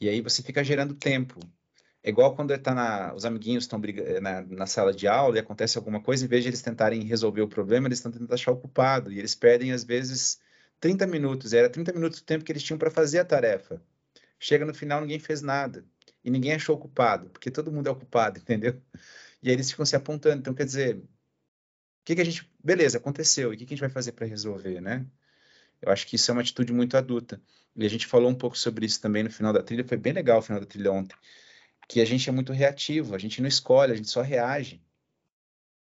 e 0.00 0.08
aí 0.08 0.20
você 0.20 0.42
fica 0.42 0.64
gerando 0.64 0.94
tempo. 0.94 1.38
É 2.02 2.10
igual 2.10 2.34
quando 2.34 2.56
tá 2.58 2.74
na, 2.74 3.14
os 3.14 3.24
amiguinhos 3.24 3.64
estão 3.64 3.80
eh, 3.82 4.20
na, 4.20 4.42
na, 4.42 4.66
sala 4.66 4.92
de 4.92 5.08
aula 5.08 5.36
e 5.36 5.40
acontece 5.40 5.78
alguma 5.78 6.02
coisa, 6.02 6.24
em 6.24 6.28
vez 6.28 6.42
de 6.42 6.50
eles 6.50 6.60
tentarem 6.60 7.02
resolver 7.04 7.40
o 7.40 7.48
problema, 7.48 7.88
eles 7.88 7.98
estão 7.98 8.12
tentando 8.12 8.34
achar 8.34 8.52
o 8.52 8.56
culpado. 8.58 9.10
E 9.10 9.18
eles 9.18 9.34
perdem, 9.34 9.72
às 9.72 9.84
vezes, 9.84 10.38
30 10.80 11.06
minutos. 11.06 11.54
Era 11.54 11.70
30 11.70 11.92
minutos 11.94 12.20
do 12.20 12.24
tempo 12.26 12.44
que 12.44 12.52
eles 12.52 12.62
tinham 12.62 12.78
para 12.78 12.90
fazer 12.90 13.20
a 13.20 13.24
tarefa. 13.24 13.82
Chega 14.38 14.66
no 14.66 14.74
final, 14.74 15.00
ninguém 15.00 15.18
fez 15.18 15.40
nada. 15.40 15.84
E 16.24 16.30
ninguém 16.30 16.54
achou 16.54 16.78
culpado, 16.78 17.28
porque 17.30 17.50
todo 17.50 17.70
mundo 17.70 17.88
é 17.88 17.92
o 17.92 17.96
culpado, 17.96 18.38
entendeu? 18.40 18.80
E 19.42 19.48
aí 19.48 19.54
eles 19.54 19.70
ficam 19.70 19.84
se 19.84 19.94
apontando. 19.94 20.38
Então, 20.38 20.54
quer 20.54 20.64
dizer, 20.64 20.96
o 20.96 21.06
que, 22.04 22.14
que 22.14 22.20
a 22.20 22.24
gente. 22.24 22.50
Beleza, 22.62 22.98
aconteceu. 22.98 23.52
E 23.52 23.56
o 23.56 23.58
que, 23.58 23.66
que 23.66 23.74
a 23.74 23.76
gente 23.76 23.80
vai 23.80 23.90
fazer 23.90 24.12
para 24.12 24.26
resolver, 24.26 24.80
né? 24.80 25.06
Eu 25.82 25.92
acho 25.92 26.06
que 26.06 26.16
isso 26.16 26.30
é 26.30 26.32
uma 26.32 26.40
atitude 26.40 26.72
muito 26.72 26.96
adulta. 26.96 27.40
E 27.76 27.84
a 27.84 27.90
gente 27.90 28.06
falou 28.06 28.30
um 28.30 28.34
pouco 28.34 28.56
sobre 28.56 28.86
isso 28.86 29.00
também 29.00 29.22
no 29.22 29.30
final 29.30 29.52
da 29.52 29.62
trilha. 29.62 29.84
Foi 29.84 29.98
bem 29.98 30.12
legal 30.12 30.38
o 30.38 30.42
final 30.42 30.60
da 30.60 30.66
trilha 30.66 30.90
ontem 30.92 31.16
que 31.88 32.00
a 32.00 32.04
gente 32.04 32.28
é 32.28 32.32
muito 32.32 32.52
reativo, 32.52 33.14
a 33.14 33.18
gente 33.18 33.40
não 33.40 33.48
escolhe, 33.48 33.92
a 33.92 33.96
gente 33.96 34.08
só 34.08 34.22
reage. 34.22 34.82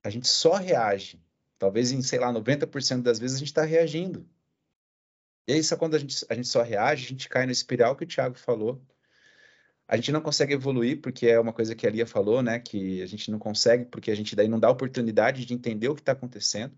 A 0.04 0.10
gente 0.10 0.28
só 0.28 0.56
reage. 0.56 1.21
Talvez 1.58 1.91
em, 1.91 2.02
sei 2.02 2.19
lá, 2.19 2.32
90% 2.32 3.02
das 3.02 3.19
vezes 3.19 3.36
a 3.36 3.39
gente 3.39 3.49
está 3.49 3.63
reagindo. 3.63 4.28
E 5.47 5.54
aí, 5.54 5.63
só 5.63 5.75
quando 5.75 5.95
a 5.95 5.99
gente, 5.99 6.25
a 6.30 6.36
gente 6.36 6.47
só 6.47 6.62
reage, 6.62 7.06
a 7.06 7.10
gente 7.10 7.28
cai 7.28 7.45
no 7.45 7.52
espiral 7.52 7.95
que 7.95 8.04
o 8.04 8.08
Thiago 8.08 8.38
falou. 8.38 8.82
A 9.89 9.95
gente 9.95 10.12
não 10.12 10.21
consegue 10.21 10.54
evoluir, 10.54 11.02
porque 11.02 11.25
é 11.25 11.39
uma 11.39 11.52
coisa 11.52 11.73
que 11.73 11.88
a 11.88 11.89
Lia 11.89 12.06
falou, 12.06 12.43
né? 12.43 12.60
Que 12.60 13.02
a 13.02 13.08
gente 13.08 13.32
não 13.32 13.39
consegue, 13.39 13.86
porque 13.86 14.12
a 14.12 14.15
gente 14.15 14.36
daí 14.36 14.47
não 14.47 14.60
dá 14.60 14.69
oportunidade 14.69 15.43
de 15.45 15.54
entender 15.56 15.89
o 15.89 15.95
que 15.95 16.02
está 16.02 16.12
acontecendo. 16.12 16.78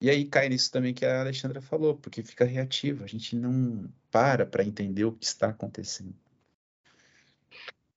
E 0.00 0.08
aí 0.08 0.24
cai 0.24 0.48
nisso 0.48 0.72
também 0.72 0.94
que 0.94 1.04
a 1.04 1.20
Alexandra 1.20 1.60
falou, 1.60 1.94
porque 1.94 2.22
fica 2.22 2.46
reativo, 2.46 3.04
a 3.04 3.06
gente 3.06 3.36
não 3.36 3.86
para 4.10 4.46
para 4.46 4.64
entender 4.64 5.04
o 5.04 5.12
que 5.12 5.26
está 5.26 5.50
acontecendo. 5.50 6.14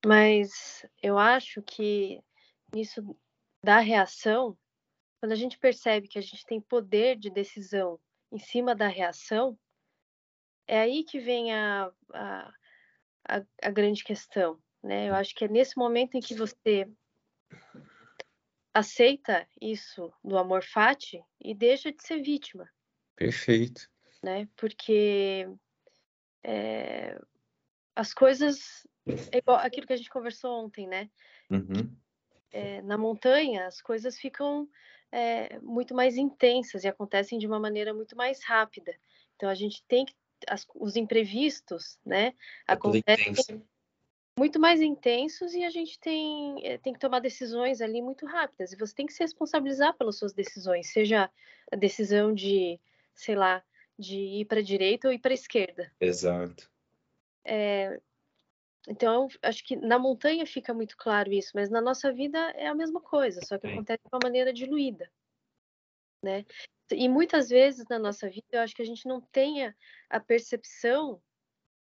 Mas 0.04 0.84
eu 1.02 1.18
acho 1.18 1.62
que 1.62 2.20
isso 2.74 3.16
da 3.64 3.78
reação, 3.78 4.54
quando 5.18 5.32
a 5.32 5.36
gente 5.36 5.58
percebe 5.58 6.08
que 6.08 6.18
a 6.18 6.22
gente 6.22 6.44
tem 6.44 6.60
poder 6.60 7.16
de 7.16 7.30
decisão 7.30 7.98
em 8.30 8.38
cima 8.38 8.74
da 8.74 8.86
reação, 8.86 9.58
é 10.66 10.78
aí 10.78 11.04
que 11.04 11.18
vem 11.18 11.54
a, 11.54 11.90
a, 12.12 12.52
a, 13.28 13.42
a 13.62 13.70
grande 13.70 14.04
questão. 14.04 14.58
Né? 14.82 15.08
Eu 15.08 15.14
acho 15.14 15.34
que 15.34 15.44
é 15.44 15.48
nesse 15.48 15.76
momento 15.76 16.16
em 16.16 16.20
que 16.20 16.34
você 16.34 16.88
aceita 18.72 19.46
isso 19.60 20.12
do 20.22 20.36
amor 20.36 20.62
fati 20.62 21.22
e 21.40 21.54
deixa 21.54 21.90
de 21.90 22.02
ser 22.02 22.20
vítima. 22.22 22.68
Perfeito. 23.16 23.88
Né? 24.22 24.48
Porque 24.56 25.48
é, 26.44 27.18
as 27.94 28.12
coisas 28.12 28.86
é 29.32 29.38
igual 29.38 29.58
aquilo 29.58 29.86
que 29.86 29.92
a 29.92 29.96
gente 29.96 30.10
conversou 30.10 30.64
ontem, 30.64 30.86
né? 30.86 31.08
Uhum. 31.50 31.96
É, 32.52 32.82
na 32.82 32.98
montanha, 32.98 33.66
as 33.66 33.80
coisas 33.80 34.18
ficam 34.18 34.68
é, 35.10 35.58
muito 35.60 35.94
mais 35.94 36.16
intensas 36.16 36.84
e 36.84 36.88
acontecem 36.88 37.38
de 37.38 37.46
uma 37.46 37.58
maneira 37.58 37.94
muito 37.94 38.16
mais 38.16 38.42
rápida. 38.44 38.94
Então, 39.34 39.48
a 39.48 39.54
gente 39.54 39.84
tem 39.86 40.04
que. 40.04 40.14
As, 40.48 40.66
os 40.74 40.96
imprevistos, 40.96 41.98
né? 42.04 42.28
É 42.68 42.72
acontecem 42.72 43.64
muito 44.38 44.60
mais 44.60 44.82
intensos 44.82 45.54
e 45.54 45.64
a 45.64 45.70
gente 45.70 45.98
tem, 45.98 46.64
é, 46.64 46.76
tem 46.76 46.92
que 46.92 46.98
tomar 46.98 47.20
decisões 47.20 47.80
ali 47.80 48.02
muito 48.02 48.26
rápidas. 48.26 48.72
E 48.72 48.76
você 48.76 48.94
tem 48.94 49.06
que 49.06 49.12
se 49.12 49.22
responsabilizar 49.22 49.96
pelas 49.96 50.18
suas 50.18 50.34
decisões, 50.34 50.92
seja 50.92 51.30
a 51.72 51.76
decisão 51.76 52.34
de, 52.34 52.78
sei 53.14 53.34
lá, 53.34 53.62
de 53.98 54.18
ir 54.18 54.44
para 54.44 54.60
a 54.60 54.62
direita 54.62 55.08
ou 55.08 55.14
ir 55.14 55.18
para 55.18 55.32
a 55.32 55.34
esquerda. 55.34 55.90
Exato. 56.00 56.70
É, 57.44 57.98
então, 58.88 59.28
acho 59.42 59.64
que 59.64 59.74
na 59.74 59.98
montanha 59.98 60.46
fica 60.46 60.72
muito 60.74 60.96
claro 60.96 61.32
isso, 61.32 61.52
mas 61.54 61.70
na 61.70 61.80
nossa 61.80 62.12
vida 62.12 62.38
é 62.50 62.66
a 62.66 62.74
mesma 62.74 63.00
coisa, 63.00 63.40
só 63.44 63.58
que 63.58 63.66
Sim. 63.66 63.72
acontece 63.72 64.02
de 64.04 64.14
uma 64.14 64.20
maneira 64.22 64.52
diluída, 64.52 65.10
né? 66.22 66.44
E 66.90 67.08
muitas 67.08 67.48
vezes 67.48 67.84
na 67.88 67.98
nossa 67.98 68.28
vida, 68.28 68.46
eu 68.52 68.60
acho 68.60 68.74
que 68.74 68.82
a 68.82 68.86
gente 68.86 69.06
não 69.06 69.20
tenha 69.20 69.76
a 70.08 70.20
percepção 70.20 71.20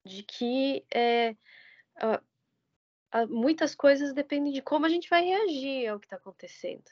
de 0.04 0.22
que 0.22 0.84
é, 0.92 1.36
a, 1.96 2.22
a, 3.10 3.26
muitas 3.26 3.74
coisas 3.74 4.12
dependem 4.12 4.52
de 4.52 4.62
como 4.62 4.86
a 4.86 4.88
gente 4.88 5.08
vai 5.08 5.24
reagir 5.24 5.88
ao 5.88 5.98
que 5.98 6.06
está 6.06 6.16
acontecendo. 6.16 6.84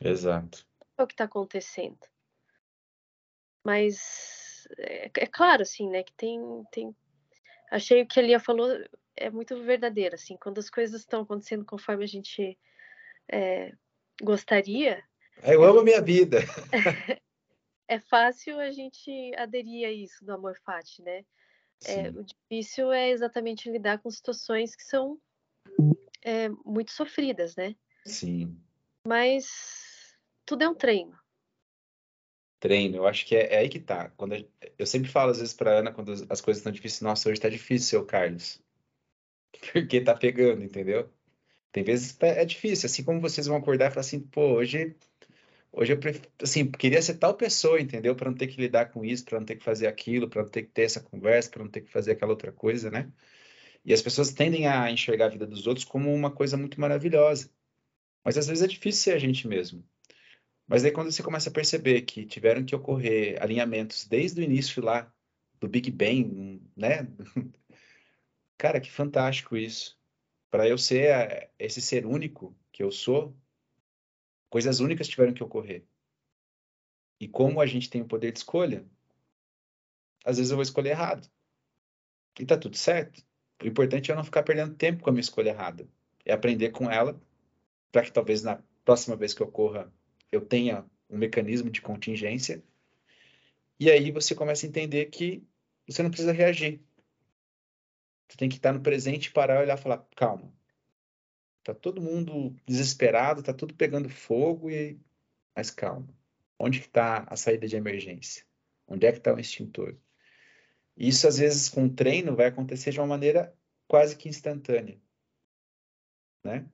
Exato. 0.00 0.66
Ao 0.96 1.06
que 1.06 1.14
está 1.14 1.24
acontecendo. 1.24 1.98
Mas 3.64 4.68
é, 4.78 5.10
é, 5.16 5.26
claro, 5.26 5.62
assim, 5.62 5.88
né, 5.88 6.02
que 6.02 6.12
tem, 6.12 6.40
tem... 6.70 6.96
Achei 7.70 8.02
o 8.02 8.06
que 8.06 8.20
a 8.20 8.22
Lia 8.22 8.38
falou 8.38 8.68
é 9.16 9.30
muito 9.30 9.62
verdadeira, 9.62 10.16
assim, 10.16 10.36
quando 10.36 10.58
as 10.58 10.68
coisas 10.68 11.00
estão 11.00 11.22
acontecendo 11.22 11.64
conforme 11.64 12.04
a 12.04 12.08
gente 12.08 12.58
é, 13.30 13.72
gostaria. 14.22 15.02
Eu 15.42 15.64
amo 15.64 15.80
a 15.80 15.84
minha 15.84 16.00
vida. 16.00 16.38
é 17.88 17.98
fácil 17.98 18.58
a 18.58 18.70
gente 18.70 19.32
aderir 19.36 19.86
a 19.86 19.92
isso 19.92 20.24
do 20.24 20.32
amor 20.32 20.58
fati, 20.64 21.02
né? 21.02 21.24
É, 21.86 22.08
o 22.08 22.24
difícil 22.24 22.92
é 22.92 23.10
exatamente 23.10 23.70
lidar 23.70 23.98
com 23.98 24.10
situações 24.10 24.74
que 24.74 24.84
são 24.84 25.18
é, 26.22 26.48
muito 26.64 26.92
sofridas, 26.92 27.54
né? 27.56 27.76
Sim. 28.06 28.58
Mas 29.06 30.16
tudo 30.46 30.64
é 30.64 30.68
um 30.68 30.74
treino. 30.74 31.18
Treino, 32.60 32.96
eu 32.96 33.06
acho 33.06 33.26
que 33.26 33.36
é, 33.36 33.54
é 33.54 33.58
aí 33.58 33.68
que 33.68 33.80
tá. 33.80 34.08
Quando 34.16 34.34
eu 34.78 34.86
sempre 34.86 35.10
falo 35.10 35.30
às 35.30 35.38
vezes 35.38 35.52
para 35.52 35.78
Ana 35.78 35.92
quando 35.92 36.12
as 36.30 36.40
coisas 36.40 36.60
estão 36.60 36.72
difíceis, 36.72 37.02
nossa, 37.02 37.28
hoje 37.28 37.38
está 37.38 37.48
difícil, 37.48 37.88
seu 37.88 38.06
Carlos 38.06 38.62
porque 39.72 40.00
tá 40.00 40.14
pegando, 40.14 40.64
entendeu? 40.64 41.10
Tem 41.72 41.82
vezes 41.82 42.12
que 42.12 42.18
tá, 42.18 42.28
é 42.28 42.44
difícil, 42.44 42.86
assim 42.86 43.02
como 43.02 43.20
vocês 43.20 43.46
vão 43.46 43.56
acordar 43.56 43.86
e 43.86 43.90
falar 43.90 44.02
assim, 44.02 44.20
pô, 44.20 44.54
hoje, 44.54 44.96
hoje 45.76 45.92
eu 45.92 45.98
assim, 46.42 46.70
queria 46.70 47.02
ser 47.02 47.14
tal 47.14 47.34
pessoa, 47.34 47.80
entendeu? 47.80 48.14
Para 48.14 48.30
não 48.30 48.36
ter 48.36 48.46
que 48.46 48.60
lidar 48.60 48.86
com 48.86 49.04
isso, 49.04 49.24
para 49.24 49.38
não 49.38 49.46
ter 49.46 49.56
que 49.56 49.64
fazer 49.64 49.86
aquilo, 49.86 50.28
para 50.28 50.42
não 50.42 50.48
ter 50.48 50.62
que 50.62 50.70
ter 50.70 50.82
essa 50.82 51.00
conversa, 51.00 51.50
para 51.50 51.64
não 51.64 51.70
ter 51.70 51.82
que 51.82 51.90
fazer 51.90 52.12
aquela 52.12 52.32
outra 52.32 52.52
coisa, 52.52 52.90
né? 52.90 53.12
E 53.84 53.92
as 53.92 54.00
pessoas 54.00 54.32
tendem 54.32 54.66
a 54.66 54.90
enxergar 54.90 55.26
a 55.26 55.28
vida 55.28 55.46
dos 55.46 55.66
outros 55.66 55.84
como 55.84 56.12
uma 56.14 56.30
coisa 56.30 56.56
muito 56.56 56.80
maravilhosa. 56.80 57.50
Mas 58.24 58.38
às 58.38 58.46
vezes 58.46 58.62
é 58.64 58.66
difícil 58.66 59.02
ser 59.02 59.14
a 59.14 59.18
gente 59.18 59.46
mesmo. 59.46 59.84
Mas 60.66 60.84
aí 60.84 60.90
quando 60.90 61.12
você 61.12 61.22
começa 61.22 61.50
a 61.50 61.52
perceber 61.52 62.02
que 62.02 62.24
tiveram 62.24 62.64
que 62.64 62.74
ocorrer 62.74 63.42
alinhamentos 63.42 64.06
desde 64.06 64.40
o 64.40 64.44
início 64.44 64.82
lá 64.82 65.12
do 65.60 65.68
Big 65.68 65.90
Bang, 65.90 66.62
né? 66.76 67.08
Cara, 68.56 68.80
que 68.80 68.90
fantástico 68.90 69.56
isso. 69.56 69.98
Para 70.50 70.68
eu 70.68 70.78
ser 70.78 71.50
esse 71.58 71.82
ser 71.82 72.06
único 72.06 72.56
que 72.72 72.82
eu 72.82 72.90
sou, 72.90 73.36
Coisas 74.54 74.78
únicas 74.78 75.08
tiveram 75.08 75.34
que 75.34 75.42
ocorrer. 75.42 75.84
E 77.18 77.26
como 77.26 77.60
a 77.60 77.66
gente 77.66 77.90
tem 77.90 78.02
o 78.02 78.06
poder 78.06 78.30
de 78.30 78.38
escolha, 78.38 78.86
às 80.24 80.36
vezes 80.36 80.52
eu 80.52 80.56
vou 80.56 80.62
escolher 80.62 80.90
errado. 80.90 81.28
E 82.38 82.46
tá 82.46 82.56
tudo 82.56 82.76
certo. 82.76 83.20
O 83.60 83.66
importante 83.66 84.08
é 84.08 84.12
eu 84.12 84.16
não 84.16 84.22
ficar 84.22 84.44
perdendo 84.44 84.76
tempo 84.76 85.02
com 85.02 85.10
a 85.10 85.12
minha 85.12 85.22
escolha 85.22 85.48
errada. 85.48 85.88
É 86.24 86.32
aprender 86.32 86.70
com 86.70 86.88
ela, 86.88 87.20
para 87.90 88.04
que 88.04 88.12
talvez 88.12 88.44
na 88.44 88.62
próxima 88.84 89.16
vez 89.16 89.34
que 89.34 89.42
ocorra 89.42 89.92
eu 90.30 90.40
tenha 90.40 90.88
um 91.10 91.18
mecanismo 91.18 91.68
de 91.68 91.82
contingência. 91.82 92.62
E 93.80 93.90
aí 93.90 94.12
você 94.12 94.36
começa 94.36 94.64
a 94.64 94.68
entender 94.68 95.06
que 95.06 95.44
você 95.84 96.00
não 96.00 96.10
precisa 96.10 96.30
reagir. 96.30 96.80
Você 98.28 98.36
tem 98.36 98.48
que 98.48 98.54
estar 98.54 98.72
no 98.72 98.80
presente, 98.80 99.32
parar, 99.32 99.62
olhar 99.62 99.76
e 99.76 99.82
falar: 99.82 100.06
calma. 100.14 100.54
Tá 101.64 101.74
todo 101.74 102.00
mundo 102.00 102.54
desesperado, 102.66 103.42
tá 103.42 103.54
tudo 103.54 103.74
pegando 103.74 104.08
fogo 104.10 104.70
e 104.70 105.00
mas 105.56 105.70
calma. 105.70 106.14
Onde 106.58 106.80
que 106.80 106.86
está 106.86 107.24
a 107.28 107.36
saída 107.36 107.66
de 107.66 107.76
emergência? 107.76 108.44
Onde 108.86 109.06
é 109.06 109.12
que 109.12 109.18
está 109.18 109.32
o 109.32 109.40
extintor? 109.40 109.96
Isso, 110.96 111.26
às 111.26 111.38
vezes, 111.38 111.68
com 111.68 111.86
o 111.86 111.94
treino, 111.94 112.36
vai 112.36 112.46
acontecer 112.46 112.90
de 112.90 113.00
uma 113.00 113.06
maneira 113.06 113.56
quase 113.88 114.16
que 114.16 114.28
instantânea, 114.28 115.00
né? 116.44 116.68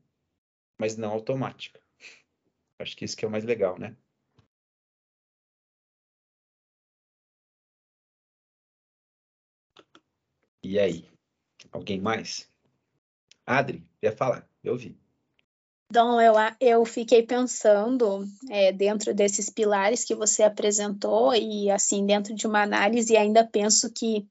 Mas 0.78 0.96
não 0.96 1.10
automática. 1.12 1.80
Acho 2.78 2.96
que 2.96 3.04
isso 3.04 3.16
que 3.16 3.24
é 3.24 3.28
o 3.28 3.30
mais 3.30 3.44
legal, 3.44 3.78
né? 3.78 3.96
E 10.62 10.78
aí? 10.78 11.08
Alguém 11.72 12.00
mais? 12.00 12.50
Adri, 13.46 13.86
ia 14.02 14.12
falar, 14.12 14.49
eu 14.62 14.72
ouvi. 14.72 14.96
Então, 15.90 16.20
eu, 16.20 16.34
eu 16.60 16.84
fiquei 16.84 17.22
pensando 17.24 18.24
é, 18.48 18.72
dentro 18.72 19.12
desses 19.12 19.50
pilares 19.50 20.04
que 20.04 20.14
você 20.14 20.44
apresentou 20.44 21.34
e, 21.34 21.68
assim, 21.68 22.06
dentro 22.06 22.32
de 22.32 22.46
uma 22.46 22.62
análise, 22.62 23.16
ainda 23.16 23.44
penso 23.44 23.92
que 23.92 24.24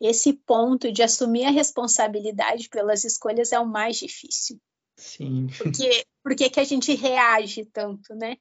esse 0.00 0.32
ponto 0.32 0.92
de 0.92 1.02
assumir 1.02 1.44
a 1.44 1.50
responsabilidade 1.50 2.68
pelas 2.68 3.04
escolhas 3.04 3.52
é 3.52 3.58
o 3.58 3.66
mais 3.66 3.96
difícil. 3.96 4.60
Sim. 4.96 5.48
Porque, 5.58 6.06
porque 6.22 6.50
que 6.50 6.60
a 6.60 6.64
gente 6.64 6.94
reage 6.94 7.64
tanto, 7.66 8.14
né? 8.14 8.36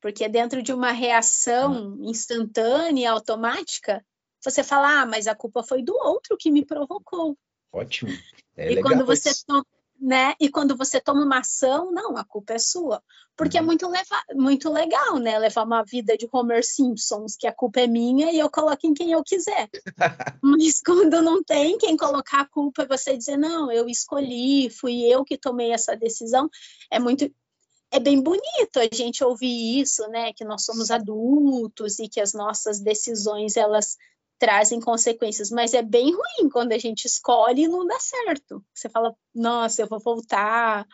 Porque 0.00 0.26
dentro 0.26 0.62
de 0.62 0.72
uma 0.72 0.92
reação 0.92 1.98
instantânea, 2.00 3.12
automática, 3.12 4.02
você 4.42 4.64
fala, 4.64 5.02
ah, 5.02 5.06
mas 5.06 5.26
a 5.26 5.34
culpa 5.34 5.62
foi 5.62 5.82
do 5.82 5.94
outro 5.94 6.36
que 6.38 6.50
me 6.50 6.64
provocou. 6.64 7.36
Ótimo. 7.70 8.10
É 8.56 8.72
e 8.72 8.82
quando 8.82 9.04
você 9.04 9.30
toma 9.46 9.66
né? 10.00 10.34
E 10.40 10.48
quando 10.48 10.76
você 10.76 10.98
toma 10.98 11.22
uma 11.22 11.40
ação, 11.40 11.92
não, 11.92 12.16
a 12.16 12.24
culpa 12.24 12.54
é 12.54 12.58
sua. 12.58 13.02
Porque 13.36 13.58
é 13.58 13.60
uhum. 13.60 13.66
muito, 13.66 13.86
leva, 13.88 14.22
muito 14.34 14.70
legal, 14.70 15.18
né? 15.18 15.38
Levar 15.38 15.64
uma 15.64 15.82
vida 15.84 16.16
de 16.16 16.26
Homer 16.32 16.64
Simpsons, 16.64 17.36
que 17.36 17.46
a 17.46 17.52
culpa 17.52 17.80
é 17.80 17.86
minha 17.86 18.32
e 18.32 18.38
eu 18.38 18.50
coloco 18.50 18.86
em 18.86 18.94
quem 18.94 19.12
eu 19.12 19.22
quiser. 19.22 19.68
Mas 20.42 20.80
quando 20.80 21.20
não 21.20 21.42
tem 21.42 21.76
quem 21.76 21.96
colocar 21.96 22.40
a 22.40 22.48
culpa, 22.48 22.86
você 22.86 23.16
dizer, 23.16 23.36
não, 23.36 23.70
eu 23.70 23.88
escolhi, 23.88 24.70
fui 24.70 25.04
eu 25.04 25.24
que 25.24 25.36
tomei 25.36 25.72
essa 25.72 25.94
decisão, 25.94 26.48
é 26.90 26.98
muito. 26.98 27.30
É 27.92 27.98
bem 27.98 28.22
bonito 28.22 28.78
a 28.78 28.94
gente 28.94 29.24
ouvir 29.24 29.80
isso, 29.80 30.06
né? 30.08 30.32
Que 30.32 30.44
nós 30.44 30.64
somos 30.64 30.92
adultos 30.92 31.98
e 31.98 32.08
que 32.08 32.20
as 32.20 32.32
nossas 32.32 32.78
decisões 32.78 33.56
elas 33.56 33.96
trazem 34.40 34.80
consequências, 34.80 35.50
mas 35.50 35.74
é 35.74 35.82
bem 35.82 36.12
ruim 36.12 36.48
quando 36.50 36.72
a 36.72 36.78
gente 36.78 37.04
escolhe 37.04 37.64
e 37.64 37.68
não 37.68 37.86
dá 37.86 38.00
certo. 38.00 38.64
Você 38.74 38.88
fala, 38.88 39.14
nossa, 39.34 39.82
eu 39.82 39.86
vou 39.86 40.00
voltar 40.00 40.88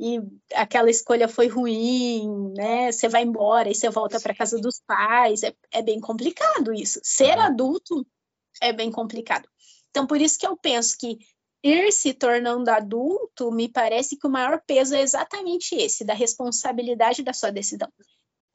e 0.00 0.18
aquela 0.54 0.88
escolha 0.88 1.28
foi 1.28 1.46
ruim, 1.46 2.52
né? 2.56 2.90
Você 2.90 3.06
vai 3.06 3.22
embora 3.22 3.70
e 3.70 3.74
você 3.74 3.90
volta 3.90 4.18
para 4.18 4.34
casa 4.34 4.58
dos 4.58 4.80
pais. 4.86 5.42
É, 5.42 5.54
é 5.70 5.82
bem 5.82 6.00
complicado 6.00 6.72
isso. 6.72 6.98
Ser 7.02 7.38
adulto 7.38 8.06
é 8.62 8.72
bem 8.72 8.90
complicado. 8.90 9.46
Então, 9.90 10.06
por 10.06 10.18
isso 10.18 10.38
que 10.38 10.46
eu 10.46 10.56
penso 10.56 10.96
que 10.98 11.18
ir 11.62 11.92
se 11.92 12.14
tornando 12.14 12.70
adulto, 12.70 13.52
me 13.52 13.68
parece 13.68 14.16
que 14.16 14.26
o 14.26 14.30
maior 14.30 14.62
peso 14.66 14.94
é 14.94 15.02
exatamente 15.02 15.74
esse, 15.74 16.02
da 16.02 16.14
responsabilidade 16.14 17.22
da 17.22 17.34
sua 17.34 17.50
decisão 17.50 17.92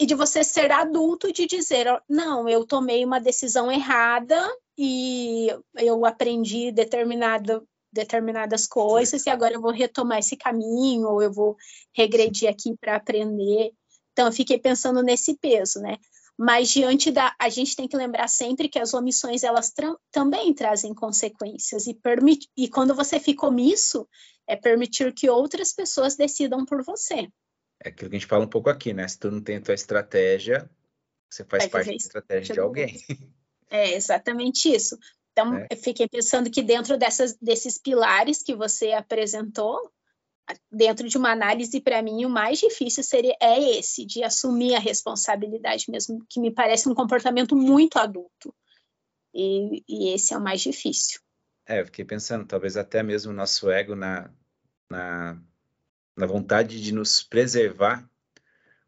e 0.01 0.05
de 0.07 0.15
você 0.15 0.43
ser 0.43 0.71
adulto 0.71 1.31
de 1.31 1.45
dizer, 1.45 1.85
não, 2.09 2.49
eu 2.49 2.65
tomei 2.65 3.05
uma 3.05 3.19
decisão 3.19 3.71
errada 3.71 4.35
e 4.75 5.47
eu 5.77 6.03
aprendi 6.07 6.71
determinado, 6.71 7.67
determinadas 7.93 8.65
coisas 8.65 9.23
e 9.23 9.29
agora 9.29 9.53
eu 9.53 9.61
vou 9.61 9.71
retomar 9.71 10.17
esse 10.17 10.35
caminho 10.35 11.07
ou 11.07 11.21
eu 11.21 11.31
vou 11.31 11.55
regredir 11.95 12.49
aqui 12.49 12.75
para 12.81 12.95
aprender. 12.95 13.73
Então, 14.11 14.25
eu 14.25 14.31
fiquei 14.31 14.57
pensando 14.57 15.03
nesse 15.03 15.37
peso, 15.37 15.79
né? 15.79 15.97
Mas 16.35 16.69
diante 16.69 17.11
da, 17.11 17.35
a 17.39 17.47
gente 17.47 17.75
tem 17.75 17.87
que 17.87 17.95
lembrar 17.95 18.27
sempre 18.27 18.67
que 18.67 18.79
as 18.79 18.95
omissões 18.95 19.43
elas 19.43 19.71
também 20.11 20.51
trazem 20.51 20.95
consequências 20.95 21.85
e 21.85 21.93
permite, 21.93 22.49
e 22.57 22.67
quando 22.67 22.95
você 22.95 23.19
fica 23.19 23.45
omisso, 23.45 24.07
é 24.47 24.55
permitir 24.55 25.13
que 25.13 25.29
outras 25.29 25.71
pessoas 25.71 26.15
decidam 26.15 26.65
por 26.65 26.83
você. 26.83 27.29
É 27.83 27.89
aquilo 27.89 28.09
que 28.09 28.15
a 28.15 28.19
gente 28.19 28.27
fala 28.27 28.45
um 28.45 28.49
pouco 28.49 28.69
aqui, 28.69 28.93
né? 28.93 29.07
Se 29.07 29.17
tu 29.19 29.31
não 29.31 29.41
tem 29.41 29.57
a 29.57 29.61
tua 29.61 29.73
estratégia, 29.73 30.69
você 31.29 31.43
faz 31.43 31.67
parte 31.67 31.87
da 31.87 31.95
estratégia 31.95 32.53
de 32.53 32.59
alguém. 32.59 32.99
É 33.73 33.95
exatamente 33.95 34.67
isso. 34.69 34.99
Então, 35.31 35.55
é. 35.55 35.67
eu 35.71 35.77
fiquei 35.77 36.05
pensando 36.05 36.51
que 36.51 36.61
dentro 36.61 36.97
dessas, 36.97 37.37
desses 37.37 37.77
pilares 37.77 38.43
que 38.43 38.53
você 38.53 38.91
apresentou, 38.91 39.89
dentro 40.71 41.07
de 41.07 41.17
uma 41.17 41.31
análise, 41.31 41.79
para 41.79 42.01
mim, 42.01 42.25
o 42.25 42.29
mais 42.29 42.59
difícil 42.59 43.03
seria 43.03 43.35
é 43.41 43.77
esse, 43.77 44.05
de 44.05 44.23
assumir 44.23 44.75
a 44.75 44.79
responsabilidade 44.79 45.85
mesmo, 45.89 46.25
que 46.29 46.39
me 46.39 46.51
parece 46.51 46.89
um 46.89 46.93
comportamento 46.93 47.55
muito 47.55 47.97
adulto. 47.97 48.53
E, 49.33 49.83
e 49.87 50.13
esse 50.13 50.33
é 50.33 50.37
o 50.37 50.41
mais 50.41 50.61
difícil. 50.61 51.21
É, 51.65 51.79
eu 51.79 51.85
fiquei 51.85 52.03
pensando, 52.03 52.45
talvez 52.45 52.75
até 52.75 53.01
mesmo 53.01 53.31
o 53.31 53.35
nosso 53.35 53.71
ego 53.71 53.95
na, 53.95 54.29
na 54.89 55.41
na 56.15 56.25
vontade 56.25 56.81
de 56.81 56.93
nos 56.93 57.23
preservar 57.23 58.07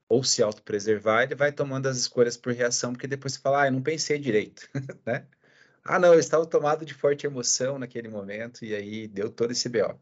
ou 0.07 0.23
se 0.23 0.43
autopreservar, 0.43 1.23
ele 1.23 1.35
vai 1.35 1.51
tomando 1.51 1.87
as 1.87 1.97
escolhas 1.97 2.37
por 2.37 2.53
reação, 2.53 2.93
porque 2.93 3.07
depois 3.07 3.33
você 3.33 3.39
fala, 3.39 3.63
ah, 3.63 3.67
eu 3.67 3.71
não 3.71 3.81
pensei 3.81 4.19
direito, 4.19 4.69
né? 5.05 5.27
Ah, 5.83 5.99
não, 5.99 6.13
eu 6.13 6.19
estava 6.19 6.45
tomado 6.45 6.85
de 6.85 6.93
forte 6.93 7.25
emoção 7.25 7.77
naquele 7.79 8.07
momento 8.07 8.63
e 8.63 8.73
aí 8.75 9.07
deu 9.07 9.29
todo 9.29 9.51
esse 9.51 9.67
BO. 9.69 9.99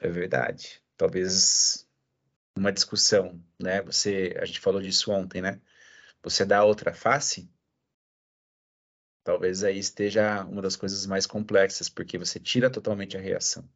É 0.00 0.08
verdade. 0.08 0.82
Talvez 0.96 1.86
uma 2.56 2.72
discussão, 2.72 3.42
né? 3.60 3.82
Você, 3.82 4.34
a 4.40 4.44
gente 4.44 4.60
falou 4.60 4.80
disso 4.80 5.10
ontem, 5.12 5.40
né? 5.42 5.60
Você 6.22 6.44
dá 6.44 6.64
outra 6.64 6.94
face, 6.94 7.50
talvez 9.22 9.64
aí 9.64 9.78
esteja 9.78 10.44
uma 10.44 10.62
das 10.62 10.76
coisas 10.76 11.06
mais 11.06 11.26
complexas, 11.26 11.88
porque 11.88 12.18
você 12.18 12.38
tira 12.38 12.70
totalmente 12.70 13.16
a 13.16 13.20
reação. 13.20 13.68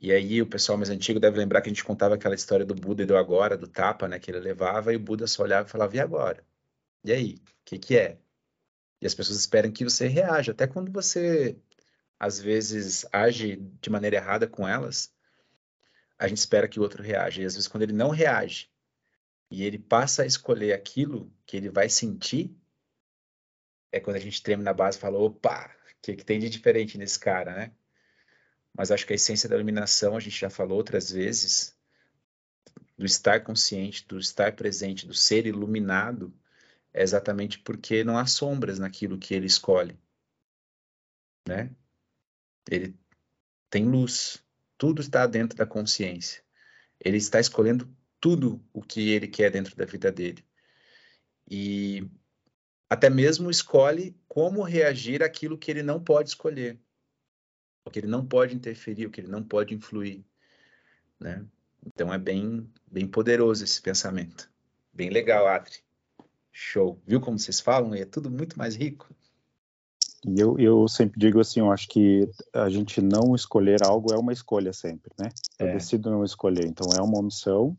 E 0.00 0.12
aí 0.12 0.42
o 0.42 0.46
pessoal 0.46 0.76
mais 0.76 0.90
antigo 0.90 1.18
deve 1.18 1.38
lembrar 1.38 1.62
que 1.62 1.68
a 1.68 1.72
gente 1.72 1.84
contava 1.84 2.14
aquela 2.14 2.34
história 2.34 2.66
do 2.66 2.74
Buda 2.74 3.02
e 3.02 3.06
do 3.06 3.16
agora, 3.16 3.56
do 3.56 3.66
tapa, 3.66 4.06
né, 4.06 4.18
que 4.18 4.30
ele 4.30 4.40
levava, 4.40 4.92
e 4.92 4.96
o 4.96 5.00
Buda 5.00 5.26
só 5.26 5.42
olhava 5.42 5.66
e 5.66 5.70
falava, 5.70 5.96
e 5.96 6.00
agora? 6.00 6.44
E 7.04 7.12
aí? 7.12 7.34
O 7.34 7.64
que 7.64 7.78
que 7.78 7.96
é? 7.98 8.18
E 9.00 9.06
as 9.06 9.14
pessoas 9.14 9.38
esperam 9.38 9.70
que 9.72 9.84
você 9.84 10.06
reaja, 10.06 10.52
até 10.52 10.66
quando 10.66 10.92
você, 10.92 11.56
às 12.18 12.40
vezes, 12.40 13.06
age 13.12 13.56
de 13.80 13.90
maneira 13.90 14.16
errada 14.16 14.46
com 14.46 14.68
elas, 14.68 15.12
a 16.18 16.28
gente 16.28 16.38
espera 16.38 16.68
que 16.68 16.78
o 16.78 16.82
outro 16.82 17.02
reaja. 17.02 17.42
E 17.42 17.44
às 17.44 17.54
vezes 17.54 17.68
quando 17.68 17.82
ele 17.82 17.92
não 17.92 18.10
reage, 18.10 18.70
e 19.50 19.64
ele 19.64 19.78
passa 19.78 20.22
a 20.22 20.26
escolher 20.26 20.72
aquilo 20.72 21.32
que 21.46 21.56
ele 21.56 21.70
vai 21.70 21.88
sentir, 21.88 22.54
é 23.92 24.00
quando 24.00 24.16
a 24.16 24.20
gente 24.20 24.42
treme 24.42 24.62
na 24.62 24.72
base 24.72 24.98
e 24.98 25.00
fala, 25.00 25.18
opa, 25.18 25.70
o 25.90 26.02
que, 26.02 26.16
que 26.16 26.24
tem 26.24 26.38
de 26.38 26.50
diferente 26.50 26.98
nesse 26.98 27.18
cara, 27.18 27.54
né? 27.54 27.72
Mas 28.76 28.90
acho 28.90 29.06
que 29.06 29.12
a 29.12 29.16
essência 29.16 29.48
da 29.48 29.56
iluminação, 29.56 30.16
a 30.16 30.20
gente 30.20 30.38
já 30.38 30.50
falou 30.50 30.76
outras 30.76 31.10
vezes, 31.10 31.74
do 32.96 33.06
estar 33.06 33.42
consciente, 33.42 34.06
do 34.06 34.18
estar 34.18 34.54
presente, 34.54 35.06
do 35.06 35.14
ser 35.14 35.46
iluminado, 35.46 36.32
é 36.92 37.02
exatamente 37.02 37.58
porque 37.58 38.04
não 38.04 38.18
há 38.18 38.26
sombras 38.26 38.78
naquilo 38.78 39.18
que 39.18 39.34
ele 39.34 39.46
escolhe, 39.46 39.98
né? 41.48 41.70
Ele 42.70 42.94
tem 43.70 43.84
luz, 43.86 44.42
tudo 44.76 45.00
está 45.00 45.26
dentro 45.26 45.56
da 45.56 45.66
consciência. 45.66 46.42
Ele 46.98 47.16
está 47.16 47.38
escolhendo 47.38 47.88
tudo 48.20 48.62
o 48.72 48.82
que 48.82 49.10
ele 49.10 49.28
quer 49.28 49.50
dentro 49.50 49.76
da 49.76 49.84
vida 49.84 50.10
dele. 50.10 50.44
E 51.48 52.08
até 52.88 53.08
mesmo 53.08 53.50
escolhe 53.50 54.18
como 54.26 54.62
reagir 54.62 55.22
àquilo 55.22 55.58
que 55.58 55.70
ele 55.70 55.82
não 55.82 56.02
pode 56.02 56.30
escolher 56.30 56.80
o 57.86 57.90
que 57.90 58.00
ele 58.00 58.08
não 58.08 58.26
pode 58.26 58.54
interferir, 58.54 59.06
o 59.06 59.10
que 59.10 59.20
ele 59.20 59.28
não 59.28 59.42
pode 59.42 59.74
influir, 59.74 60.24
né? 61.20 61.46
Então 61.86 62.12
é 62.12 62.18
bem, 62.18 62.68
bem 62.90 63.06
poderoso 63.06 63.62
esse 63.62 63.80
pensamento. 63.80 64.50
Bem 64.92 65.08
legal, 65.08 65.46
Atri. 65.46 65.78
Show. 66.50 67.00
Viu 67.06 67.20
como 67.20 67.38
vocês 67.38 67.60
falam? 67.60 67.94
É 67.94 68.04
tudo 68.04 68.30
muito 68.30 68.58
mais 68.58 68.74
rico. 68.74 69.08
E 70.26 70.40
eu, 70.40 70.58
eu 70.58 70.88
sempre 70.88 71.20
digo 71.20 71.38
assim, 71.38 71.60
eu 71.60 71.70
acho 71.70 71.86
que 71.88 72.28
a 72.52 72.68
gente 72.68 73.00
não 73.00 73.34
escolher 73.34 73.84
algo 73.84 74.12
é 74.12 74.18
uma 74.18 74.32
escolha 74.32 74.72
sempre, 74.72 75.12
né? 75.18 75.28
Eu 75.58 75.68
é. 75.68 75.72
decido 75.74 76.10
não 76.10 76.24
escolher, 76.24 76.66
então 76.66 76.88
é 76.96 77.00
uma 77.00 77.18
omissão, 77.18 77.78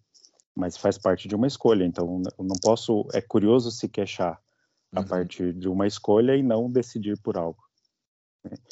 mas 0.55 0.77
faz 0.77 0.97
parte 0.97 1.27
de 1.27 1.35
uma 1.35 1.47
escolha. 1.47 1.83
Então, 1.83 2.23
eu 2.37 2.45
não 2.45 2.55
posso. 2.61 3.05
É 3.13 3.19
curioso 3.21 3.69
se 3.71 3.89
queixar 3.89 4.41
a 4.95 5.01
Uhum. 5.01 5.07
partir 5.07 5.53
de 5.53 5.67
uma 5.67 5.85
escolha 5.85 6.37
e 6.37 6.41
não 6.43 6.71
decidir 6.71 7.19
por 7.19 7.35
algo. 7.37 7.61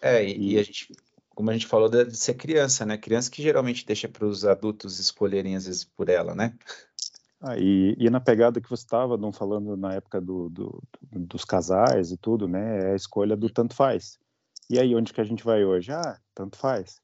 É, 0.01 0.23
e, 0.23 0.37
e 0.37 0.53
E- 0.53 0.59
a 0.59 0.63
gente, 0.63 0.93
como 1.35 1.49
a 1.49 1.53
gente 1.53 1.67
falou 1.67 1.89
de, 1.89 2.15
ser 2.15 2.33
criança, 2.35 2.85
né? 2.85 2.97
Criança 2.97 3.29
que 3.29 3.43
geralmente 3.43 3.85
deixa 3.85 4.07
para 4.07 4.25
os 4.25 4.45
adultos 4.45 4.99
escolherem 4.99 5.55
às 5.55 5.65
vezes 5.65 5.83
por 5.83 6.09
ela, 6.09 6.33
né? 6.33 6.57
Ah, 7.41 7.57
e, 7.57 7.95
e 7.99 8.09
na 8.09 8.19
pegada 8.19 8.61
que 8.61 8.69
você 8.69 8.83
estava, 8.83 9.17
não 9.17 9.31
falando 9.31 9.75
na 9.75 9.93
época 9.93 10.19
do, 10.21 10.49
do- 10.49 10.81
dos 11.11 11.43
casais 11.43 12.11
e 12.11 12.17
tudo, 12.17 12.47
né? 12.47 12.89
É 12.89 12.93
a 12.93 12.95
escolha 12.95 13.35
do 13.35 13.49
tanto 13.49 13.75
faz. 13.75 14.17
E 14.69 14.79
aí, 14.79 14.95
onde 14.95 15.13
que 15.13 15.21
a 15.21 15.25
gente 15.25 15.43
vai 15.43 15.63
hoje? 15.63 15.91
Ah, 15.91 16.17
tanto 16.33 16.57
faz. 16.57 16.99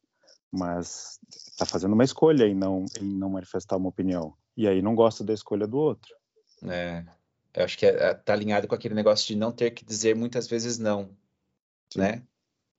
Mas 0.51 1.19
tá 1.57 1.65
fazendo 1.65 1.93
uma 1.93 2.03
escolha 2.03 2.45
em 2.45 2.55
não, 2.55 2.85
em 2.99 3.05
não 3.05 3.29
manifestar 3.29 3.77
uma 3.77 3.89
opinião. 3.89 4.33
E 4.57 4.67
aí 4.67 4.81
não 4.81 4.95
gosta 4.95 5.23
da 5.23 5.33
escolha 5.33 5.67
do 5.67 5.77
outro. 5.77 6.15
É, 6.63 7.05
eu 7.53 7.63
acho 7.63 7.77
que 7.77 7.85
é, 7.85 7.89
é, 7.89 8.13
tá 8.13 8.33
alinhado 8.33 8.67
com 8.67 8.75
aquele 8.75 8.95
negócio 8.95 9.27
de 9.27 9.35
não 9.35 9.51
ter 9.51 9.71
que 9.71 9.85
dizer 9.85 10.15
muitas 10.15 10.47
vezes 10.47 10.77
não, 10.77 11.09
né? 11.95 12.23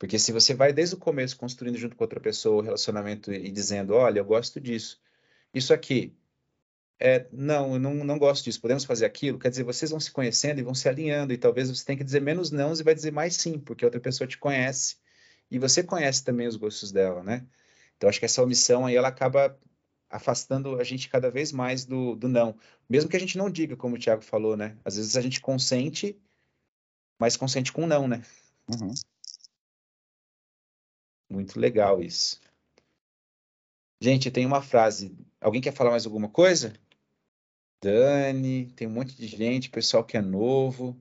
Porque 0.03 0.19
se 0.19 0.33
você 0.33 0.53
vai 0.53 0.73
desde 0.73 0.97
o 0.97 0.99
começo 0.99 1.37
construindo 1.37 1.79
junto 1.79 1.95
com 1.95 2.03
outra 2.03 2.19
pessoa 2.19 2.57
o 2.57 2.61
relacionamento 2.61 3.33
e 3.33 3.49
dizendo, 3.53 3.95
olha, 3.95 4.19
eu 4.19 4.25
gosto 4.25 4.61
disso, 4.61 5.01
isso 5.55 5.73
aqui, 5.73 6.13
é, 6.99 7.29
não, 7.31 7.75
eu 7.75 7.79
não, 7.79 7.95
não 7.95 8.19
gosto 8.19 8.43
disso, 8.43 8.61
podemos 8.61 8.85
fazer 8.85 9.07
aquilo, 9.07 9.39
quer 9.39 9.51
dizer, 9.51 9.63
vocês 9.63 9.93
vão 9.93 10.01
se 10.01 10.11
conhecendo 10.11 10.59
e 10.59 10.65
vão 10.65 10.75
se 10.75 10.89
alinhando, 10.89 11.33
e 11.33 11.39
talvez 11.39 11.71
você 11.71 11.85
tenha 11.85 11.97
que 11.97 12.03
dizer 12.03 12.21
menos 12.21 12.51
não 12.51 12.73
e 12.75 12.83
vai 12.83 12.97
dizer 12.97 13.13
mais 13.13 13.37
sim, 13.37 13.61
porque 13.61 13.85
a 13.85 13.87
outra 13.87 14.01
pessoa 14.01 14.27
te 14.27 14.37
conhece 14.37 14.97
e 15.49 15.57
você 15.57 15.85
conhece 15.85 16.25
também 16.25 16.49
os 16.49 16.57
gostos 16.57 16.91
dela, 16.91 17.23
né? 17.23 17.47
Então, 17.97 18.11
acho 18.11 18.19
que 18.19 18.25
essa 18.25 18.43
omissão 18.43 18.85
aí, 18.85 18.97
ela 18.97 19.07
acaba 19.07 19.57
afastando 20.11 20.81
a 20.81 20.83
gente 20.83 21.09
cada 21.09 21.31
vez 21.31 21.53
mais 21.53 21.85
do, 21.85 22.17
do 22.17 22.29
não. 22.29 22.57
Mesmo 22.91 23.09
que 23.09 23.17
a 23.17 23.21
gente 23.21 23.39
não 23.39 23.49
diga, 23.49 23.77
como 23.77 23.95
o 23.95 23.99
Thiago 24.01 24.23
falou, 24.23 24.57
né? 24.57 24.77
Às 24.85 24.97
vezes 24.97 25.17
a 25.17 25.21
gente 25.21 25.41
consente, 25.41 26.21
mas 27.21 27.37
consente 27.37 27.73
com 27.73 27.87
não, 27.87 28.09
né? 28.09 28.21
Uhum. 28.69 28.93
Muito 31.33 31.59
legal 31.59 32.03
isso. 32.03 32.39
Gente, 33.99 34.31
tem 34.31 34.45
uma 34.45 34.61
frase. 34.61 35.17
Alguém 35.41 35.63
quer 35.63 35.73
falar 35.73 35.91
mais 35.91 36.05
alguma 36.05 36.29
coisa? 36.29 36.75
Dani, 37.81 38.67
tem 38.73 38.87
um 38.87 38.91
monte 38.91 39.17
de 39.17 39.27
gente, 39.27 39.71
pessoal 39.71 40.05
que 40.05 40.15
é 40.15 40.21
novo. 40.21 40.95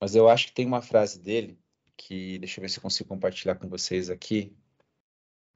Mas 0.00 0.14
eu 0.14 0.30
acho 0.30 0.46
que 0.46 0.52
tem 0.54 0.64
uma 0.64 0.80
frase 0.80 1.18
dele 1.20 1.58
que, 1.94 2.38
deixa 2.38 2.58
eu 2.58 2.62
ver 2.62 2.70
se 2.70 2.78
eu 2.78 2.82
consigo 2.82 3.08
compartilhar 3.10 3.56
com 3.56 3.68
vocês 3.68 4.08
aqui. 4.08 4.56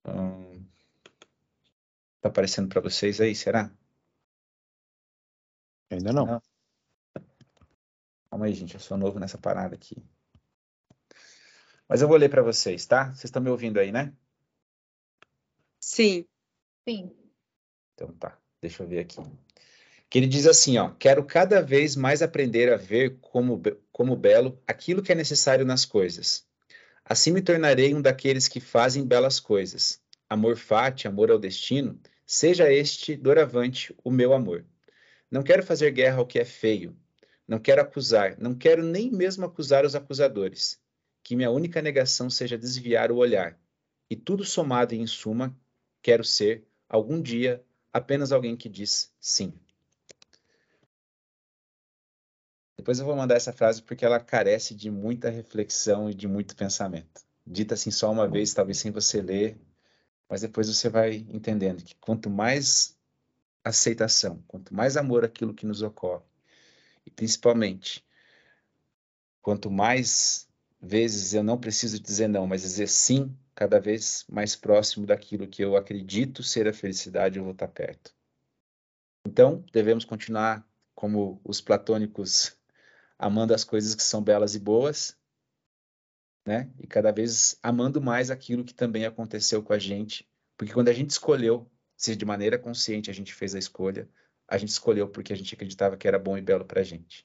Hum, 0.07 0.67
tá 2.21 2.29
aparecendo 2.29 2.69
para 2.69 2.81
vocês 2.83 3.23
aí, 3.23 3.35
será? 3.35 3.73
Ainda 5.91 6.13
não. 6.13 6.27
Não. 6.27 6.43
Calma 8.29 8.47
aí, 8.47 8.55
gente, 8.55 8.75
eu 8.75 8.81
sou 8.81 8.99
novo 8.99 9.19
nessa 9.19 9.39
parada 9.39 9.75
aqui. 9.75 9.97
Mas 11.89 12.01
eu 12.01 12.09
vou 12.09 12.17
ler 12.17 12.29
para 12.29 12.43
vocês, 12.43 12.87
tá? 12.87 13.07
Vocês 13.07 13.25
estão 13.25 13.43
me 13.43 13.51
ouvindo 13.51 13.79
aí, 13.79 13.93
né? 13.93 14.13
Sim. 15.81 16.27
Sim. 16.89 17.13
Então 17.95 18.13
tá, 18.15 18.39
deixa 18.61 18.83
eu 18.83 18.89
ver 18.89 19.01
aqui. 19.01 19.21
Que 20.09 20.19
ele 20.19 20.27
diz 20.27 20.47
assim, 20.47 20.79
ó, 20.79 20.91
quero 20.91 21.25
cada 21.25 21.63
vez 21.63 21.97
mais 21.97 22.23
aprender 22.23 22.73
a 22.73 22.77
ver 22.77 23.19
como, 23.21 23.63
como 23.91 24.17
belo 24.17 24.61
aquilo 24.67 25.03
que 25.03 25.13
é 25.13 25.15
necessário 25.15 25.65
nas 25.65 25.85
coisas. 25.85 26.47
Assim 27.05 27.31
me 27.31 27.43
tornarei 27.43 27.95
um 27.95 28.03
daqueles 28.03 28.49
que 28.49 28.61
fazem 28.61 29.07
belas 29.07 29.41
coisas. 29.41 30.01
Amor 30.29 30.57
fati, 30.57 31.07
amor 31.07 31.31
ao 31.31 31.39
destino, 31.39 32.01
seja 32.27 32.73
este 32.73 33.17
doravante 33.17 33.95
o 34.03 34.11
meu 34.11 34.33
amor. 34.33 34.65
Não 35.31 35.43
quero 35.43 35.63
fazer 35.63 35.91
guerra 35.93 36.19
ao 36.19 36.27
que 36.27 36.39
é 36.39 36.45
feio. 36.45 36.97
Não 37.47 37.59
quero 37.59 37.83
acusar, 37.83 38.39
não 38.39 38.55
quero 38.55 38.83
nem 38.83 39.11
mesmo 39.11 39.45
acusar 39.45 39.85
os 39.85 39.95
acusadores. 39.95 40.82
Que 41.23 41.37
minha 41.37 41.51
única 41.51 41.81
negação 41.81 42.29
seja 42.29 42.59
desviar 42.59 43.11
o 43.13 43.17
olhar. 43.17 43.59
E 44.11 44.17
tudo 44.17 44.45
somado 44.45 44.95
e 44.95 44.99
em 44.99 45.07
suma, 45.07 45.57
quero 46.03 46.25
ser, 46.25 46.67
algum 46.89 47.21
dia, 47.21 47.65
apenas 47.93 48.33
alguém 48.33 48.57
que 48.57 48.69
diz 48.69 49.13
sim. 49.21 49.53
Depois 52.77 52.99
eu 52.99 53.07
vou 53.07 53.15
mandar 53.15 53.37
essa 53.37 53.53
frase 53.53 53.81
porque 53.81 54.05
ela 54.05 54.19
carece 54.19 54.75
de 54.75 54.91
muita 54.91 55.31
reflexão 55.31 56.11
e 56.11 56.15
de 56.15 56.27
muito 56.27 56.57
pensamento. 56.57 57.23
Dita 57.47 57.75
assim 57.75 57.91
só 57.91 58.11
uma 58.11 58.29
vez, 58.29 58.53
talvez 58.53 58.79
sem 58.79 58.91
você 58.91 59.23
ler, 59.23 59.57
mas 60.29 60.41
depois 60.41 60.69
você 60.69 60.89
vai 60.89 61.27
entendendo 61.29 61.83
que 61.85 61.95
quanto 61.97 62.29
mais 62.29 62.99
aceitação, 63.65 64.43
quanto 64.49 64.75
mais 64.75 64.97
amor 64.97 65.25
aquilo 65.25 65.55
que 65.55 65.67
nos 65.67 65.83
ocorre, 65.83 66.25
e 67.07 67.11
principalmente 67.11 68.05
quanto 69.41 69.71
mais 69.71 70.49
vezes 70.83 71.33
eu 71.33 71.45
não 71.45 71.59
preciso 71.59 72.01
dizer 72.01 72.27
não, 72.27 72.47
mas 72.47 72.63
dizer 72.63 72.89
sim, 72.89 73.37
cada 73.55 73.79
vez 73.79 74.25
mais 74.29 74.57
próximo 74.57 75.07
daquilo 75.07 75.47
que 75.47 75.63
eu 75.63 75.77
acredito 75.77 76.43
ser 76.43 76.67
a 76.67 76.73
felicidade, 76.73 77.39
eu 77.39 77.45
vou 77.45 77.53
estar 77.53 77.69
perto. 77.69 78.13
Então, 79.25 79.65
devemos 79.73 80.05
continuar 80.05 80.69
como 80.95 81.41
os 81.45 81.61
platônicos 81.61 82.57
amando 83.17 83.55
as 83.55 83.63
coisas 83.63 83.95
que 83.95 84.03
são 84.03 84.21
belas 84.21 84.57
e 84.57 84.59
boas, 84.59 85.17
né? 86.45 86.69
E 86.81 86.89
cada 86.89 87.13
vez 87.13 87.57
amando 87.63 88.03
mais 88.03 88.33
aquilo 88.33 88.65
que 88.65 88.75
também 88.75 89.07
aconteceu 89.07 89.63
com 89.63 89.73
a 89.73 89.79
gente, 89.79 90.29
porque 90.57 90.75
quando 90.75 90.89
a 90.89 90.93
gente 90.93 91.11
escolheu, 91.11 91.71
se 91.97 92.17
de 92.17 92.25
maneira 92.25 92.59
consciente 92.59 93.09
a 93.09 93.15
gente 93.15 93.33
fez 93.33 93.55
a 93.55 93.59
escolha, 93.61 94.11
a 94.49 94.59
gente 94.59 94.71
escolheu 94.71 95.09
porque 95.09 95.33
a 95.33 95.37
gente 95.37 95.55
acreditava 95.55 95.97
que 95.97 96.09
era 96.09 96.19
bom 96.19 96.37
e 96.37 96.43
belo 96.43 96.65
pra 96.65 96.83
gente. 96.83 97.25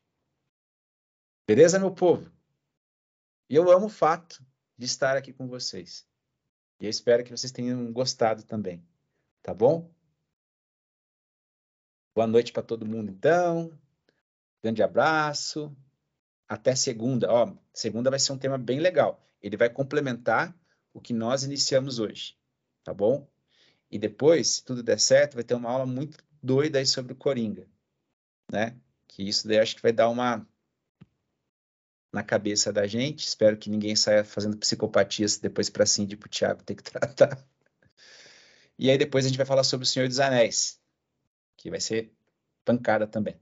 Beleza, 1.47 1.79
meu 1.79 1.91
povo? 1.91 2.36
E 3.49 3.55
eu 3.55 3.71
amo 3.71 3.85
o 3.85 3.89
fato 3.89 4.43
de 4.77 4.85
estar 4.85 5.15
aqui 5.15 5.31
com 5.31 5.47
vocês. 5.47 6.05
E 6.79 6.85
eu 6.85 6.89
espero 6.89 7.23
que 7.23 7.31
vocês 7.31 7.51
tenham 7.51 7.91
gostado 7.91 8.43
também. 8.43 8.85
Tá 9.41 9.53
bom? 9.53 9.89
Boa 12.13 12.27
noite 12.27 12.51
para 12.51 12.63
todo 12.63 12.85
mundo, 12.85 13.11
então. 13.11 13.71
Grande 14.61 14.83
abraço. 14.83 15.75
Até 16.47 16.75
segunda. 16.75 17.31
Ó, 17.31 17.55
segunda 17.73 18.09
vai 18.09 18.19
ser 18.19 18.33
um 18.33 18.37
tema 18.37 18.57
bem 18.57 18.79
legal. 18.79 19.25
Ele 19.41 19.55
vai 19.55 19.69
complementar 19.69 20.55
o 20.93 20.99
que 20.99 21.13
nós 21.13 21.43
iniciamos 21.43 21.99
hoje. 21.99 22.37
Tá 22.83 22.93
bom? 22.93 23.29
E 23.89 23.97
depois, 23.97 24.47
se 24.47 24.65
tudo 24.65 24.83
der 24.83 24.99
certo, 24.99 25.35
vai 25.35 25.43
ter 25.43 25.53
uma 25.53 25.69
aula 25.69 25.85
muito 25.85 26.17
doida 26.43 26.79
aí 26.79 26.85
sobre 26.85 27.13
o 27.13 27.15
Coringa. 27.15 27.65
Né? 28.51 28.77
Que 29.07 29.27
isso 29.27 29.47
daí 29.47 29.59
acho 29.59 29.75
que 29.75 29.81
vai 29.81 29.93
dar 29.93 30.09
uma 30.09 30.45
na 32.11 32.23
cabeça 32.23 32.71
da 32.71 32.87
gente. 32.87 33.25
Espero 33.25 33.57
que 33.57 33.69
ninguém 33.69 33.95
saia 33.95 34.23
fazendo 34.23 34.57
psicopatias 34.57 35.37
depois 35.37 35.69
para 35.69 35.85
Cindy 35.85 36.13
e 36.13 36.17
para 36.17 36.27
o 36.27 36.29
Thiago 36.29 36.63
ter 36.63 36.75
que 36.75 36.83
tratar. 36.89 37.45
E 38.77 38.89
aí 38.89 38.97
depois 38.97 39.25
a 39.25 39.27
gente 39.27 39.37
vai 39.37 39.45
falar 39.45 39.63
sobre 39.63 39.85
o 39.85 39.87
Senhor 39.87 40.07
dos 40.07 40.19
Anéis, 40.19 40.79
que 41.55 41.69
vai 41.69 41.79
ser 41.79 42.11
pancada 42.63 43.07
também. 43.07 43.39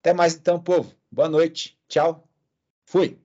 Até 0.00 0.12
mais 0.12 0.34
então, 0.34 0.62
povo. 0.62 0.94
Boa 1.10 1.28
noite. 1.28 1.78
Tchau. 1.88 2.28
Fui. 2.84 3.23